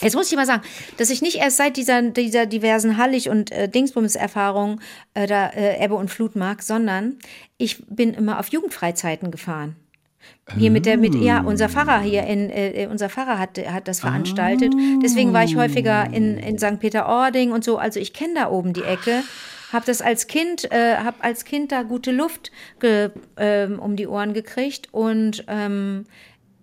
Jetzt 0.00 0.16
muss 0.16 0.28
ich 0.30 0.36
mal 0.36 0.44
sagen, 0.44 0.62
dass 0.96 1.08
ich 1.08 1.22
nicht 1.22 1.36
erst 1.36 1.56
seit 1.56 1.76
dieser, 1.76 2.02
dieser 2.02 2.44
diversen 2.44 2.96
Hallig- 2.98 3.30
und 3.30 3.52
äh, 3.52 3.68
Dingsbums-Erfahrung 3.68 4.80
äh, 5.14 5.28
da 5.28 5.50
äh, 5.50 5.82
Ebbe 5.82 5.94
und 5.94 6.10
Flut 6.10 6.34
mag, 6.34 6.64
sondern 6.64 7.16
ich 7.58 7.86
bin 7.86 8.12
immer 8.12 8.40
auf 8.40 8.48
Jugendfreizeiten 8.48 9.30
gefahren. 9.30 9.76
Hier 10.58 10.72
mit 10.72 10.84
der, 10.84 10.98
mit, 10.98 11.14
ja, 11.14 11.40
unser 11.40 11.68
Pfarrer 11.68 12.00
hier 12.00 12.24
in, 12.24 12.50
äh, 12.50 12.88
unser 12.90 13.08
Pfarrer 13.08 13.38
hat, 13.38 13.56
hat 13.66 13.86
das 13.86 14.00
veranstaltet. 14.00 14.74
Deswegen 15.02 15.32
war 15.32 15.44
ich 15.44 15.54
häufiger 15.56 16.12
in, 16.12 16.38
in 16.38 16.58
St. 16.58 16.80
Peter-Ording 16.80 17.52
und 17.52 17.62
so. 17.62 17.78
Also 17.78 18.00
ich 18.00 18.12
kenne 18.12 18.34
da 18.34 18.50
oben 18.50 18.72
die 18.72 18.82
Ecke. 18.82 19.22
Hab 19.74 19.84
das 19.84 20.00
als 20.00 20.28
Kind, 20.28 20.70
äh, 20.70 20.96
hab 20.98 21.22
als 21.24 21.44
Kind 21.44 21.72
da 21.72 21.82
gute 21.82 22.12
Luft 22.12 22.52
ge, 22.78 23.10
ähm, 23.36 23.80
um 23.80 23.96
die 23.96 24.06
Ohren 24.06 24.32
gekriegt 24.32 24.88
und 24.92 25.44
ähm, 25.48 26.06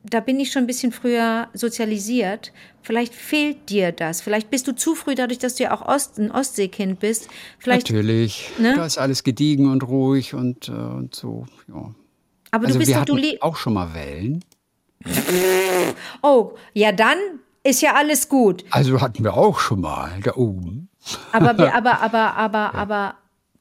da 0.04 0.20
bin 0.20 0.40
ich 0.40 0.52
schon 0.52 0.64
ein 0.64 0.68
bisschen 0.68 0.92
früher 0.92 1.50
sozialisiert. 1.54 2.54
Vielleicht 2.82 3.14
fehlt 3.14 3.70
dir 3.70 3.92
das. 3.92 4.22
Vielleicht 4.22 4.50
bist 4.50 4.68
du 4.68 4.74
zu 4.74 4.96
früh, 4.96 5.14
dadurch, 5.14 5.40
dass 5.40 5.56
du 5.56 5.64
ja 5.64 5.76
auch 5.76 5.88
Ost, 5.88 6.18
ein 6.18 6.32
Ostseekind 6.32 7.00
bist. 7.00 7.28
Vielleicht, 7.60 7.90
Natürlich. 7.90 8.50
Ne? 8.58 8.76
Da 8.76 8.86
ist 8.86 8.98
alles 8.98 9.24
gediegen 9.24 9.70
und 9.70 9.88
ruhig 9.88 10.34
und, 10.34 10.70
äh, 10.70 10.72
und 10.72 11.14
so. 11.14 11.46
Ja. 11.68 11.94
aber 12.52 12.66
Also 12.66 12.74
du 12.74 12.80
bist 12.80 12.92
wir 12.92 13.06
doch, 13.06 13.18
du 13.18 13.42
auch 13.42 13.58
schon 13.58 13.74
mal 13.74 13.94
Wellen. 13.94 14.44
Oh, 16.22 16.54
ja, 16.74 16.92
dann 16.92 17.18
ist 17.64 17.82
ja 17.82 17.96
alles 17.96 18.30
gut. 18.30 18.64
Also 18.70 19.02
hatten 19.02 19.24
wir 19.24 19.36
auch 19.36 19.60
schon 19.60 19.82
mal 19.82 20.20
da 20.24 20.36
oben. 20.36 20.91
Aber 21.32 21.58
wir, 21.58 21.74
aber, 21.76 22.02
aber, 22.02 22.36
aber, 22.36 22.76
aber 22.76 23.16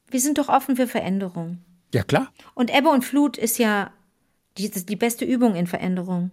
wir 0.09 0.19
sind 0.19 0.37
doch 0.37 0.49
offen 0.49 0.75
für 0.75 0.87
Veränderung. 0.87 1.59
Ja 1.93 2.03
klar. 2.03 2.27
Und 2.53 2.73
Ebbe 2.75 2.89
und 2.89 3.03
Flut 3.03 3.37
ist 3.37 3.57
ja 3.57 3.91
die, 4.57 4.69
die 4.69 4.95
beste 4.95 5.25
Übung 5.25 5.55
in 5.55 5.67
Veränderung. 5.67 6.31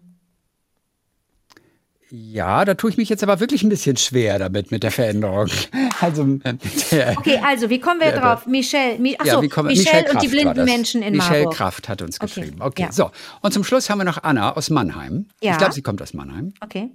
Ja, 2.11 2.65
da 2.65 2.73
tue 2.73 2.89
ich 2.91 2.97
mich 2.97 3.11
jetzt 3.11 3.23
aber 3.23 3.39
wirklich 3.39 3.63
ein 3.63 3.69
bisschen 3.69 3.99
schwer 3.99 4.39
damit 4.39 4.71
mit 4.71 4.83
der 4.83 4.91
Veränderung. 4.91 5.49
Also 6.01 6.25
der, 6.25 7.19
Okay, 7.19 7.41
also, 7.45 7.71
wie 7.71 7.81
kommen 7.81 7.99
wir 7.99 8.11
Ja, 8.11 8.21
drauf? 8.21 8.47
Michelle, 8.47 9.01
Mi, 9.01 9.17
achso, 9.19 9.43
ja, 9.43 9.63
Michelle, 9.63 9.65
Michelle 9.67 10.13
und 10.13 10.23
die 10.23 10.29
blinden. 10.29 10.65
Menschen 10.65 11.03
in 11.03 11.13
Michelle 11.13 11.39
Marburg. 11.41 11.57
Kraft 11.57 11.89
hat 11.89 12.03
uns 12.03 12.21
Okay, 12.21 12.27
geschrieben. 12.41 12.63
Okay, 12.63 12.83
ja. 12.85 12.93
so. 12.93 13.11
Und 13.41 13.53
zum 13.53 13.65
Schluss 13.65 13.91
haben 13.91 13.99
wir 13.99 14.05
noch 14.05 14.23
Anna 14.23 14.55
aus 14.55 14.71
Mannheim. 14.71 15.27
Ja. 15.43 15.51
Ich 15.53 15.59
glaube, 15.59 15.73
sie 15.75 15.83
kommt 15.83 16.01
aus 16.01 16.15
Mannheim. 16.15 16.55
Okay, 16.61 16.91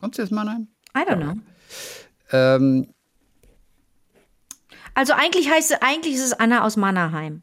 Kommt 0.00 0.16
sie 0.16 0.22
aus 0.22 0.32
Mannheim? 0.32 0.66
I 0.96 1.02
don't 1.08 1.20
know. 1.22 1.34
Ähm, 2.32 2.88
Also 4.96 5.12
eigentlich 5.12 5.50
heißt 5.50 5.72
es, 5.72 5.82
eigentlich 5.82 6.14
ist 6.14 6.22
es 6.24 6.32
Anna 6.32 6.64
aus 6.64 6.78
Mannerheim. 6.78 7.42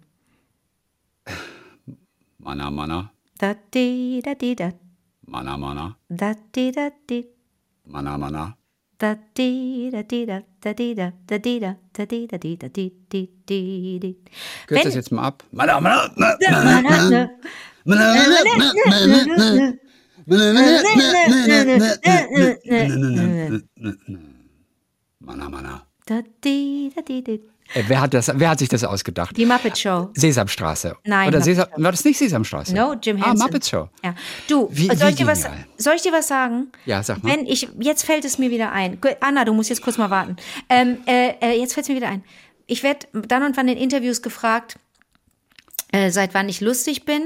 Manna, 2.40 2.72
Manna, 2.72 3.12
Da 3.38 3.54
di 3.54 4.22
da 4.26 4.34
di 4.34 4.56
da 4.56 4.72
Manna, 5.28 5.56
Manna, 5.56 5.96
da 6.10 6.34
di 6.56 6.72
da 6.72 6.90
di 7.08 7.28
Manna, 7.86 8.18
Manna. 8.18 8.58
da 8.98 9.16
di 9.38 9.90
da 9.92 10.02
di 10.02 10.26
da 10.26 10.42
da 10.62 10.74
di 10.74 10.96
da 10.96 11.14
da 11.28 11.38
di 11.38 11.60
da 11.60 11.78
da 11.94 12.06
di 12.06 12.28
da 12.28 12.38
di 12.40 12.58
da 12.58 12.68
di 12.70 12.92
di 13.12 13.30
di 13.46 14.00
di. 14.02 14.18
Kürzt 14.68 14.86
das 14.86 14.96
jetzt 14.96 15.12
mal 15.12 15.28
ab. 15.28 15.44
Manna, 15.52 15.80
Manna, 15.80 16.10
Manna, 16.40 16.82
Manna, 25.20 25.50
Manna. 25.50 25.83
Da 26.06 26.22
di 26.44 26.92
da 26.96 27.02
di 27.02 27.24
di. 27.24 27.42
Äh, 27.74 27.84
wer, 27.88 28.02
hat 28.02 28.14
das, 28.14 28.30
wer 28.36 28.50
hat 28.50 28.60
sich 28.60 28.68
das 28.68 28.84
ausgedacht? 28.84 29.36
Die 29.38 29.46
Muppet 29.46 29.78
Show. 29.78 30.10
Sesamstraße. 30.16 30.98
Nein, 31.06 31.30
Oder 31.30 31.42
Sesam, 31.42 31.68
war 31.78 31.92
das 31.92 32.04
nicht 32.04 32.18
Sesamstraße? 32.18 32.76
No, 32.76 32.94
Jim 33.02 33.22
Ah, 33.24 33.30
Henson. 33.30 33.48
Muppet 33.48 33.66
Show. 33.66 33.90
Ja. 34.04 34.14
Du, 34.50 34.68
Wie- 34.70 34.88
soll, 34.88 35.08
wie 35.08 35.10
ich 35.12 35.16
dir 35.16 35.28
was, 35.28 35.48
soll 35.78 35.94
ich 35.96 36.02
dir 36.02 36.12
was 36.12 36.28
sagen? 36.28 36.68
Ja, 36.86 37.02
sag 37.02 37.24
mal. 37.24 37.32
Wenn 37.32 37.46
ich, 37.46 37.70
jetzt 37.80 38.04
fällt 38.04 38.26
es 38.26 38.38
mir 38.38 38.52
wieder 38.52 38.72
ein. 38.74 38.98
Anna, 39.22 39.46
du 39.46 39.54
musst 39.54 39.70
jetzt 39.70 39.82
kurz 39.82 39.98
mal 39.98 40.10
warten. 40.10 40.36
Ähm, 40.70 40.98
äh, 41.08 41.36
äh, 41.42 41.60
jetzt 41.60 41.74
fällt 41.74 41.86
es 41.86 41.90
mir 41.90 41.96
wieder 41.96 42.10
ein. 42.10 42.24
Ich 42.68 42.84
werde 42.84 43.08
dann 43.14 43.44
und 43.44 43.56
wann 43.56 43.68
in 43.70 43.78
Interviews 43.78 44.22
gefragt, 44.22 44.76
äh, 45.94 46.10
seit 46.10 46.34
wann 46.34 46.50
ich 46.50 46.60
lustig 46.60 47.06
bin. 47.06 47.22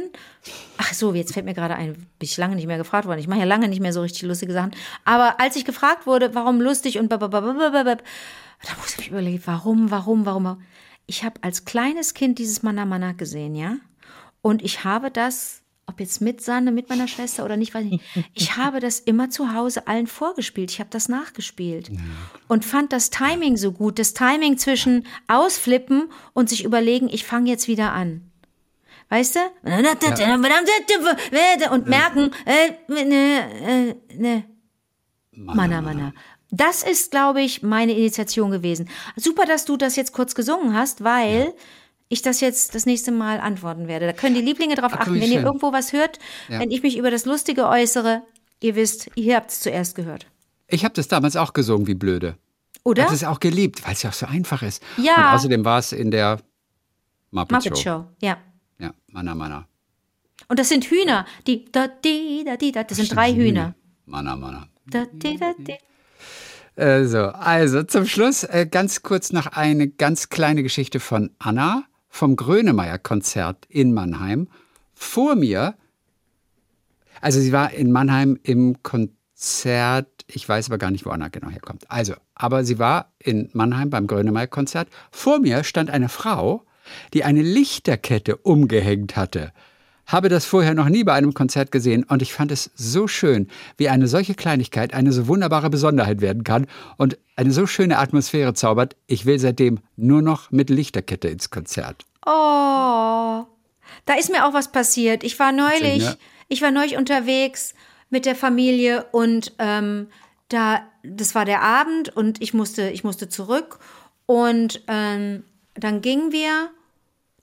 Ach 0.78 0.94
so, 0.94 1.14
jetzt 1.14 1.34
fällt 1.34 1.46
mir 1.46 1.54
gerade 1.54 1.76
ein, 1.76 1.94
bin 1.94 2.06
ich 2.20 2.36
lange 2.36 2.56
nicht 2.56 2.68
mehr 2.68 2.78
gefragt 2.78 3.08
worden. 3.08 3.20
Ich 3.20 3.28
mache 3.28 3.40
ja 3.40 3.46
lange 3.46 3.70
nicht 3.70 3.80
mehr 3.80 3.94
so 3.94 4.02
richtig 4.02 4.24
lustige 4.24 4.52
Sachen. 4.52 4.72
Aber 5.06 5.40
als 5.40 5.56
ich 5.56 5.64
gefragt 5.64 6.06
wurde, 6.06 6.36
warum 6.36 6.60
lustig 6.60 7.00
und 7.00 7.08
babababababab, 7.08 8.04
da 8.64 8.70
muss 8.80 8.92
ich 8.92 8.98
mich 8.98 9.08
überlegen, 9.10 9.42
warum, 9.46 9.90
warum, 9.90 10.26
warum. 10.26 10.62
Ich 11.06 11.24
habe 11.24 11.42
als 11.44 11.64
kleines 11.64 12.14
Kind 12.14 12.40
dieses 12.40 12.62
Mana 12.62 12.86
Mana 12.86 13.14
gesehen, 13.14 13.56
ja? 13.56 13.78
Und 14.42 14.62
ich 14.62 14.84
habe 14.84 15.12
das, 15.12 15.62
ob 15.86 16.02
jetzt 16.02 16.20
mit 16.20 16.42
Sanne, 16.42 16.74
mit 16.74 16.90
meiner 16.90 17.08
Schwester 17.08 17.46
oder 17.46 17.56
nicht, 17.56 17.74
weiß 17.74 17.86
ich 17.86 17.92
nicht, 17.92 18.04
ich 18.34 18.58
habe 18.58 18.82
das 18.82 19.00
immer 19.00 19.30
zu 19.30 19.54
Hause 19.54 19.88
allen 19.88 20.08
vorgespielt. 20.08 20.72
Ich 20.72 20.82
habe 20.82 20.90
das 20.90 21.08
nachgespielt 21.08 21.90
und 22.50 22.66
fand 22.66 22.92
das 22.92 23.12
Timing 23.12 23.56
so 23.56 23.72
gut. 23.72 23.98
Das 23.98 24.14
Timing 24.14 24.58
zwischen 24.58 25.06
ausflippen 25.30 26.10
und 26.34 26.50
sich 26.50 26.66
überlegen, 26.66 27.08
ich 27.08 27.24
fange 27.24 27.50
jetzt 27.50 27.70
wieder 27.70 27.94
an. 27.94 28.27
Weißt 29.10 29.36
du? 29.36 29.40
Und 31.72 31.88
merken, 31.88 32.32
äh, 32.46 32.72
ne, 33.06 33.96
äh, 34.10 34.16
ne. 34.18 34.44
Mana, 35.32 35.82
Mana. 35.82 36.14
Das 36.50 36.84
ist, 36.84 37.12
glaube 37.12 37.42
ich, 37.42 37.62
meine 37.62 37.92
Initiation 37.94 38.52
gewesen. 38.52 38.90
Super, 39.16 39.46
dass 39.46 39.66
du 39.66 39.78
das 39.78 39.96
jetzt 39.96 40.14
kurz 40.14 40.34
gesungen 40.36 40.74
hast, 40.74 41.04
weil 41.04 41.54
ich 42.10 42.22
das 42.22 42.40
jetzt 42.40 42.74
das 42.74 42.86
nächste 42.86 43.12
Mal 43.12 43.40
antworten 43.40 43.88
werde. 43.88 44.08
Da 44.08 44.14
können 44.14 44.36
die 44.36 44.42
Lieblinge 44.42 44.76
drauf 44.76 44.94
Ah, 44.94 45.00
achten. 45.02 45.16
Wenn 45.16 45.24
ihr 45.24 45.40
schön. 45.40 45.46
irgendwo 45.46 45.74
was 45.74 45.92
hört, 45.94 46.20
Ja. 46.48 46.60
wenn 46.60 46.72
ich 46.72 46.84
mich 46.84 46.98
über 46.98 47.12
das 47.12 47.26
Lustige 47.26 47.68
äußere, 47.68 48.24
ihr 48.62 48.76
wisst, 48.76 49.10
ihr 49.16 49.36
habt 49.36 49.52
es 49.52 49.60
zuerst 49.60 49.96
gehört. 49.96 50.26
Ich 50.68 50.84
habe 50.86 50.94
das 50.94 51.08
damals 51.08 51.36
auch 51.36 51.54
gesungen, 51.54 51.86
wie 51.88 51.96
blöde. 51.96 52.38
Oder? 52.84 53.04
Habe 53.04 53.14
es 53.16 53.24
auch 53.26 53.40
geliebt, 53.42 53.86
weil 53.86 53.94
es 53.94 54.04
ja 54.04 54.10
auch 54.10 54.14
so 54.14 54.26
einfach 54.26 54.64
ist. 54.64 54.82
Ja. 54.98 55.16
Und 55.32 55.36
außerdem 55.36 55.66
war 55.66 55.80
es 55.80 55.92
in 55.92 56.12
der 56.12 56.40
Muppet, 57.32 57.52
Muppet 57.58 57.78
Show. 57.78 57.84
Show. 57.84 58.06
Ja. 58.22 58.38
Ja, 59.18 59.24
Manna, 59.24 59.36
Manna. 59.36 59.68
Und 60.48 60.60
das 60.60 60.70
sind 60.70 60.86
Hühner. 60.86 61.26
Die, 61.48 61.66
da, 61.72 61.88
di, 61.88 62.44
da, 62.46 62.56
di, 62.56 62.72
da. 62.72 62.84
Das 62.84 62.98
sind 62.98 63.16
drei 63.16 63.34
Hühner. 63.34 63.74
Manna, 64.06 64.36
Manna. 64.36 64.68
Da, 64.86 65.06
di, 65.12 65.38
da, 65.38 65.54
di. 65.58 65.76
Äh, 66.76 67.06
so, 67.06 67.20
also 67.30 67.84
zum 67.84 68.06
Schluss 68.06 68.44
äh, 68.44 68.68
ganz 68.70 69.02
kurz 69.02 69.34
noch 69.34 69.48
eine 69.48 69.88
ganz 69.88 70.30
kleine 70.30 70.62
Geschichte 70.62 71.00
von 71.00 71.32
Anna 71.40 71.86
vom 72.10 72.36
Grönemeyer-Konzert 72.36 73.66
in 73.70 73.94
Mannheim. 73.94 74.48
Vor 74.94 75.36
mir, 75.36 75.76
also 77.20 77.40
sie 77.40 77.52
war 77.52 77.72
in 77.72 77.92
Mannheim 77.92 78.40
im 78.44 78.84
Konzert, 78.84 80.26
ich 80.28 80.48
weiß 80.48 80.68
aber 80.70 80.78
gar 80.78 80.92
nicht, 80.92 81.08
wo 81.08 81.10
Anna 81.10 81.30
genau 81.30 81.50
herkommt. 81.50 81.90
Also, 81.90 82.14
aber 82.36 82.64
sie 82.64 82.78
war 82.78 83.12
in 83.18 83.50
Mannheim 83.54 83.90
beim 83.90 84.06
Grönemeyer-Konzert. 84.06 84.88
Vor 85.10 85.40
mir 85.40 85.64
stand 85.64 85.90
eine 85.90 86.10
Frau, 86.10 86.67
die 87.14 87.24
eine 87.24 87.42
Lichterkette 87.42 88.38
umgehängt 88.38 89.16
hatte. 89.16 89.52
Habe 90.08 90.30
das 90.30 90.46
vorher 90.46 90.74
noch 90.74 90.88
nie 90.88 91.04
bei 91.04 91.14
einem 91.14 91.34
Konzert 91.34 91.70
gesehen 91.70 92.04
und 92.04 92.22
ich 92.22 92.34
fand 92.34 92.52
es 92.52 92.72
so 92.76 93.10
schön, 93.10 93.50
wie 93.76 93.90
eine 93.90 94.08
solche 94.08 94.36
Kleinigkeit 94.36 94.94
eine 94.94 95.12
so 95.12 95.28
wunderbare 95.28 95.70
Besonderheit 95.70 96.22
werden 96.22 96.46
kann 96.46 96.68
und 96.96 97.18
eine 97.36 97.52
so 97.52 97.68
schöne 97.68 98.00
Atmosphäre 98.00 98.54
zaubert. 98.54 98.96
Ich 99.08 99.26
will 99.26 99.38
seitdem 99.38 99.80
nur 99.98 100.22
noch 100.22 100.50
mit 100.50 100.70
Lichterkette 100.70 101.28
ins 101.28 101.50
Konzert. 101.50 102.06
Oh, 102.26 103.44
da 104.06 104.14
ist 104.18 104.32
mir 104.32 104.46
auch 104.46 104.54
was 104.54 104.72
passiert. 104.72 105.26
Ich 105.26 105.38
war 105.40 105.52
neulich, 105.52 106.06
ne? 106.06 106.18
ich 106.48 106.62
war 106.62 106.72
neulich 106.72 106.96
unterwegs 106.96 107.74
mit 108.10 108.26
der 108.26 108.36
Familie 108.36 109.06
und 109.12 109.54
ähm, 109.60 110.08
da, 110.48 110.82
das 111.04 111.36
war 111.36 111.44
der 111.44 111.62
Abend 111.62 112.16
und 112.16 112.42
ich 112.42 112.54
musste, 112.54 112.90
ich 112.90 113.04
musste 113.04 113.28
zurück 113.28 113.80
und 114.26 114.82
ähm, 114.88 115.44
dann 115.76 116.02
gingen 116.02 116.32
wir 116.32 116.70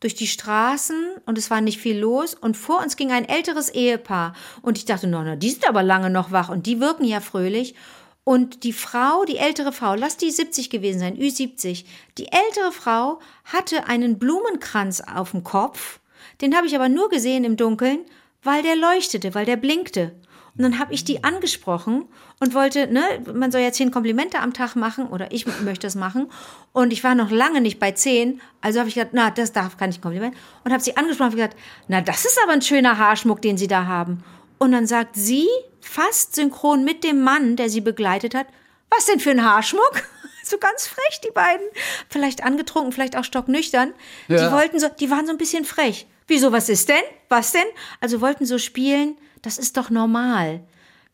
durch 0.05 0.14
die 0.14 0.26
Straßen 0.26 1.12
und 1.24 1.38
es 1.38 1.50
war 1.50 1.62
nicht 1.62 1.80
viel 1.80 1.98
los. 1.98 2.34
Und 2.34 2.59
vor 2.59 2.82
uns 2.82 2.96
ging 2.96 3.11
ein 3.11 3.26
älteres 3.26 3.70
Ehepaar. 3.70 4.34
Und 4.61 4.76
ich 4.76 4.84
dachte, 4.84 5.07
no, 5.07 5.22
no, 5.22 5.34
die 5.34 5.48
sind 5.48 5.66
aber 5.66 5.82
lange 5.82 6.11
noch 6.11 6.30
wach 6.30 6.50
und 6.50 6.66
die 6.66 6.78
wirken 6.78 7.05
ja 7.05 7.20
fröhlich. 7.20 7.74
Und 8.22 8.64
die 8.64 8.74
Frau, 8.74 9.24
die 9.24 9.38
ältere 9.38 9.72
Frau, 9.72 9.94
lass 9.94 10.18
die 10.18 10.30
70 10.30 10.68
gewesen 10.68 10.98
sein, 10.98 11.16
Ü70, 11.16 11.86
die 12.18 12.26
ältere 12.26 12.70
Frau 12.70 13.18
hatte 13.46 13.86
einen 13.86 14.18
Blumenkranz 14.18 15.00
auf 15.00 15.30
dem 15.30 15.42
Kopf, 15.42 16.00
den 16.42 16.55
habe 16.55 16.66
ich 16.66 16.74
aber 16.74 16.90
nur 16.90 17.09
gesehen 17.09 17.44
im 17.44 17.57
Dunkeln, 17.57 18.00
weil 18.42 18.62
der 18.62 18.76
leuchtete, 18.76 19.34
weil 19.34 19.46
der 19.46 19.57
blinkte. 19.57 20.12
Und 20.57 20.62
dann 20.62 20.78
habe 20.78 20.94
ich 20.94 21.05
die 21.05 21.24
angesprochen 21.24 22.05
und 22.38 22.55
wollte, 22.55 22.86
ne, 22.86 23.02
man 23.34 23.50
soll 23.50 23.61
ja 23.61 23.72
zehn 23.72 23.90
Komplimente 23.90 24.38
am 24.38 24.52
Tag 24.52 24.76
machen 24.76 25.09
oder 25.09 25.32
ich 25.32 25.46
möchte 25.62 25.86
es 25.88 25.96
machen. 25.96 26.30
Und 26.72 26.92
ich 26.92 27.02
war 27.02 27.16
noch 27.16 27.30
lange 27.32 27.61
nicht 27.61 27.80
bei 27.80 27.90
zehn, 27.90 28.40
also 28.61 28.78
habe 28.78 28.88
ich 28.88 28.94
gesagt, 28.94 29.14
na, 29.14 29.30
das 29.30 29.52
darf 29.52 29.76
kann 29.76 29.90
ich 29.90 30.00
Kompliment. 30.00 30.36
Und 30.64 30.72
habe 30.72 30.82
sie 30.82 30.96
angesprochen 30.96 31.30
und 31.30 31.36
gesagt, 31.36 31.57
na, 31.88 32.00
das 32.00 32.24
ist 32.24 32.38
aber 32.42 32.52
ein 32.52 32.62
schöner 32.62 32.98
Haarschmuck, 32.98 33.42
den 33.42 33.57
Sie 33.59 33.66
da 33.66 33.86
haben. 33.86 34.22
Und 34.59 34.70
dann 34.70 34.86
sagt 34.86 35.16
sie, 35.16 35.48
fast 35.80 36.36
synchron 36.36 36.84
mit 36.84 37.02
dem 37.02 37.22
Mann, 37.22 37.57
der 37.57 37.68
sie 37.68 37.80
begleitet 37.80 38.34
hat, 38.36 38.46
was 38.90 39.07
denn 39.07 39.18
für 39.20 39.30
ein 39.30 39.44
Haarschmuck? 39.44 40.02
So 40.46 40.59
ganz 40.59 40.86
frech, 40.86 41.22
die 41.26 41.30
beiden. 41.30 41.66
Vielleicht 42.11 42.44
angetrunken, 42.44 42.92
vielleicht 42.92 43.16
auch 43.16 43.24
stocknüchtern. 43.24 43.94
Die 44.28 44.34
Ja. 44.34 44.52
wollten 44.52 44.78
so, 44.78 44.88
die 45.00 45.11
waren 45.11 45.24
so 45.24 45.32
ein 45.32 45.38
bisschen 45.38 45.64
frech. 45.64 46.07
Wieso, 46.26 46.52
was 46.52 46.68
ist 46.68 46.90
denn? 46.90 47.02
Was 47.30 47.52
denn? 47.52 47.64
Also 48.02 48.20
wollten 48.20 48.44
so 48.44 48.59
spielen, 48.59 49.16
das 49.45 49.59
ist 49.59 49.76
doch 49.76 49.90
normal. 49.90 50.61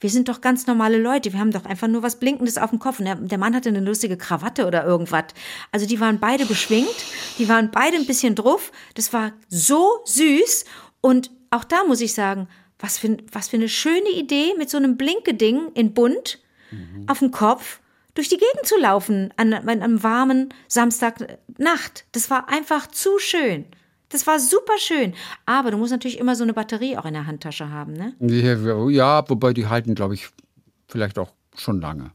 wir 0.00 0.08
sind 0.08 0.28
doch 0.30 0.40
ganz 0.40 0.66
normale 0.66 0.96
Leute, 0.96 1.32
wir 1.32 1.40
haben 1.40 1.50
doch 1.50 1.66
einfach 1.66 1.88
nur 1.88 2.02
was 2.02 2.18
Blinkendes 2.18 2.56
auf 2.56 2.70
dem 2.70 2.78
Kopf. 2.78 3.00
Und 3.00 3.04
der, 3.04 3.16
der 3.16 3.36
Mann 3.36 3.54
hatte 3.54 3.68
eine 3.68 3.80
lustige 3.80 4.16
Krawatte 4.16 4.66
oder 4.66 4.84
irgendwas. 4.84 5.24
Also 5.72 5.86
die 5.86 6.00
waren 6.00 6.18
beide 6.18 6.46
beschwingt, 6.46 6.88
die 7.38 7.48
waren 7.48 7.70
beide 7.70 7.96
ein 7.96 8.06
bisschen 8.06 8.34
druff. 8.34 8.72
Das 8.94 9.12
war 9.12 9.32
so 9.48 10.00
süß. 10.06 10.64
Und 11.02 11.30
auch 11.50 11.64
da 11.64 11.84
muss 11.84 12.00
ich 12.00 12.14
sagen, 12.14 12.48
was 12.78 12.96
für, 12.96 13.18
was 13.30 13.48
für 13.48 13.56
eine 13.56 13.68
schöne 13.68 14.10
Idee, 14.10 14.54
mit 14.56 14.70
so 14.70 14.78
einem 14.78 14.96
Blinke-Ding 14.96 15.72
in 15.74 15.92
bunt 15.92 16.38
auf 17.08 17.18
dem 17.18 17.30
Kopf 17.30 17.80
durch 18.14 18.28
die 18.28 18.38
Gegend 18.38 18.64
zu 18.64 18.78
laufen 18.78 19.32
an, 19.36 19.52
an 19.52 19.68
einem 19.68 20.02
warmen 20.02 20.54
Samstagnacht. 20.68 22.04
Das 22.12 22.30
war 22.30 22.48
einfach 22.48 22.86
zu 22.86 23.18
schön. 23.18 23.66
Das 24.10 24.26
war 24.26 24.38
super 24.38 24.76
schön. 24.78 25.14
Aber 25.46 25.70
du 25.70 25.76
musst 25.78 25.92
natürlich 25.92 26.18
immer 26.18 26.36
so 26.36 26.42
eine 26.42 26.52
Batterie 26.52 26.96
auch 26.98 27.04
in 27.06 27.14
der 27.14 27.26
Handtasche 27.26 27.70
haben, 27.70 27.92
ne? 27.94 28.14
Ja, 28.90 29.28
wobei 29.28 29.52
die 29.54 29.66
halten, 29.68 29.94
glaube 29.94 30.14
ich, 30.14 30.28
vielleicht 30.88 31.18
auch 31.18 31.32
schon 31.56 31.80
lange. 31.80 32.10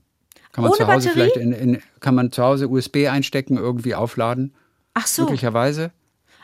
Kann 0.51 0.63
man 0.63 0.71
Ohne 0.71 0.77
zu 0.77 0.87
Hause 0.87 1.07
Batterie? 1.09 1.13
vielleicht 1.13 1.37
in, 1.37 1.51
in, 1.53 1.81
kann 2.01 2.15
man 2.15 2.31
zu 2.31 2.43
Hause 2.43 2.69
USB 2.69 3.07
einstecken, 3.09 3.57
irgendwie 3.57 3.95
aufladen? 3.95 4.53
Ach 4.93 5.07
so. 5.07 5.23
Möglicherweise? 5.23 5.91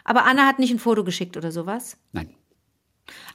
Aber 0.04 0.26
Anna 0.26 0.48
hat 0.48 0.58
nicht 0.60 0.72
ein 0.72 0.80
Foto 0.80 1.04
geschickt 1.04 1.38
oder 1.38 1.52
sowas. 1.52 1.98
Nein. 2.12 2.30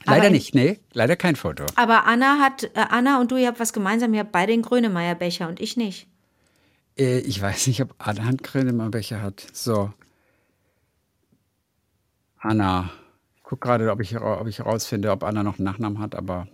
Leider 0.05 0.27
in- 0.29 0.33
nicht, 0.33 0.55
nee, 0.55 0.79
leider 0.93 1.17
kein 1.17 1.37
Foto. 1.37 1.65
Aber 1.77 2.07
Anna 2.07 2.39
hat, 2.41 2.65
äh, 2.65 2.71
Anna 2.89 3.21
und 3.21 3.31
du, 3.31 3.37
ihr 3.37 3.49
habt 3.49 3.61
was 3.61 3.73
gemeinsam. 3.73 4.15
Ihr 4.15 4.21
habt 4.21 4.33
beide 4.33 4.53
den 4.53 4.63
Grönemeyer-Becher 4.63 5.49
und 5.49 5.61
ich 5.61 5.77
nicht. 5.77 6.09
Äh, 6.99 7.19
ich 7.21 7.41
weiß 7.43 7.67
nicht, 7.67 7.83
ob 7.83 7.95
Anna 7.99 8.25
Handcreme 8.25 8.75
mal 8.75 8.93
welche 8.93 9.21
hat. 9.21 9.47
So. 9.53 9.93
Anna. 12.47 12.91
Ich 13.37 13.43
gucke 13.43 13.67
gerade, 13.67 13.91
ob 13.91 14.01
ich, 14.01 14.17
ob 14.19 14.47
ich 14.47 14.59
herausfinde, 14.59 15.11
ob 15.11 15.23
Anna 15.23 15.43
noch 15.43 15.59
einen 15.59 15.65
Nachnamen 15.65 15.99
hat, 16.01 16.15
aber 16.15 16.49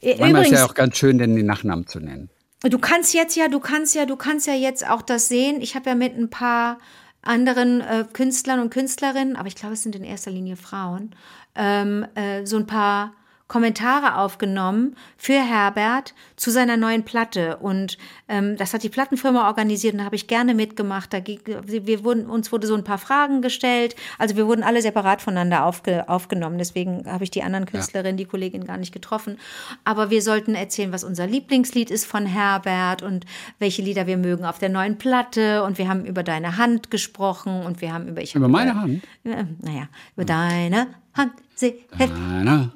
Äh, 0.00 0.16
manchmal 0.18 0.42
ist 0.42 0.48
Übrigens, 0.48 0.58
ja 0.60 0.66
auch 0.66 0.74
ganz 0.74 0.96
schön, 0.96 1.18
den 1.18 1.46
Nachnamen 1.46 1.86
zu 1.86 2.00
nennen. 2.00 2.30
Du 2.62 2.78
kannst 2.78 3.12
jetzt 3.14 3.36
ja, 3.36 3.48
du 3.48 3.60
kannst 3.60 3.94
ja, 3.94 4.06
du 4.06 4.16
kannst 4.16 4.46
ja 4.46 4.54
jetzt 4.54 4.88
auch 4.88 5.02
das 5.02 5.28
sehen. 5.28 5.60
Ich 5.60 5.74
habe 5.74 5.90
ja 5.90 5.94
mit 5.94 6.16
ein 6.16 6.30
paar 6.30 6.78
anderen 7.22 7.80
äh, 7.80 8.04
Künstlern 8.10 8.60
und 8.60 8.70
Künstlerinnen, 8.70 9.36
aber 9.36 9.48
ich 9.48 9.54
glaube, 9.54 9.74
es 9.74 9.82
sind 9.82 9.96
in 9.96 10.04
erster 10.04 10.30
Linie 10.30 10.56
Frauen, 10.56 11.14
ähm, 11.54 12.06
äh, 12.14 12.44
so 12.46 12.56
ein 12.56 12.66
paar 12.66 13.12
Kommentare 13.46 14.16
aufgenommen 14.16 14.96
für 15.18 15.34
Herbert 15.34 16.14
zu 16.34 16.50
seiner 16.50 16.76
neuen 16.78 17.04
Platte. 17.04 17.58
Und 17.58 17.98
ähm, 18.26 18.56
das 18.56 18.72
hat 18.72 18.82
die 18.82 18.88
Plattenfirma 18.88 19.46
organisiert 19.46 19.92
und 19.92 19.98
da 19.98 20.04
habe 20.06 20.16
ich 20.16 20.26
gerne 20.28 20.54
mitgemacht. 20.54 21.12
Da, 21.12 21.20
ging- 21.20 21.40
wir 21.44 22.04
wurden, 22.04 22.26
uns 22.26 22.50
wurde 22.52 22.66
so 22.66 22.74
ein 22.74 22.84
paar 22.84 22.96
Fragen 22.98 23.42
gestellt. 23.42 23.96
Also 24.18 24.36
wir 24.36 24.46
wurden 24.46 24.62
alle 24.62 24.80
separat 24.80 25.20
voneinander 25.20 25.66
aufge, 25.66 26.08
aufgenommen. 26.08 26.56
Deswegen 26.56 27.04
habe 27.06 27.22
ich 27.24 27.30
die 27.30 27.42
anderen 27.42 27.66
Künstlerinnen, 27.66 28.16
die 28.16 28.24
Kollegin 28.24 28.64
gar 28.64 28.78
nicht 28.78 28.92
getroffen. 28.92 29.38
Aber 29.84 30.08
wir 30.08 30.22
sollten 30.22 30.54
erzählen, 30.54 30.90
was 30.92 31.04
unser 31.04 31.26
Lieblingslied 31.26 31.90
ist 31.90 32.06
von 32.06 32.24
Herbert 32.24 33.02
und 33.02 33.26
welche 33.58 33.82
Lieder 33.82 34.06
wir 34.06 34.16
mögen 34.16 34.46
auf 34.46 34.58
der 34.58 34.70
neuen 34.70 34.96
Platte. 34.96 35.62
Und 35.64 35.76
wir 35.76 35.88
haben 35.88 36.06
über 36.06 36.22
deine 36.22 36.56
Hand 36.56 36.90
gesprochen 36.90 37.62
und 37.66 37.82
wir 37.82 37.92
haben 37.92 38.08
über 38.08 38.22
ich 38.22 38.34
Über 38.34 38.48
meine 38.48 38.74
Hand? 38.74 39.04
äh, 39.24 39.44
naja, 39.60 39.88
über 40.16 40.24
deine 40.24 40.86
Hand. 41.12 41.32
Sie, 41.54 41.84
Meine 41.98 42.50
Hand. 42.50 42.72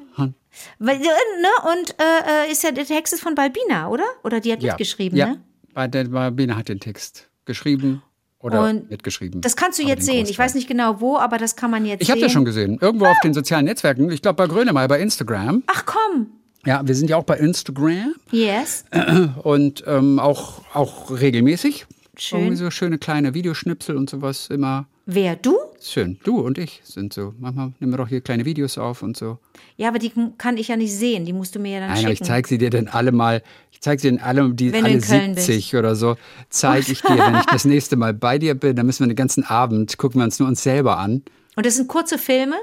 Weil, 0.79 0.97
äh, 0.97 1.01
ne? 1.01 1.71
Und 1.73 1.95
äh, 1.99 2.49
äh, 2.49 2.53
ist 2.53 2.63
ja 2.63 2.71
der 2.71 2.87
Text 2.87 3.13
ist 3.15 3.21
von 3.21 3.35
Balbina, 3.35 3.89
oder? 3.89 4.05
Oder 4.25 4.41
die 4.41 4.53
hat 4.53 4.63
mitgeschrieben, 4.63 5.19
ja. 5.19 5.37
ne? 5.77 5.89
Der 5.89 6.05
Barbina 6.05 6.57
hat 6.57 6.69
den 6.69 6.81
Text 6.81 7.29
geschrieben 7.45 8.03
oder 8.41 8.65
Und 8.69 8.91
mitgeschrieben. 8.91 9.41
Das 9.41 9.57
kannst 9.57 9.79
du 9.79 9.83
jetzt 9.83 10.05
sehen. 10.05 10.23
Ich 10.23 10.31
Großteil. 10.31 10.45
weiß 10.47 10.55
nicht 10.55 10.69
genau 10.69 11.01
wo, 11.01 11.17
aber 11.17 11.39
das 11.39 11.57
kann 11.57 11.71
man 11.71 11.85
jetzt 11.85 12.03
Ich 12.03 12.11
habe 12.11 12.19
sehen. 12.19 12.27
das 12.27 12.33
schon 12.33 12.45
gesehen. 12.45 12.79
Irgendwo 12.81 13.07
auf 13.07 13.19
den 13.23 13.35
sozialen 13.35 13.65
Netzwerken. 13.65 14.11
Ich 14.11 14.23
glaube 14.23 14.37
bei 14.37 14.47
Grönemeyer, 14.47 14.89
bei 14.89 15.01
Instagram. 15.01 15.63
Ach 15.67 15.85
komm. 15.87 16.29
Ja, 16.67 16.87
wir 16.87 16.95
sind 16.95 17.09
ja 17.11 17.17
auch 17.17 17.25
bei 17.25 17.39
Instagram 17.39 18.15
Yes. 18.31 18.85
und 19.43 19.85
ähm, 19.87 20.19
auch, 20.19 20.63
auch 20.75 21.11
regelmäßig. 21.11 21.87
Schön. 22.17 22.41
Irgendwie 22.41 22.57
so 22.57 22.71
schöne 22.71 22.99
kleine 22.99 23.35
Videoschnipsel 23.35 23.97
und 23.97 24.11
sowas 24.11 24.49
immer. 24.51 24.87
Wer 25.07 25.37
du? 25.37 25.57
Schön. 25.81 26.19
Du 26.25 26.41
und 26.41 26.59
ich 26.59 26.81
sind 26.85 27.13
so. 27.13 27.35
Manchmal 27.39 27.73
nehmen 27.79 27.93
wir 27.93 27.99
doch 27.99 28.09
hier 28.09 28.21
kleine 28.21 28.45
Videos 28.45 28.79
auf 28.79 29.03
und 29.03 29.17
so. 29.17 29.39
Ja, 29.77 29.89
aber 29.89 29.99
die 29.99 30.13
kann 30.37 30.57
ich 30.57 30.69
ja 30.69 30.77
nicht 30.77 30.93
sehen. 30.95 31.25
Die 31.25 31.33
musst 31.33 31.55
du 31.55 31.61
mir 31.61 31.75
ja 31.75 31.81
dann 31.81 31.91
Nein, 31.91 31.99
aber 32.05 32.13
ich 32.13 32.19
schicken. 32.19 32.27
zeige 32.29 32.49
sie 32.49 32.59
dir 32.59 32.71
dann 32.71 32.89
alle 32.89 33.13
mal. 33.13 33.43
Ich 33.71 33.81
zeige 33.81 34.03
sie 34.03 34.11
dann 34.11 34.19
alle, 34.19 34.53
die 34.55 34.73
Wenn 34.73 34.85
alle 34.85 34.95
in 34.95 35.01
Köln 35.01 35.35
70 35.37 35.77
oder 35.77 35.95
so. 35.95 36.17
Zeige 36.51 36.91
ich 36.93 37.01
dir, 37.03 37.17
wenn 37.17 37.37
ich 37.37 37.47
das 37.47 37.65
nächste 37.65 37.97
Mal 37.97 38.13
bei 38.13 38.39
dir 38.39 38.55
bin. 38.55 38.75
Dann 38.77 38.87
müssen 38.87 39.05
wir 39.05 39.09
den 39.09 39.17
ganzen 39.17 39.45
Abend 39.45 39.97
gucken 39.99 40.21
wir 40.21 40.25
uns 40.25 40.39
nur 40.39 40.49
uns 40.49 40.63
selber 40.63 40.99
an. 40.99 41.23
Und 41.55 41.65
das 41.67 41.77
sind 41.77 41.89
kurze 41.89 42.19
Filme. 42.19 42.57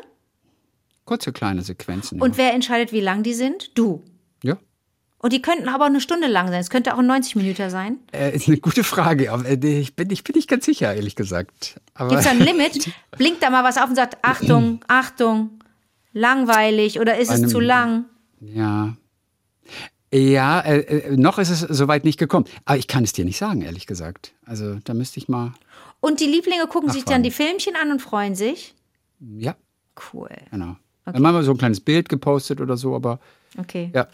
Kurze 1.05 1.31
kleine 1.31 1.61
Sequenzen. 1.61 2.21
Und 2.21 2.37
wer 2.37 2.53
entscheidet, 2.53 2.91
wie 2.91 3.01
lang 3.01 3.23
die 3.23 3.33
sind? 3.33 3.77
Du. 3.77 4.03
ja. 4.43 4.57
Und 5.19 5.33
die 5.33 5.41
könnten 5.41 5.69
aber 5.69 5.85
auch 5.85 5.89
eine 5.89 6.01
Stunde 6.01 6.27
lang 6.27 6.49
sein. 6.49 6.59
Es 6.59 6.69
könnte 6.69 6.93
auch 6.93 6.99
ein 6.99 7.07
90 7.07 7.35
Minuten 7.37 7.69
sein. 7.69 7.97
Äh, 8.11 8.35
ist 8.35 8.47
eine 8.47 8.57
gute 8.57 8.83
Frage. 8.83 9.25
Äh, 9.45 9.79
ich, 9.79 9.95
bin, 9.95 10.09
ich 10.11 10.23
bin 10.23 10.35
nicht 10.35 10.47
ganz 10.49 10.65
sicher, 10.65 10.93
ehrlich 10.93 11.15
gesagt. 11.15 11.79
Gibt 11.97 12.11
es 12.11 12.27
ein 12.27 12.39
Limit? 12.39 12.91
Blinkt 13.17 13.41
da 13.41 13.49
mal 13.49 13.63
was 13.63 13.77
auf 13.77 13.89
und 13.89 13.95
sagt, 13.95 14.17
Achtung, 14.21 14.81
Achtung, 14.87 15.63
langweilig 16.13 16.99
oder 16.99 17.17
ist 17.17 17.29
es 17.31 17.39
Einem- 17.39 17.49
zu 17.49 17.59
lang? 17.59 18.05
Ja. 18.41 18.95
Ja, 20.13 20.61
äh, 20.61 20.79
äh, 20.79 21.17
noch 21.17 21.39
ist 21.39 21.49
es 21.49 21.59
soweit 21.61 22.05
nicht 22.05 22.19
gekommen. 22.19 22.45
Aber 22.65 22.77
ich 22.77 22.87
kann 22.87 23.03
es 23.03 23.11
dir 23.11 23.25
nicht 23.25 23.37
sagen, 23.37 23.61
ehrlich 23.63 23.85
gesagt. 23.87 24.33
Also 24.45 24.75
da 24.83 24.93
müsste 24.93 25.19
ich 25.19 25.27
mal. 25.27 25.53
Und 25.99 26.19
die 26.19 26.25
Lieblinge 26.27 26.67
gucken 26.67 26.91
sich 26.91 27.03
dann 27.03 27.23
die 27.23 27.31
Filmchen 27.31 27.75
an 27.75 27.91
und 27.91 28.01
freuen 28.01 28.35
sich? 28.35 28.75
Ja, 29.19 29.55
Cool. 30.13 30.29
genau. 30.51 30.75
Dann 31.05 31.21
machen 31.21 31.35
wir 31.35 31.43
so 31.43 31.51
ein 31.51 31.57
kleines 31.57 31.79
Bild 31.81 32.09
gepostet 32.09 32.61
oder 32.61 32.77
so, 32.77 32.95
aber 32.95 33.19
Okay. 33.57 33.91
ja. 33.93 34.07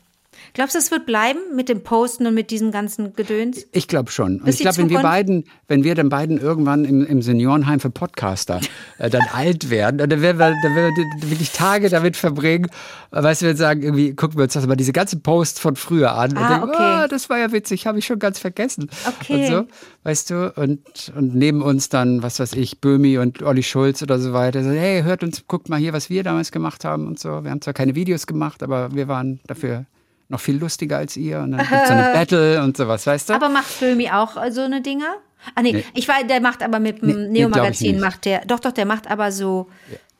Glaubst 0.54 0.76
du, 0.76 0.80
das 0.80 0.92
wird 0.92 1.06
bleiben 1.06 1.40
mit 1.56 1.70
dem 1.70 1.84
Posten 1.84 2.26
und 2.26 2.34
mit 2.34 2.52
diesem 2.52 2.72
ganzen 2.72 3.14
Gedöns? 3.14 3.68
Ich 3.72 3.88
glaube 3.88 4.12
schon. 4.12 4.40
Und 4.40 4.46
Bis 4.46 4.56
ich 4.56 4.62
glaube, 4.62 4.78
wenn 4.78 4.90
wir 4.90 5.00
beiden, 5.00 5.46
wenn 5.68 5.84
wir 5.84 5.96
dann 5.96 6.10
beiden 6.10 6.40
irgendwann 6.40 6.84
im, 6.84 7.06
im 7.06 7.22
Seniorenheim 7.22 7.80
für 7.80 7.90
Podcaster 7.90 8.60
äh, 8.98 9.10
dann 9.10 9.22
alt 9.34 9.70
werden, 9.70 9.98
dann 9.98 10.10
werden 10.22 10.40
wir, 10.40 10.56
dann 10.62 10.76
werden 10.76 10.94
wir 10.96 11.30
wirklich 11.30 11.52
Tage 11.52 11.90
damit 11.90 12.18
verbringen, 12.18 12.68
äh, 13.12 13.24
weißt 13.24 13.42
du, 13.42 13.46
wir 13.46 13.56
sagen, 13.56 13.82
irgendwie 13.82 14.14
gucken 14.16 14.38
wir 14.38 14.44
uns 14.44 14.54
das 14.54 14.68
mal 14.68 14.76
diese 14.76 14.94
ganzen 14.94 15.22
Posts 15.22 15.60
von 15.60 15.76
früher 15.76 16.14
an 16.16 16.36
Ah, 16.36 16.42
und 16.42 16.50
denken, 16.50 16.76
okay. 16.76 17.04
oh, 17.04 17.08
das 17.08 17.30
war 17.30 17.38
ja 17.38 17.52
witzig, 17.52 17.88
habe 17.88 18.00
ich 18.00 18.06
schon 18.06 18.20
ganz 18.20 18.40
vergessen. 18.40 18.90
Okay. 19.08 19.46
Und 19.46 19.48
so, 19.48 19.68
weißt 20.04 20.30
du, 20.32 20.54
und, 20.56 21.14
und 21.16 21.36
neben 21.36 21.62
uns 21.62 21.90
dann, 21.90 22.24
was 22.24 22.40
weiß 22.40 22.54
ich, 22.54 22.82
Böhmi 22.82 23.18
und 23.18 23.42
Olli 23.44 23.64
Schulz 23.64 24.02
oder 24.02 24.20
so 24.20 24.34
weiter, 24.34 24.64
so, 24.64 24.70
hey, 24.72 25.04
hört 25.04 25.24
uns, 25.24 25.46
guckt 25.48 25.70
mal 25.70 25.80
hier, 25.80 25.94
was 25.94 26.10
wir 26.10 26.24
damals 26.24 26.52
gemacht 26.52 26.84
haben 26.84 27.08
und 27.08 27.20
so. 27.20 27.44
Wir 27.44 27.52
haben 27.52 27.62
zwar 27.62 27.74
keine 27.74 27.96
Videos 27.96 28.28
gemacht, 28.28 28.64
aber 28.64 28.94
wir 28.94 29.08
waren 29.08 29.40
dafür 29.46 29.86
noch 30.32 30.40
viel 30.40 30.58
lustiger 30.58 30.98
als 30.98 31.16
ihr 31.18 31.40
und 31.40 31.52
dann 31.52 31.68
gibt's 31.68 31.88
so 31.88 31.94
eine 31.94 32.12
Battle 32.14 32.64
und 32.64 32.76
sowas, 32.78 33.06
weißt 33.06 33.30
du? 33.30 33.34
Aber 33.34 33.50
macht 33.50 33.68
Filmi 33.68 34.10
auch 34.10 34.42
äh, 34.42 34.52
so 34.52 34.62
eine 34.62 34.82
Dinger? 34.82 35.14
Ah 35.56 35.62
nee, 35.62 35.84
ich 35.94 36.08
weiß, 36.08 36.28
der 36.28 36.40
macht 36.42 36.62
aber 36.64 36.80
mit 36.80 37.02
dem 37.02 37.08
Nee, 37.08 37.14
nee, 37.14 37.24
ich 37.26 37.32
Neo-Magazin, 37.32 38.00
macht 38.00 38.26
der, 38.26 38.46
doch, 38.46 38.60
doch, 38.60 38.72
der 38.72 38.86
macht 38.86 39.10
aber 39.10 39.32
so, 39.32 39.70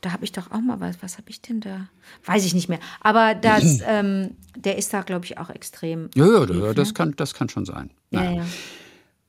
da 0.00 0.12
habe 0.12 0.24
ich 0.24 0.32
doch 0.32 0.50
auch 0.50 0.60
mal 0.60 0.80
was, 0.80 0.96
was 1.00 1.16
habe 1.16 1.30
ich 1.30 1.40
denn 1.42 1.60
da? 1.60 1.86
Weiß 2.24 2.44
ich 2.44 2.54
nicht 2.54 2.68
mehr. 2.68 2.80
Aber 3.00 3.34
das, 3.34 3.78
ähm, 3.86 4.36
der 4.56 4.78
ist 4.78 4.92
da, 4.92 5.02
glaube 5.02 5.24
ich, 5.24 5.38
auch 5.38 5.48
extrem. 5.50 6.10
Ja, 6.14 6.26
ja, 6.26 6.44
ja 6.44 6.74
das, 6.74 6.92
kann, 6.92 7.14
das 7.16 7.34
kann 7.34 7.48
schon 7.48 7.64
sein. 7.64 7.90
Ja, 8.10 8.20
Naja. 8.20 8.36
ja. 8.38 8.44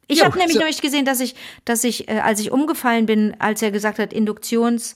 Ich 0.07 0.19
Jo, 0.19 0.25
habe 0.25 0.37
nämlich 0.37 0.55
so- 0.55 0.59
neulich 0.59 0.81
gesehen, 0.81 1.05
dass 1.05 1.19
ich, 1.21 1.35
dass 1.63 1.83
ich, 1.83 2.09
äh, 2.09 2.19
als 2.19 2.39
ich 2.39 2.51
umgefallen 2.51 3.05
bin, 3.05 3.35
als 3.39 3.61
er 3.61 3.71
gesagt 3.71 3.99
hat, 3.99 4.11
Induktions, 4.13 4.95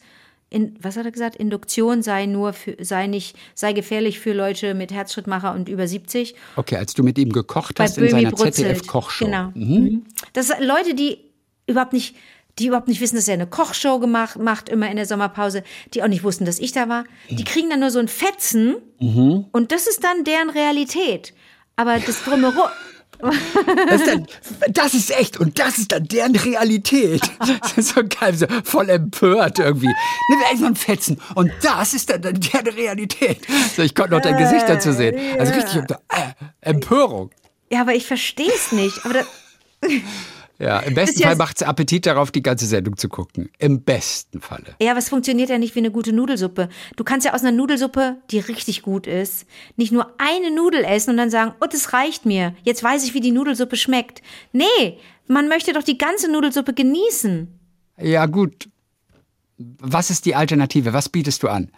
in, 0.49 0.75
was 0.81 0.95
hat 0.95 1.05
er 1.05 1.11
gesagt? 1.11 1.35
Induktion 1.35 2.01
sei 2.01 2.25
nur 2.25 2.53
für, 2.53 2.77
sei 2.79 3.07
nicht, 3.07 3.35
sei 3.53 3.73
gefährlich 3.73 4.19
für 4.19 4.33
Leute 4.33 4.73
mit 4.73 4.93
Herzschrittmacher 4.93 5.53
und 5.53 5.67
über 5.67 5.87
70. 5.87 6.35
Okay, 6.55 6.77
als 6.77 6.93
du 6.93 7.03
mit 7.03 7.17
ihm 7.17 7.31
gekocht 7.31 7.75
Bei 7.75 7.83
hast 7.83 7.97
in 7.97 8.07
Böhmi 8.07 8.23
seiner. 8.23 8.35
ZDF-Kochshow. 8.35 9.25
Genau. 9.25 9.51
Mhm. 9.53 10.05
Das 10.33 10.47
sind 10.47 10.61
Leute, 10.61 10.95
die 10.95 11.19
überhaupt 11.67 11.91
nicht, 11.91 12.15
die 12.59 12.67
überhaupt 12.67 12.87
nicht 12.87 13.01
wissen, 13.01 13.17
dass 13.17 13.27
er 13.27 13.33
eine 13.33 13.47
Kochshow 13.47 13.99
gemacht 13.99 14.39
macht, 14.39 14.69
immer 14.69 14.89
in 14.89 14.95
der 14.95 15.05
Sommerpause, 15.05 15.63
die 15.93 16.01
auch 16.01 16.07
nicht 16.07 16.23
wussten, 16.23 16.45
dass 16.45 16.59
ich 16.59 16.71
da 16.71 16.87
war. 16.87 17.03
Die 17.29 17.43
kriegen 17.43 17.69
dann 17.69 17.81
nur 17.81 17.91
so 17.91 17.99
ein 17.99 18.07
Fetzen 18.07 18.77
und 18.99 19.71
das 19.71 19.85
ist 19.85 20.03
dann 20.03 20.23
deren 20.23 20.49
Realität. 20.49 21.33
Aber 21.75 21.99
das 21.99 22.23
drumherum, 22.23 22.69
Das, 23.19 24.01
ist 24.01 24.07
dann, 24.07 24.27
das 24.69 24.93
ist 24.93 25.11
echt 25.11 25.39
und 25.39 25.57
das 25.59 25.77
ist 25.77 25.91
dann 25.91 26.07
deren 26.07 26.35
Realität. 26.35 27.21
Das 27.39 27.77
ist 27.77 27.95
so 27.95 28.01
geil, 28.03 28.35
so 28.35 28.45
voll 28.63 28.89
empört 28.89 29.59
irgendwie. 29.59 29.87
Nimm 30.29 30.41
erstmal 30.41 30.67
einen 30.67 30.75
Fetzen 30.75 31.19
und 31.35 31.51
das 31.61 31.93
ist 31.93 32.09
dann, 32.09 32.21
deren 32.21 32.67
Realität. 32.67 33.39
So, 33.75 33.81
ich 33.81 33.95
konnte 33.95 34.11
noch 34.11 34.21
dein 34.21 34.37
Gesicht 34.37 34.67
dazu 34.67 34.91
sehen. 34.91 35.17
Also 35.39 35.53
richtig 35.53 35.83
äh, 36.09 36.33
Empörung. 36.61 37.31
ja, 37.71 37.81
aber 37.81 37.93
ich 37.95 38.05
verstehe 38.05 38.51
es 38.53 38.71
nicht. 38.71 39.05
Aber 39.05 39.23
Ja, 40.59 40.79
im 40.79 40.95
besten 40.95 41.21
Fall 41.21 41.35
macht 41.35 41.57
es 41.57 41.67
Appetit 41.67 42.07
darauf, 42.07 42.31
die 42.31 42.41
ganze 42.41 42.65
Sendung 42.65 42.97
zu 42.97 43.09
gucken. 43.09 43.49
Im 43.59 43.81
besten 43.81 44.41
Falle. 44.41 44.75
Ja, 44.81 44.91
aber 44.91 44.99
es 44.99 45.09
funktioniert 45.09 45.49
ja 45.49 45.59
nicht 45.59 45.75
wie 45.75 45.79
eine 45.79 45.91
gute 45.91 46.13
Nudelsuppe. 46.13 46.69
Du 46.95 47.03
kannst 47.03 47.25
ja 47.25 47.33
aus 47.33 47.41
einer 47.41 47.51
Nudelsuppe, 47.51 48.17
die 48.31 48.39
richtig 48.39 48.81
gut 48.81 49.05
ist, 49.05 49.45
nicht 49.75 49.91
nur 49.91 50.11
eine 50.17 50.49
Nudel 50.49 50.83
essen 50.83 51.11
und 51.11 51.17
dann 51.17 51.29
sagen, 51.29 51.53
oh, 51.61 51.67
das 51.69 51.93
reicht 51.93 52.25
mir. 52.25 52.55
Jetzt 52.63 52.83
weiß 52.83 53.03
ich, 53.03 53.13
wie 53.13 53.19
die 53.19 53.31
Nudelsuppe 53.31 53.75
schmeckt. 53.75 54.23
Nee, 54.51 54.97
man 55.27 55.47
möchte 55.47 55.73
doch 55.73 55.83
die 55.83 55.97
ganze 55.97 56.31
Nudelsuppe 56.31 56.73
genießen. 56.73 57.47
Ja, 57.99 58.25
gut. 58.25 58.69
Was 59.57 60.09
ist 60.09 60.25
die 60.25 60.35
Alternative? 60.35 60.93
Was 60.93 61.09
bietest 61.09 61.43
du 61.43 61.49
an? 61.49 61.71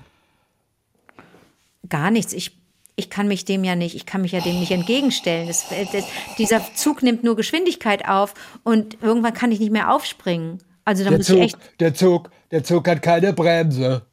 Gar 1.88 2.12
nichts. 2.12 2.34
Ich, 2.34 2.59
ich 3.00 3.10
kann 3.10 3.28
mich 3.28 3.46
dem 3.46 3.64
ja 3.64 3.76
nicht, 3.76 3.96
ich 3.96 4.06
kann 4.06 4.22
mich 4.22 4.34
ja 4.34 4.42
dem 4.42 4.60
nicht 4.60 4.72
entgegenstellen. 4.72 5.48
Das, 5.48 5.66
das, 5.92 6.04
dieser 6.38 6.62
Zug 6.76 7.02
nimmt 7.02 7.24
nur 7.24 7.36
Geschwindigkeit 7.36 8.08
auf 8.08 8.34
und 8.64 8.98
irgendwann 9.02 9.34
kann 9.34 9.52
ich 9.52 9.60
nicht 9.60 9.72
mehr 9.72 9.92
aufspringen. 9.92 10.60
Also 10.86 11.04
da 11.04 11.10
Der 11.10 11.18
muss 11.18 11.28
Zug, 11.28 11.38
ich 11.38 11.44
echt. 11.46 11.58
der 11.80 11.94
Zug, 11.94 12.30
der 12.52 12.64
Zug 12.64 12.88
hat 12.88 13.02
keine 13.02 13.34
Bremse. 13.34 14.04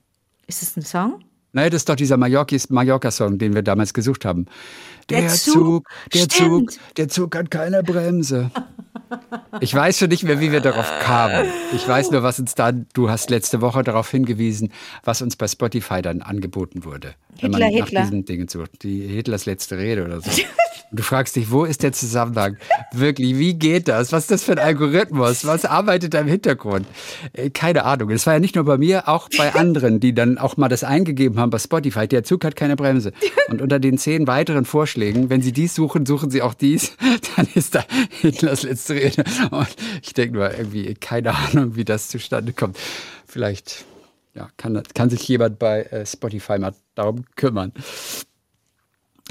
Ist 0.46 0.62
das 0.62 0.76
ein 0.76 0.82
Song? 0.82 1.24
Nein, 1.52 1.70
das 1.70 1.82
ist 1.82 1.88
doch 1.88 1.96
dieser 1.96 2.16
Mallorca-Song, 2.18 3.38
den 3.38 3.54
wir 3.54 3.62
damals 3.62 3.94
gesucht 3.94 4.24
haben. 4.24 4.46
Der 5.08 5.20
Der, 5.22 5.30
Zug, 5.30 5.54
Zug, 5.54 5.88
der 6.12 6.18
stimmt. 6.20 6.72
Zug, 6.72 6.94
der 6.96 7.08
Zug 7.08 7.36
hat 7.36 7.50
keine 7.50 7.82
Bremse. 7.82 8.50
Ich 9.60 9.72
weiß 9.72 9.98
schon 9.98 10.08
nicht 10.08 10.24
mehr, 10.24 10.40
wie 10.40 10.50
wir 10.50 10.60
darauf 10.60 10.90
kamen. 11.00 11.46
Ich 11.74 11.86
weiß 11.86 12.10
nur, 12.10 12.24
was 12.24 12.40
uns 12.40 12.54
da, 12.56 12.72
du 12.72 13.08
hast 13.08 13.30
letzte 13.30 13.60
Woche 13.60 13.84
darauf 13.84 14.10
hingewiesen, 14.10 14.72
was 15.04 15.22
uns 15.22 15.36
bei 15.36 15.46
Spotify 15.46 16.02
dann 16.02 16.22
angeboten 16.22 16.84
wurde. 16.84 17.14
wenn 17.40 17.52
man 17.52 17.62
Hitler, 17.62 17.78
nach 17.78 17.86
Hitler. 17.86 18.00
diesen 18.02 18.24
Dingen 18.24 18.48
sucht. 18.48 18.82
Die 18.82 19.06
Hitlers 19.06 19.46
letzte 19.46 19.78
Rede 19.78 20.04
oder 20.04 20.20
so. 20.20 20.30
Du 20.92 21.02
fragst 21.02 21.36
dich, 21.36 21.50
wo 21.50 21.64
ist 21.64 21.82
der 21.82 21.92
Zusammenhang? 21.92 22.56
Wirklich, 22.92 23.36
wie 23.38 23.54
geht 23.54 23.88
das? 23.88 24.12
Was 24.12 24.24
ist 24.24 24.30
das 24.30 24.44
für 24.44 24.52
ein 24.52 24.58
Algorithmus? 24.58 25.44
Was 25.44 25.64
arbeitet 25.64 26.14
da 26.14 26.20
im 26.20 26.28
Hintergrund? 26.28 26.86
Äh, 27.32 27.50
Keine 27.50 27.84
Ahnung. 27.84 28.10
Das 28.10 28.26
war 28.26 28.34
ja 28.34 28.38
nicht 28.40 28.54
nur 28.54 28.64
bei 28.64 28.78
mir, 28.78 29.08
auch 29.08 29.28
bei 29.36 29.54
anderen, 29.54 30.00
die 30.00 30.14
dann 30.14 30.38
auch 30.38 30.56
mal 30.56 30.68
das 30.68 30.84
eingegeben 30.84 31.40
haben 31.40 31.50
bei 31.50 31.58
Spotify. 31.58 32.06
Der 32.06 32.22
Zug 32.24 32.44
hat 32.44 32.56
keine 32.56 32.76
Bremse. 32.76 33.12
Und 33.48 33.62
unter 33.62 33.78
den 33.78 33.98
zehn 33.98 34.26
weiteren 34.26 34.64
Vorschlägen, 34.64 35.28
wenn 35.28 35.42
Sie 35.42 35.52
dies 35.52 35.74
suchen, 35.74 36.06
suchen 36.06 36.30
Sie 36.30 36.42
auch 36.42 36.54
dies, 36.54 36.96
dann 37.36 37.48
ist 37.54 37.74
da 37.74 37.84
Hitlers 38.20 38.62
letzte 38.62 38.94
Rede. 38.94 39.24
Und 39.50 39.68
ich 40.02 40.14
denke 40.14 40.34
nur 40.34 40.50
irgendwie, 40.56 40.94
keine 40.94 41.34
Ahnung, 41.34 41.76
wie 41.76 41.84
das 41.84 42.08
zustande 42.08 42.52
kommt. 42.52 42.78
Vielleicht 43.26 43.84
ja, 44.34 44.48
kann, 44.56 44.80
kann 44.94 45.10
sich 45.10 45.26
jemand 45.26 45.58
bei 45.58 45.82
äh, 45.82 46.06
Spotify 46.06 46.58
mal 46.58 46.74
darum 46.94 47.24
kümmern. 47.36 47.72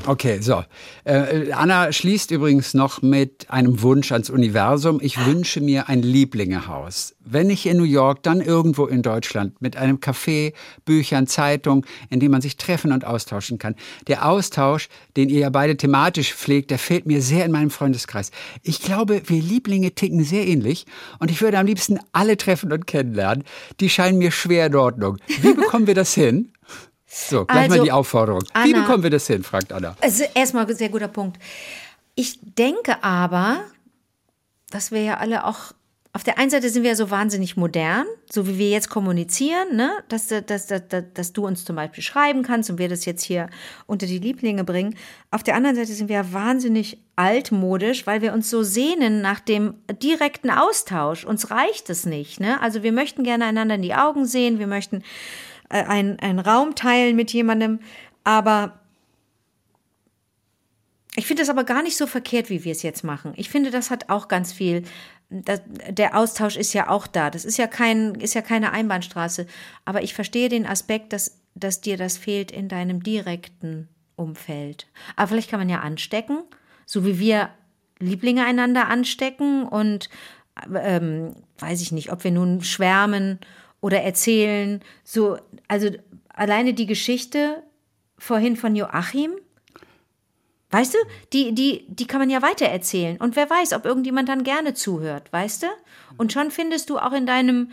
Okay, 0.04 0.40
so. 0.40 0.64
Äh, 1.04 1.52
Anna 1.54 1.92
schließt 1.92 2.30
übrigens 2.30 2.74
noch 2.74 3.02
mit 3.02 3.50
einem 3.50 3.82
Wunsch 3.82 4.12
ans 4.12 4.30
Universum. 4.30 5.00
Ich 5.02 5.26
wünsche 5.26 5.62
mir 5.62 5.90
ein 5.90 6.04
Lieblingehaus. 6.04 7.16
Wenn 7.22 7.48
nicht 7.48 7.66
in 7.66 7.78
New 7.78 7.86
York, 7.86 8.22
dann 8.22 8.40
irgendwo 8.40 8.86
in 8.86 9.02
Deutschland 9.02 9.60
mit 9.62 9.78
einem 9.78 9.98
Café, 9.98 10.54
Büchern, 10.84 11.26
Zeitung, 11.26 11.86
in 12.10 12.20
dem 12.20 12.32
man 12.32 12.42
sich 12.42 12.58
treffen 12.58 12.92
und 12.92 13.06
austauschen 13.06 13.58
kann. 13.58 13.76
Der 14.08 14.28
Austausch, 14.28 14.90
den 15.18 15.30
ihr 15.30 15.40
ja 15.40 15.50
beide 15.50 15.76
thematisch 15.76 16.34
pflegt, 16.36 16.70
der 16.70 16.78
fehlt 16.78 17.08
mir 17.08 17.22
sehr 17.22 17.46
in 17.46 17.52
meinem 17.52 17.72
Freundeskreis. 17.72 18.30
Ich 18.62 18.82
glaube, 18.82 19.24
wir 19.26 19.42
Lieblinge 19.42 19.96
ticken 19.96 20.24
sehr 20.24 20.46
ähnlich 20.46 20.86
und 21.20 21.32
ich 21.32 21.42
würde 21.42 21.58
am 21.58 21.66
liebsten 21.66 22.00
alle 22.12 22.38
treffen 22.38 22.72
und 22.72 22.86
kennenlernen. 22.86 23.44
Die 23.80 23.90
scheinen 23.90 24.20
mir 24.20 24.32
schwer 24.32 24.68
in 24.68 24.76
Ordnung. 24.76 25.18
Wie 25.42 25.54
bekommen 25.54 25.88
wir 25.88 25.96
das 25.96 26.14
hin? 26.14 26.52
So, 27.18 27.46
gleich 27.46 27.64
Also, 27.64 27.78
mal 27.78 27.84
die 27.84 27.92
Aufforderung. 27.94 28.42
Wie 28.42 28.74
Anna- 28.74 28.82
bekommen 28.82 29.04
wir 29.04 29.10
das 29.10 29.26
hin, 29.26 29.42
fragt 29.42 29.72
Anna. 29.72 29.96
Also 30.02 30.26
erstmal 30.34 30.68
ein 30.68 30.76
sehr 30.76 30.90
guter 30.90 31.08
Punkt. 31.08 31.40
Ich 32.14 32.40
denke 32.42 33.02
aber, 33.04 33.62
dass 34.70 34.92
wir 34.92 35.02
ja 35.02 35.18
alle 35.18 35.46
auch 35.46 35.72
auf 36.12 36.24
der 36.24 36.38
einen 36.38 36.50
Seite 36.50 36.70
sind 36.70 36.84
wir 36.84 36.92
ja 36.92 36.96
so 36.96 37.12
wahnsinnig 37.12 37.58
modern, 37.58 38.06
so 38.32 38.48
wie 38.48 38.58
wir 38.58 38.70
jetzt 38.70 38.90
kommunizieren, 38.90 39.76
ne? 39.76 39.92
dass, 40.08 40.28
dass, 40.28 40.46
dass, 40.46 40.88
dass, 40.88 41.04
dass 41.14 41.34
du 41.34 41.46
uns 41.46 41.66
zum 41.66 41.76
Beispiel 41.76 42.02
schreiben 42.02 42.42
kannst 42.42 42.70
und 42.70 42.78
wir 42.78 42.88
das 42.88 43.04
jetzt 43.04 43.22
hier 43.22 43.50
unter 43.86 44.06
die 44.06 44.20
Lieblinge 44.20 44.64
bringen. 44.64 44.96
Auf 45.30 45.44
der 45.44 45.56
anderen 45.56 45.76
Seite 45.76 45.92
sind 45.92 46.08
wir 46.08 46.16
ja 46.16 46.32
wahnsinnig 46.32 47.00
altmodisch, 47.18 48.08
weil 48.08 48.22
wir 48.22 48.32
uns 48.32 48.50
so 48.50 48.64
sehnen 48.64 49.22
nach 49.22 49.42
dem 49.42 49.74
direkten 50.02 50.52
Austausch. 50.52 51.26
Uns 51.26 51.52
reicht 51.52 51.90
es 51.90 52.06
nicht. 52.06 52.40
Ne? 52.40 52.62
Also 52.62 52.82
wir 52.82 52.94
möchten 52.94 53.24
gerne 53.24 53.44
einander 53.44 53.76
in 53.76 53.82
die 53.82 53.94
Augen 53.96 54.26
sehen, 54.26 54.58
wir 54.58 54.68
möchten 54.68 55.04
äh, 55.70 55.84
einen, 55.84 56.20
einen 56.20 56.40
Raum 56.40 56.76
teilen 56.76 57.16
mit 57.16 57.32
jemandem, 57.34 57.80
aber 58.24 58.80
ich 61.16 61.28
finde 61.28 61.42
das 61.42 61.50
aber 61.50 61.64
gar 61.64 61.82
nicht 61.82 61.98
so 61.98 62.08
verkehrt, 62.08 62.50
wie 62.50 62.64
wir 62.64 62.72
es 62.72 62.84
jetzt 62.84 63.04
machen. 63.04 63.34
Ich 63.38 63.50
finde, 63.50 63.72
das 63.72 63.90
hat 63.90 64.10
auch 64.10 64.28
ganz 64.28 64.52
viel. 64.52 64.84
Das, 65.30 65.62
der 65.66 66.18
Austausch 66.18 66.58
ist 66.58 66.74
ja 66.74 66.90
auch 66.90 67.08
da. 67.08 67.30
Das 67.30 67.46
ist 67.46 67.58
ja 67.58 67.68
kein, 67.68 68.16
ist 68.16 68.34
ja 68.34 68.42
keine 68.42 68.74
Einbahnstraße. 68.74 69.48
Aber 69.86 70.04
ich 70.04 70.14
verstehe 70.14 70.50
den 70.50 70.66
Aspekt, 70.66 71.14
dass, 71.14 71.40
dass 71.56 71.82
dir 71.82 71.98
das 71.98 72.18
fehlt 72.18 72.52
in 72.52 72.68
deinem 72.68 73.02
direkten 73.02 73.88
Umfeld. 74.18 74.88
Aber 75.16 75.30
vielleicht 75.30 75.50
kann 75.50 75.60
man 75.60 75.70
ja 75.70 75.80
anstecken, 75.80 76.44
so 76.86 77.06
wie 77.06 77.18
wir 77.18 77.50
Lieblinge 78.00 78.46
einander 78.46 78.88
anstecken 78.88 79.64
und 79.64 80.10
ähm, 80.74 81.34
weiß 81.60 81.82
ich 81.82 81.92
nicht, 81.92 82.12
ob 82.12 82.24
wir 82.24 82.32
nun 82.32 82.62
schwärmen 82.62 83.40
oder 83.86 84.02
erzählen. 84.02 84.82
So, 85.04 85.38
also 85.68 85.90
alleine 86.30 86.74
die 86.74 86.88
Geschichte 86.88 87.62
vorhin 88.18 88.56
von 88.56 88.76
Joachim, 88.76 89.36
Weißt 90.72 90.94
du, 90.94 90.98
die, 91.32 91.56
die, 91.56 91.86
die 91.88 92.06
kann 92.06 92.20
man 92.20 92.30
ja 92.30 92.42
weitererzählen. 92.42 93.16
Und 93.18 93.38
wer 93.38 93.50
weiß, 93.50 93.72
ob 93.74 93.86
irgendjemand 93.86 94.28
dann 94.28 94.44
gerne 94.44 94.74
zuhört, 94.74 95.32
weißt 95.32 95.64
du? 95.64 95.68
Und 96.18 96.34
schon 96.34 96.52
findest 96.52 96.90
du 96.90 96.98
auch 96.98 97.14
in 97.14 97.26
deinem 97.26 97.72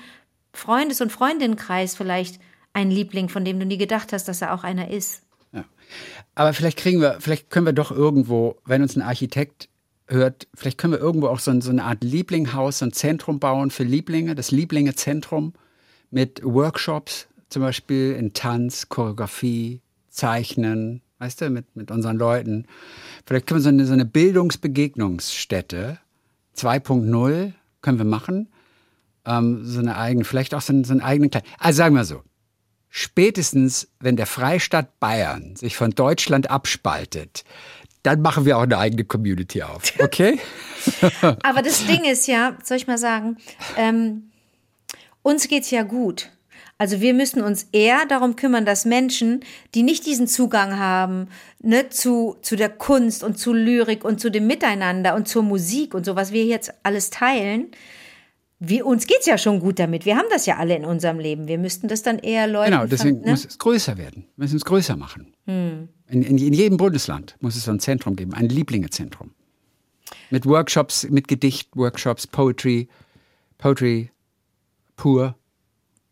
Freundes- 0.52 1.00
und 1.00 1.10
Freundinnenkreis 1.10 1.96
vielleicht 1.96 2.38
einen 2.74 2.92
Liebling, 2.92 3.28
von 3.28 3.44
dem 3.44 3.58
du 3.58 3.66
nie 3.66 3.78
gedacht 3.78 4.12
hast, 4.12 4.28
dass 4.28 4.40
er 4.40 4.54
auch 4.54 4.62
einer 4.62 4.90
ist. 4.90 5.22
Aber 6.36 6.52
vielleicht 6.52 6.78
kriegen 6.78 7.00
wir, 7.00 7.16
vielleicht 7.18 7.50
können 7.50 7.66
wir 7.66 7.72
doch 7.72 7.90
irgendwo, 7.90 8.60
wenn 8.64 8.82
uns 8.82 8.94
ein 8.94 9.02
Architekt 9.02 9.68
hört, 10.06 10.46
vielleicht 10.54 10.78
können 10.78 10.92
wir 10.92 11.00
irgendwo 11.00 11.26
auch 11.26 11.40
so, 11.40 11.58
so 11.60 11.70
eine 11.70 11.82
Art 11.82 12.04
Lieblinghaus, 12.04 12.78
so 12.78 12.86
ein 12.86 12.92
Zentrum 12.92 13.40
bauen 13.40 13.72
für 13.72 13.82
Lieblinge, 13.82 14.36
das 14.36 14.52
Lieblinge-Zentrum 14.52 15.54
mit 16.12 16.40
Workshops, 16.44 17.26
zum 17.48 17.62
Beispiel 17.62 18.12
in 18.12 18.32
Tanz, 18.32 18.88
Choreografie, 18.88 19.80
Zeichnen, 20.08 21.02
weißt 21.18 21.40
du, 21.40 21.50
mit, 21.50 21.74
mit 21.74 21.90
unseren 21.90 22.16
Leuten. 22.16 22.66
Vielleicht 23.26 23.46
können 23.46 23.58
wir 23.58 23.62
so 23.62 23.68
eine, 23.70 23.86
so 23.86 23.92
eine 23.92 24.04
Bildungsbegegnungsstätte 24.04 25.98
2.0 26.56 27.52
können 27.80 27.98
wir 27.98 28.04
machen. 28.04 28.48
Ähm, 29.24 29.64
so 29.64 29.80
eine 29.80 29.96
eigene, 29.96 30.24
vielleicht 30.24 30.54
auch 30.54 30.60
so 30.60 30.72
einen, 30.72 30.84
so 30.84 30.92
einen 30.92 31.00
eigenen 31.00 31.30
kleinen. 31.30 31.46
Also 31.58 31.78
sagen 31.78 31.94
wir 31.94 32.04
so, 32.04 32.22
spätestens, 32.88 33.88
wenn 34.00 34.16
der 34.16 34.26
Freistaat 34.26 34.98
Bayern 35.00 35.56
sich 35.56 35.76
von 35.76 35.92
Deutschland 35.92 36.50
abspaltet, 36.50 37.44
dann 38.02 38.20
machen 38.20 38.44
wir 38.44 38.58
auch 38.58 38.62
eine 38.62 38.78
eigene 38.78 39.04
Community 39.04 39.62
auf. 39.62 39.92
Okay? 40.00 40.40
Aber 41.42 41.62
das 41.62 41.86
Ding 41.86 42.04
ist 42.04 42.26
ja, 42.26 42.58
soll 42.64 42.76
ich 42.76 42.88
mal 42.88 42.98
sagen, 42.98 43.36
ähm, 43.76 44.31
uns 45.22 45.48
geht's 45.48 45.70
ja 45.70 45.82
gut. 45.82 46.30
Also 46.78 47.00
wir 47.00 47.14
müssen 47.14 47.42
uns 47.42 47.68
eher 47.70 48.06
darum 48.06 48.34
kümmern, 48.34 48.64
dass 48.64 48.84
Menschen, 48.84 49.40
die 49.74 49.84
nicht 49.84 50.04
diesen 50.04 50.26
Zugang 50.26 50.78
haben 50.78 51.28
ne, 51.60 51.88
zu, 51.90 52.36
zu 52.42 52.56
der 52.56 52.70
Kunst 52.70 53.22
und 53.22 53.38
zu 53.38 53.52
Lyrik 53.52 54.04
und 54.04 54.20
zu 54.20 54.30
dem 54.30 54.48
Miteinander 54.48 55.14
und 55.14 55.28
zur 55.28 55.42
Musik 55.44 55.94
und 55.94 56.04
so, 56.04 56.16
was 56.16 56.32
wir 56.32 56.44
jetzt 56.44 56.72
alles 56.82 57.10
teilen, 57.10 57.68
wir, 58.58 58.86
uns 58.86 59.06
geht's 59.06 59.26
ja 59.26 59.38
schon 59.38 59.60
gut 59.60 59.78
damit. 59.78 60.06
Wir 60.06 60.16
haben 60.16 60.28
das 60.30 60.46
ja 60.46 60.56
alle 60.56 60.76
in 60.76 60.84
unserem 60.84 61.18
Leben. 61.18 61.48
Wir 61.48 61.58
müssten 61.58 61.88
das 61.88 62.02
dann 62.02 62.18
eher 62.18 62.46
Leuten... 62.46 62.72
Genau, 62.72 62.86
deswegen 62.86 63.18
ver- 63.18 63.26
ne? 63.26 63.30
muss 63.32 63.44
es 63.44 63.58
größer 63.58 63.98
werden. 63.98 64.24
Wir 64.36 64.44
müssen 64.44 64.56
es 64.56 64.64
größer 64.64 64.96
machen. 64.96 65.34
In, 65.46 65.88
in, 66.08 66.38
in 66.38 66.52
jedem 66.52 66.76
Bundesland 66.76 67.36
muss 67.40 67.56
es 67.56 67.64
so 67.64 67.72
ein 67.72 67.80
Zentrum 67.80 68.14
geben, 68.14 68.34
ein 68.34 68.48
Lieblingezentrum. 68.48 69.32
Mit 70.30 70.46
Workshops, 70.46 71.08
mit 71.10 71.26
Gedicht-Workshops, 71.26 72.26
Poetry, 72.28 72.88
Poetry 73.58 74.10
pur, 75.02 75.34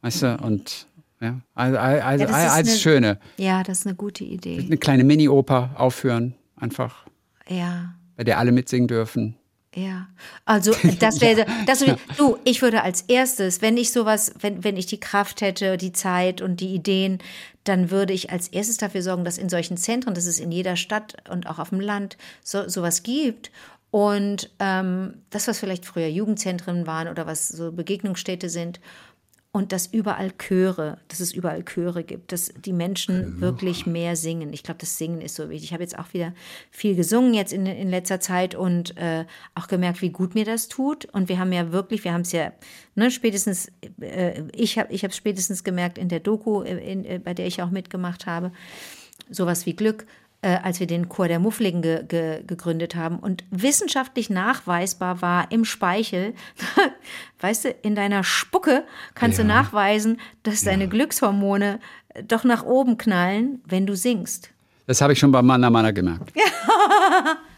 weißt 0.02 0.22
du, 0.22 0.36
und 0.42 0.86
ja, 1.20 1.40
also, 1.54 1.78
also, 1.78 2.24
Ja, 2.24 2.30
alles 2.30 2.68
eine- 2.70 2.78
Schöne. 2.78 3.18
Ja, 3.36 3.62
das 3.62 3.80
ist 3.80 3.86
eine 3.86 3.94
gute 3.94 4.24
Idee. 4.24 4.58
Eine 4.58 4.78
kleine 4.78 5.04
Mini-Oper 5.04 5.70
aufführen, 5.76 6.34
einfach, 6.56 7.06
Ja. 7.48 7.94
bei 8.16 8.24
der 8.24 8.38
alle 8.38 8.50
mitsingen 8.50 8.88
dürfen. 8.88 9.36
Ja, 9.76 10.08
also 10.44 10.72
das 10.98 11.20
wäre, 11.20 11.46
das 11.66 11.86
wär, 11.86 11.96
du, 12.16 12.36
ich 12.44 12.60
würde 12.62 12.82
als 12.82 13.02
erstes, 13.02 13.62
wenn 13.62 13.76
ich 13.76 13.92
sowas, 13.92 14.32
wenn, 14.40 14.64
wenn 14.64 14.76
ich 14.76 14.86
die 14.86 14.98
Kraft 14.98 15.40
hätte, 15.42 15.76
die 15.76 15.92
Zeit 15.92 16.40
und 16.42 16.58
die 16.58 16.74
Ideen, 16.74 17.18
dann 17.62 17.92
würde 17.92 18.12
ich 18.12 18.32
als 18.32 18.48
erstes 18.48 18.78
dafür 18.78 19.02
sorgen, 19.02 19.24
dass 19.24 19.38
in 19.38 19.48
solchen 19.48 19.76
Zentren, 19.76 20.14
dass 20.14 20.26
es 20.26 20.40
in 20.40 20.50
jeder 20.50 20.74
Stadt 20.74 21.14
und 21.30 21.46
auch 21.48 21.60
auf 21.60 21.68
dem 21.70 21.78
Land 21.80 22.16
so, 22.42 22.68
sowas 22.68 23.04
gibt. 23.04 23.52
Und 23.90 24.50
ähm, 24.60 25.14
das, 25.30 25.48
was 25.48 25.58
vielleicht 25.58 25.84
früher 25.84 26.06
Jugendzentren 26.06 26.86
waren 26.86 27.08
oder 27.08 27.26
was 27.26 27.48
so 27.48 27.72
Begegnungsstätte 27.72 28.48
sind, 28.48 28.80
und 29.52 29.72
dass 29.72 29.88
überall 29.88 30.30
Chöre, 30.38 30.98
dass 31.08 31.18
es 31.18 31.32
überall 31.32 31.64
Chöre 31.64 32.04
gibt, 32.04 32.30
dass 32.30 32.52
die 32.54 32.72
Menschen 32.72 33.40
wirklich 33.40 33.84
mehr 33.84 34.14
singen. 34.14 34.52
Ich 34.52 34.62
glaube, 34.62 34.78
das 34.78 34.96
Singen 34.96 35.20
ist 35.20 35.34
so 35.34 35.50
wichtig. 35.50 35.64
Ich 35.64 35.72
habe 35.72 35.82
jetzt 35.82 35.98
auch 35.98 36.12
wieder 36.12 36.32
viel 36.70 36.94
gesungen 36.94 37.34
jetzt 37.34 37.52
in, 37.52 37.66
in 37.66 37.90
letzter 37.90 38.20
Zeit 38.20 38.54
und 38.54 38.96
äh, 38.96 39.24
auch 39.56 39.66
gemerkt, 39.66 40.02
wie 40.02 40.10
gut 40.10 40.36
mir 40.36 40.44
das 40.44 40.68
tut. 40.68 41.06
Und 41.06 41.28
wir 41.28 41.40
haben 41.40 41.52
ja 41.52 41.72
wirklich, 41.72 42.04
wir 42.04 42.12
haben 42.12 42.20
es 42.20 42.30
ja 42.30 42.52
ne, 42.94 43.10
spätestens, 43.10 43.72
äh, 44.00 44.44
ich 44.52 44.78
habe 44.78 44.92
ich 44.92 45.02
es 45.02 45.16
spätestens 45.16 45.64
gemerkt 45.64 45.98
in 45.98 46.08
der 46.08 46.20
Doku, 46.20 46.62
äh, 46.62 46.92
in, 46.92 47.04
äh, 47.04 47.18
bei 47.18 47.34
der 47.34 47.48
ich 47.48 47.60
auch 47.60 47.70
mitgemacht 47.70 48.26
habe, 48.26 48.52
sowas 49.30 49.66
wie 49.66 49.74
Glück, 49.74 50.06
äh, 50.42 50.56
als 50.62 50.80
wir 50.80 50.86
den 50.86 51.08
Chor 51.08 51.28
der 51.28 51.38
Muffligen 51.38 51.82
ge 51.82 52.04
ge 52.06 52.42
gegründet 52.46 52.94
haben. 52.96 53.18
Und 53.18 53.44
wissenschaftlich 53.50 54.30
nachweisbar 54.30 55.20
war 55.22 55.50
im 55.52 55.64
Speichel, 55.64 56.34
weißt 57.40 57.64
du, 57.66 57.68
in 57.82 57.94
deiner 57.94 58.24
Spucke 58.24 58.84
kannst 59.14 59.38
du 59.38 59.42
Ja. 59.42 59.48
nachweisen, 59.48 60.18
dass 60.42 60.62
deine 60.62 60.88
Glückshormone 60.88 61.78
äh, 62.14 62.22
doch 62.22 62.44
nach 62.44 62.64
oben 62.64 62.96
knallen, 62.98 63.60
wenn 63.66 63.86
du 63.86 63.94
singst. 63.96 64.50
Das 64.86 65.00
habe 65.00 65.12
ich 65.12 65.18
schon 65.18 65.30
bei 65.30 65.42
Mana 65.42 65.70
Mana 65.70 65.90
gemerkt. 65.92 66.32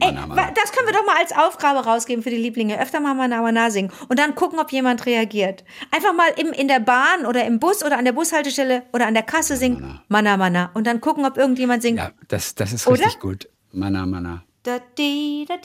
Ey, 0.00 0.12
das 0.12 0.72
können 0.72 0.86
wir 0.86 0.92
doch 0.92 1.06
mal 1.06 1.16
als 1.18 1.32
Aufgabe 1.32 1.84
rausgeben 1.84 2.22
für 2.22 2.30
die 2.30 2.36
Lieblinge. 2.36 2.80
Öfter 2.80 3.00
mal 3.00 3.14
Manamana 3.14 3.70
singen 3.70 3.92
und 4.08 4.18
dann 4.18 4.34
gucken, 4.34 4.58
ob 4.58 4.72
jemand 4.72 5.06
reagiert. 5.06 5.64
Einfach 5.90 6.12
mal 6.12 6.28
im, 6.36 6.52
in 6.52 6.68
der 6.68 6.80
Bahn 6.80 7.26
oder 7.26 7.44
im 7.44 7.58
Bus 7.58 7.84
oder 7.84 7.98
an 7.98 8.04
der 8.04 8.12
Bushaltestelle 8.12 8.82
oder 8.92 9.06
an 9.06 9.14
der 9.14 9.22
Kasse 9.22 9.56
singen 9.56 10.00
Manamana 10.08 10.70
und 10.74 10.86
dann 10.86 11.00
gucken, 11.00 11.24
ob 11.24 11.36
irgendjemand 11.36 11.82
singt. 11.82 11.98
Ja, 11.98 12.12
das, 12.28 12.54
das 12.54 12.72
ist 12.72 12.88
richtig 12.88 13.16
oder? 13.16 13.20
gut. 13.20 13.48
Manamana. 13.72 14.44
Da 14.62 14.78
di 14.96 15.46
da. 15.46 15.56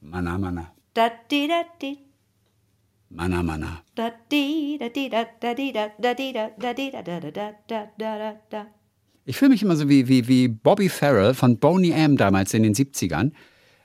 Manamana. 0.00 0.72
Mana 3.10 3.42
mana. 3.42 3.82
Ich 9.30 9.38
fühle 9.38 9.50
mich 9.50 9.62
immer 9.62 9.76
so 9.76 9.88
wie, 9.88 10.08
wie, 10.08 10.26
wie 10.28 10.48
Bobby 10.48 10.88
Farrell 10.88 11.34
von 11.34 11.58
Boney 11.58 11.92
M. 11.92 12.16
damals 12.16 12.52
in 12.52 12.62
den 12.64 12.74
70ern. 12.74 13.30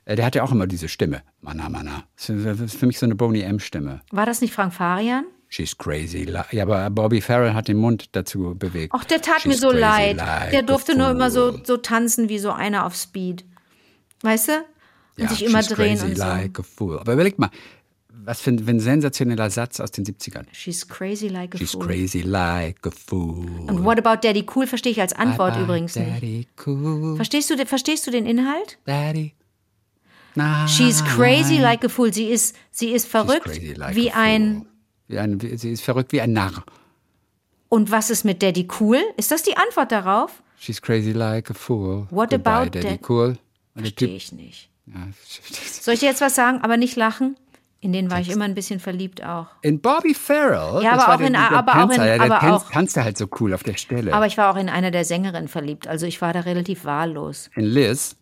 Äh, 0.04 0.16
Der 0.16 0.26
hatte 0.26 0.42
auch 0.42 0.50
immer 0.52 0.66
diese 0.66 0.88
Stimme. 0.88 1.22
Mana 1.40 1.68
Mana. 1.68 2.02
Das 2.16 2.28
ist 2.60 2.76
für 2.76 2.86
mich 2.86 2.98
so 2.98 3.06
eine 3.06 3.14
Boney 3.14 3.42
M-Stimme. 3.42 4.00
War 4.10 4.26
das 4.26 4.40
nicht 4.40 4.52
Frank 4.52 4.74
Farian? 4.74 5.24
She's 5.48 5.78
crazy. 5.78 6.28
Ja, 6.50 6.62
aber 6.64 6.90
Bobby 6.90 7.20
Farrell 7.20 7.54
hat 7.54 7.68
den 7.68 7.76
Mund 7.76 8.08
dazu 8.16 8.56
bewegt. 8.58 8.92
Ach, 8.96 9.04
der 9.04 9.22
tat 9.22 9.42
She's 9.42 9.46
mir 9.46 9.56
so 9.58 9.70
leid. 9.70 10.16
like 10.16 10.50
Der 10.50 10.62
durfte 10.62 10.98
nur 10.98 11.10
immer 11.10 11.30
so, 11.30 11.56
so 11.64 11.76
tanzen 11.76 12.28
wie 12.28 12.38
so 12.40 12.50
einer 12.50 12.84
auf 12.84 12.96
Speed. 12.96 13.44
Weißt 14.22 14.48
du? 14.48 14.52
Und 14.58 15.22
Ja, 15.24 15.28
sich 15.28 15.44
immer 15.44 15.62
drehen 15.62 16.00
und 16.02 16.16
so. 16.16 16.22
like 16.24 16.58
a 16.58 16.62
fool. 16.64 16.98
Aber 16.98 17.12
überleg 17.12 17.38
mal, 17.38 17.50
was 18.26 18.40
für 18.42 18.50
ein, 18.50 18.68
ein 18.68 18.80
sensationeller 18.80 19.48
Satz 19.50 19.80
aus 19.80 19.90
den 19.92 20.04
70ern. 20.04 20.44
She's 20.52 20.86
crazy 20.86 21.28
like 21.28 21.54
a 21.54 21.58
She's 21.58 21.72
fool. 21.72 21.86
crazy 21.86 22.20
like 22.22 22.86
a 22.86 22.90
fool. 22.90 23.46
Und 23.68 23.84
what 23.84 23.98
about 24.04 24.20
Daddy 24.26 24.44
Cool 24.54 24.66
verstehe 24.66 24.92
ich 24.92 25.00
als 25.00 25.12
Antwort 25.14 25.54
bye, 25.54 25.62
übrigens 25.62 25.96
nicht. 25.96 26.08
Daddy 26.16 26.46
cool, 26.66 27.16
Verstehst 27.16 27.48
du, 27.50 27.56
den- 27.56 27.66
verstehst 27.66 28.06
du 28.06 28.10
den 28.10 28.26
Inhalt? 28.26 28.78
Daddy. 28.84 29.32
Na, 30.34 30.66
She's 30.68 31.02
crazy 31.02 31.56
like 31.58 31.82
a 31.84 31.88
fool. 31.88 32.12
Sie 32.12 32.26
ist, 32.26 32.54
sie 32.70 32.90
ist 32.90 33.06
verrückt 33.08 33.46
like 33.76 33.94
wie 33.96 34.10
ein. 34.10 34.66
Wie 35.08 35.18
ein. 35.18 35.38
Sie 35.56 35.70
ist 35.70 35.82
verrückt 35.82 36.12
wie 36.12 36.20
ein 36.20 36.32
Narr. 36.34 36.64
Und 37.68 37.90
was 37.90 38.10
ist 38.10 38.24
mit 38.24 38.42
Daddy 38.42 38.68
Cool? 38.80 39.00
Ist 39.16 39.30
das 39.30 39.42
die 39.44 39.56
Antwort 39.56 39.92
darauf? 39.92 40.42
She's 40.58 40.80
crazy 40.82 41.12
like 41.12 41.50
a 41.50 41.54
fool. 41.54 42.06
What 42.10 42.30
Goodbye, 42.30 42.50
about 42.50 42.70
Daddy 42.70 42.98
that? 42.98 43.08
cool. 43.08 43.38
Verstehe 43.74 44.16
ich 44.16 44.32
nicht. 44.32 44.68
ja, 44.86 44.94
Soll 45.80 45.94
ich 45.94 46.00
dir 46.00 46.06
jetzt 46.06 46.20
was 46.20 46.34
sagen, 46.34 46.60
aber 46.62 46.76
nicht 46.76 46.96
lachen? 46.96 47.36
In 47.80 47.92
den 47.92 48.10
war 48.10 48.20
ich 48.20 48.30
immer 48.30 48.46
ein 48.46 48.54
bisschen 48.54 48.80
verliebt 48.80 49.22
auch. 49.24 49.46
in 49.62 49.80
Bobby 49.80 50.14
Farrell. 50.14 50.82
Ja, 50.82 50.92
aber 50.92 51.12
auch 51.14 51.18
der, 51.18 51.26
in- 51.26 51.36
aber 51.36 51.72
auch 51.72 51.82
in- 51.82 51.88
Tänzer, 51.90 52.06
ja, 52.06 52.14
der 52.16 52.24
aber 52.24 52.38
tanzt, 52.40 52.66
auch- 52.66 52.70
tanzte 52.72 53.04
halt 53.04 53.18
so 53.18 53.26
cool 53.40 53.54
auf 53.54 53.62
der 53.62 53.74
Stelle. 53.76 54.12
Aber 54.14 54.26
ich 54.26 54.36
war 54.38 54.50
auch 54.52 54.56
in 54.58 54.68
einer 54.68 54.90
der 54.90 55.04
Sängerinnen 55.04 55.48
verliebt. 55.48 55.86
Also 55.86 56.06
ich 56.06 56.20
war 56.22 56.32
da 56.32 56.40
relativ 56.40 56.84
wahllos. 56.84 57.50
in 57.54 57.64
Liz, 57.64 58.16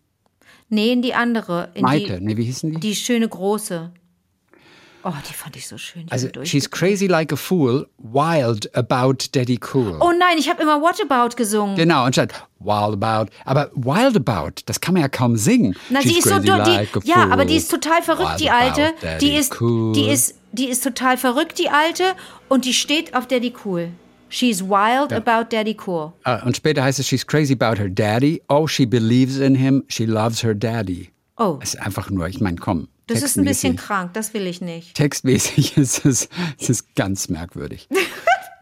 Nee, 0.67 0.91
in 0.93 1.01
die 1.03 1.13
andere. 1.13 1.69
In 1.75 1.83
Maite, 1.83 2.17
die, 2.19 2.25
nee, 2.25 2.37
wie 2.37 2.43
hießen 2.43 2.71
die? 2.71 2.79
die 2.79 2.95
schöne 2.95 3.27
große. 3.29 3.91
Oh, 5.07 5.13
die 5.29 5.33
fand 5.33 5.55
ich 5.55 5.67
so 5.67 5.77
schön. 5.77 6.07
Die 6.07 6.11
also, 6.11 6.27
she's 6.43 6.67
crazy 6.67 7.05
like 7.05 7.31
a 7.31 7.35
fool, 7.35 7.85
wild 7.99 8.75
about 8.75 9.17
Daddy 9.33 9.59
cool. 9.71 9.99
Oh 10.01 10.11
nein, 10.11 10.39
ich 10.39 10.49
habe 10.49 10.63
immer 10.63 10.81
What 10.81 10.99
About 10.99 11.35
gesungen. 11.35 11.75
Genau, 11.75 12.05
anstatt 12.05 12.33
Wild 12.59 13.01
About. 13.03 13.31
Aber 13.45 13.69
Wild 13.75 14.15
About, 14.17 14.63
das 14.65 14.81
kann 14.81 14.95
man 14.95 15.03
ja 15.03 15.07
kaum 15.07 15.37
singen. 15.37 15.75
Na, 15.91 16.01
She's 16.01 16.11
sie 16.13 16.17
ist 16.19 16.27
so 16.27 16.39
die, 16.39 16.49
like 16.49 16.89
ja, 17.03 17.29
aber 17.29 17.45
die 17.45 17.55
ist 17.55 17.69
total 17.69 18.01
verrückt, 18.01 18.31
Wild 18.31 18.39
die 18.39 18.49
about 18.49 18.81
alte. 18.81 19.19
Die 19.21 19.35
ist, 19.35 19.61
cool. 19.61 19.93
die 19.93 20.09
ist, 20.09 20.35
die 20.53 20.69
ist 20.69 20.83
total 20.83 21.17
verrückt, 21.17 21.59
die 21.59 21.69
alte, 21.69 22.15
und 22.49 22.65
die 22.65 22.73
steht 22.73 23.13
auf 23.13 23.27
Daddy 23.27 23.53
Cool. 23.63 23.91
She's 24.29 24.63
wild 24.63 25.13
about 25.13 25.49
Daddy 25.51 25.77
Cool. 25.85 26.13
Ah, 26.23 26.41
Und 26.43 26.57
später 26.57 26.83
heißt 26.83 26.97
es, 26.97 27.07
she's 27.07 27.25
crazy 27.25 27.53
about 27.53 27.79
her 27.79 27.89
daddy. 27.89 28.41
Oh, 28.49 28.65
she 28.65 28.87
believes 28.87 29.37
in 29.37 29.53
him. 29.53 29.83
She 29.87 30.05
loves 30.05 30.43
her 30.43 30.55
daddy. 30.55 31.11
Oh, 31.37 31.59
Es 31.61 31.75
ist 31.75 31.81
einfach 31.81 32.09
nur, 32.09 32.27
ich 32.27 32.41
meine, 32.41 32.57
komm. 32.57 32.87
Das 33.07 33.21
ist 33.21 33.37
ein 33.37 33.45
bisschen 33.45 33.75
krank, 33.75 34.13
das 34.13 34.33
will 34.33 34.47
ich 34.47 34.61
nicht. 34.61 34.95
Textmäßig 34.95 35.77
ist 35.77 36.05
es, 36.05 36.29
es 36.59 36.69
ist 36.69 36.95
ganz 36.95 37.29
merkwürdig. 37.29 37.87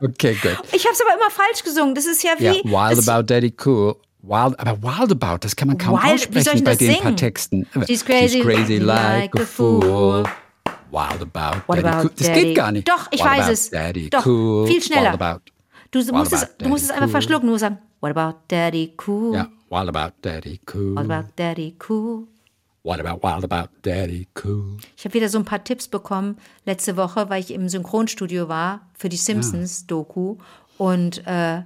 Okay, 0.02 0.34
gut. 0.42 0.58
Ich 0.74 0.84
habe 0.84 0.94
es 0.94 1.00
aber 1.02 1.14
immer 1.16 1.30
falsch 1.32 1.64
gesungen. 1.64 1.96
Das 1.96 2.06
ist 2.06 2.24
ja 2.24 2.32
wie. 2.38 2.44
Ja, 2.44 2.54
wild 2.66 3.08
about 3.08 3.24
daddy 3.26 3.56
cool. 3.66 3.96
Wild, 4.22 4.60
aber 4.60 4.82
wild 4.84 5.12
about, 5.14 5.38
das 5.42 5.56
kann 5.56 5.70
man 5.70 5.78
kaum 5.78 5.94
Wild- 5.98 6.16
aussprechen 6.16 6.62
bei 6.66 6.76
den 6.76 7.00
paar? 7.00 7.16
Texten. 7.16 7.66
She's 7.88 8.04
crazy 8.04 8.80
like 8.80 9.34
a 9.40 9.46
fool. 9.46 10.26
Wild 10.92 11.22
about 11.22 11.62
What 11.68 11.78
daddy 11.78 11.88
about 11.88 12.04
cool. 12.04 12.12
Das 12.18 12.28
Daddy? 12.28 12.42
geht 12.44 12.56
gar 12.56 12.72
nicht. 12.74 12.90
Doch, 12.90 13.08
ich 13.12 13.20
What 13.22 13.30
weiß 13.30 13.50
es. 13.50 13.70
Daddy 13.70 14.10
Doch, 14.10 14.26
cool. 14.26 14.68
viel 14.68 14.82
schneller. 14.84 15.14
Wild 15.14 15.22
about. 15.22 15.42
Du 15.92 16.00
musst, 16.12 16.34
es, 16.34 16.44
about 16.44 16.54
du 16.60 16.70
musst 16.70 16.84
es 16.84 16.90
einfach 16.92 17.06
cool? 17.06 17.12
verschlucken. 17.12 17.48
Du 17.48 17.52
musst 17.54 17.62
sagen, 17.62 17.78
What 18.02 18.18
about 18.18 18.40
Daddy 18.50 18.94
Cool? 19.08 19.36
Ja, 19.36 19.48
wild 19.70 19.88
about 19.96 20.14
daddy 20.22 20.60
cool. 20.74 20.96
What 20.96 21.10
about 21.10 21.30
Daddy 21.38 21.78
Cool? 21.88 22.28
What 22.84 23.00
about 23.00 23.26
wild 23.26 23.46
about 23.46 23.70
daddy 23.82 24.28
cool? 24.44 24.78
Ich 24.98 25.06
habe 25.06 25.14
wieder 25.14 25.30
so 25.30 25.40
ein 25.40 25.46
paar 25.46 25.64
Tipps 25.64 25.88
bekommen 25.88 26.38
letzte 26.66 26.98
Woche, 26.98 27.30
weil 27.30 27.40
ich 27.40 27.52
im 27.52 27.70
Synchronstudio 27.70 28.50
war 28.50 28.82
für 28.94 29.08
die 29.08 29.16
Simpsons-Doku. 29.16 30.36
Und 30.78 31.26
äh, 31.26 31.62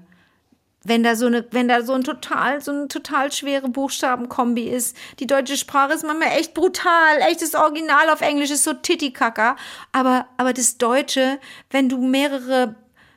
wenn 0.84 1.02
da 1.02 1.16
so 1.16 1.26
eine, 1.26 1.44
wenn 1.50 1.68
da 1.68 1.82
so 1.82 1.94
ein 1.94 2.04
total, 2.04 2.62
so 2.62 2.72
eine 2.72 2.88
total 2.88 3.32
schwere 3.32 3.68
Buchstabenkombi 3.68 4.70
ist, 4.70 4.96
die 5.20 5.26
deutsche 5.26 5.58
Sprache 5.58 5.94
ist 5.94 6.06
manchmal 6.06 6.38
echt 6.38 6.54
brutal, 6.54 7.18
echt 7.28 7.42
das 7.42 7.56
Original 7.56 8.10
auf 8.10 8.22
Englisch 8.22 8.52
ist 8.52 8.64
so 8.64 8.74
Titikacker. 8.74 9.56
Aber, 9.92 10.28
aber 10.38 10.54
das 10.54 10.78
Deutsche, 10.78 11.40
wenn 11.72 11.90
du 11.90 11.98
mehrere 11.98 12.76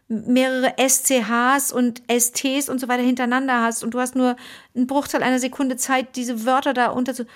mehrere 0.08 0.74
SCHs 0.76 1.70
und 1.70 2.02
STs 2.10 2.68
und 2.68 2.80
so 2.80 2.88
weiter 2.88 3.04
hintereinander 3.04 3.62
hast 3.62 3.84
und 3.84 3.94
du 3.94 4.00
hast 4.00 4.16
nur 4.16 4.34
einen 4.74 4.88
Bruchteil 4.88 5.22
einer 5.22 5.38
Sekunde 5.38 5.76
Zeit, 5.76 6.16
diese 6.16 6.44
Wörter 6.44 6.74
da 6.74 6.88
unter 6.88 7.14
zu. 7.14 7.26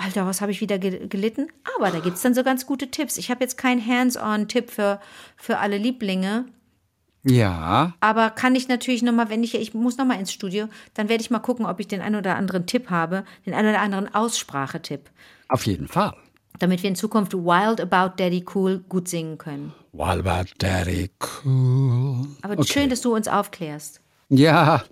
Alter, 0.00 0.26
was 0.26 0.40
habe 0.40 0.50
ich 0.52 0.60
wieder 0.60 0.78
ge- 0.78 1.06
gelitten? 1.08 1.48
Aber 1.76 1.90
da 1.90 2.00
gibt's 2.00 2.22
dann 2.22 2.34
so 2.34 2.42
ganz 2.42 2.66
gute 2.66 2.90
Tipps. 2.90 3.16
Ich 3.18 3.30
habe 3.30 3.40
jetzt 3.42 3.56
keinen 3.58 3.84
Hands-on-Tipp 3.86 4.70
für, 4.70 5.00
für 5.36 5.58
alle 5.58 5.78
Lieblinge. 5.78 6.46
Ja, 7.22 7.92
Aber 8.00 8.30
kann 8.30 8.54
ich 8.54 8.68
natürlich 8.68 9.02
nochmal, 9.02 9.28
wenn 9.28 9.44
ich, 9.44 9.54
ich 9.54 9.74
muss 9.74 9.98
nochmal 9.98 10.18
ins 10.18 10.32
Studio, 10.32 10.68
dann 10.94 11.10
werde 11.10 11.20
ich 11.22 11.30
mal 11.30 11.38
gucken, 11.40 11.66
ob 11.66 11.78
ich 11.78 11.86
den 11.86 12.00
einen 12.00 12.16
oder 12.16 12.34
anderen 12.36 12.66
Tipp 12.66 12.88
habe, 12.88 13.24
den 13.44 13.52
einen 13.52 13.68
oder 13.68 13.80
anderen 13.80 14.14
Aussprachetipp, 14.14 15.10
auf 15.50 15.66
jeden 15.66 15.86
Fall. 15.86 16.14
damit 16.60 16.82
wir 16.82 16.88
in 16.88 16.96
Zukunft 16.96 17.34
Wild 17.34 17.78
About 17.80 18.14
Daddy 18.16 18.42
Cool 18.54 18.78
gut 18.88 19.06
singen 19.08 19.36
können. 19.36 19.74
Wild 19.92 20.26
about 20.26 20.50
daddy 20.58 21.10
cool. 21.44 22.26
Aber 22.42 22.64
schön, 22.64 22.88
dass 22.88 23.00
du 23.02 23.14
uns 23.14 23.28
aufklärst. 23.28 24.00
Ja, 24.30 24.82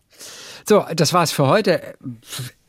so, 0.66 0.84
das 0.94 1.12
war's 1.14 1.30
für 1.32 1.46
heute. 1.46 1.94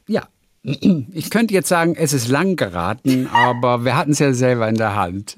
Ja, 0.07 0.27
ich 0.61 1.29
könnte 1.29 1.53
jetzt 1.53 1.69
sagen, 1.69 1.95
es 1.95 2.11
ist 2.11 2.27
lang 2.27 2.57
geraten, 2.57 3.27
aber 3.27 3.85
wir 3.85 3.95
hatten 3.95 4.11
es 4.11 4.19
ja 4.19 4.33
selber 4.33 4.67
in 4.67 4.75
der 4.75 4.95
Hand. 4.95 5.35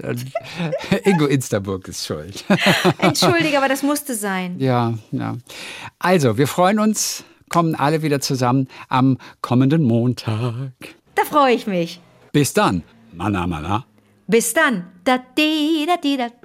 Ingo 1.03 1.25
Insterburg 1.25 1.87
ist 1.87 2.05
schuld. 2.05 2.43
Entschuldige, 2.97 3.57
aber 3.57 3.69
das 3.69 3.83
musste 3.83 4.15
sein. 4.15 4.59
Ja, 4.59 4.95
ja. 5.11 5.37
Also, 5.99 6.37
wir 6.37 6.47
freuen 6.47 6.79
uns, 6.79 7.23
kommen 7.49 7.75
alle 7.75 8.01
wieder 8.01 8.19
zusammen 8.19 8.67
am 8.89 9.17
kommenden 9.41 9.83
Montag. 9.83 10.71
Da 11.13 11.23
freue 11.23 11.53
ich 11.53 11.67
mich. 11.67 12.01
Bis 12.31 12.53
dann. 12.53 12.81
Mana, 13.13 13.45
mana. 13.45 13.85
Bis 14.25 14.53
dann. 14.53 14.87
Da, 15.03 15.19
di, 15.37 15.85
da, 15.85 15.97
di, 15.97 16.17
da. 16.17 16.29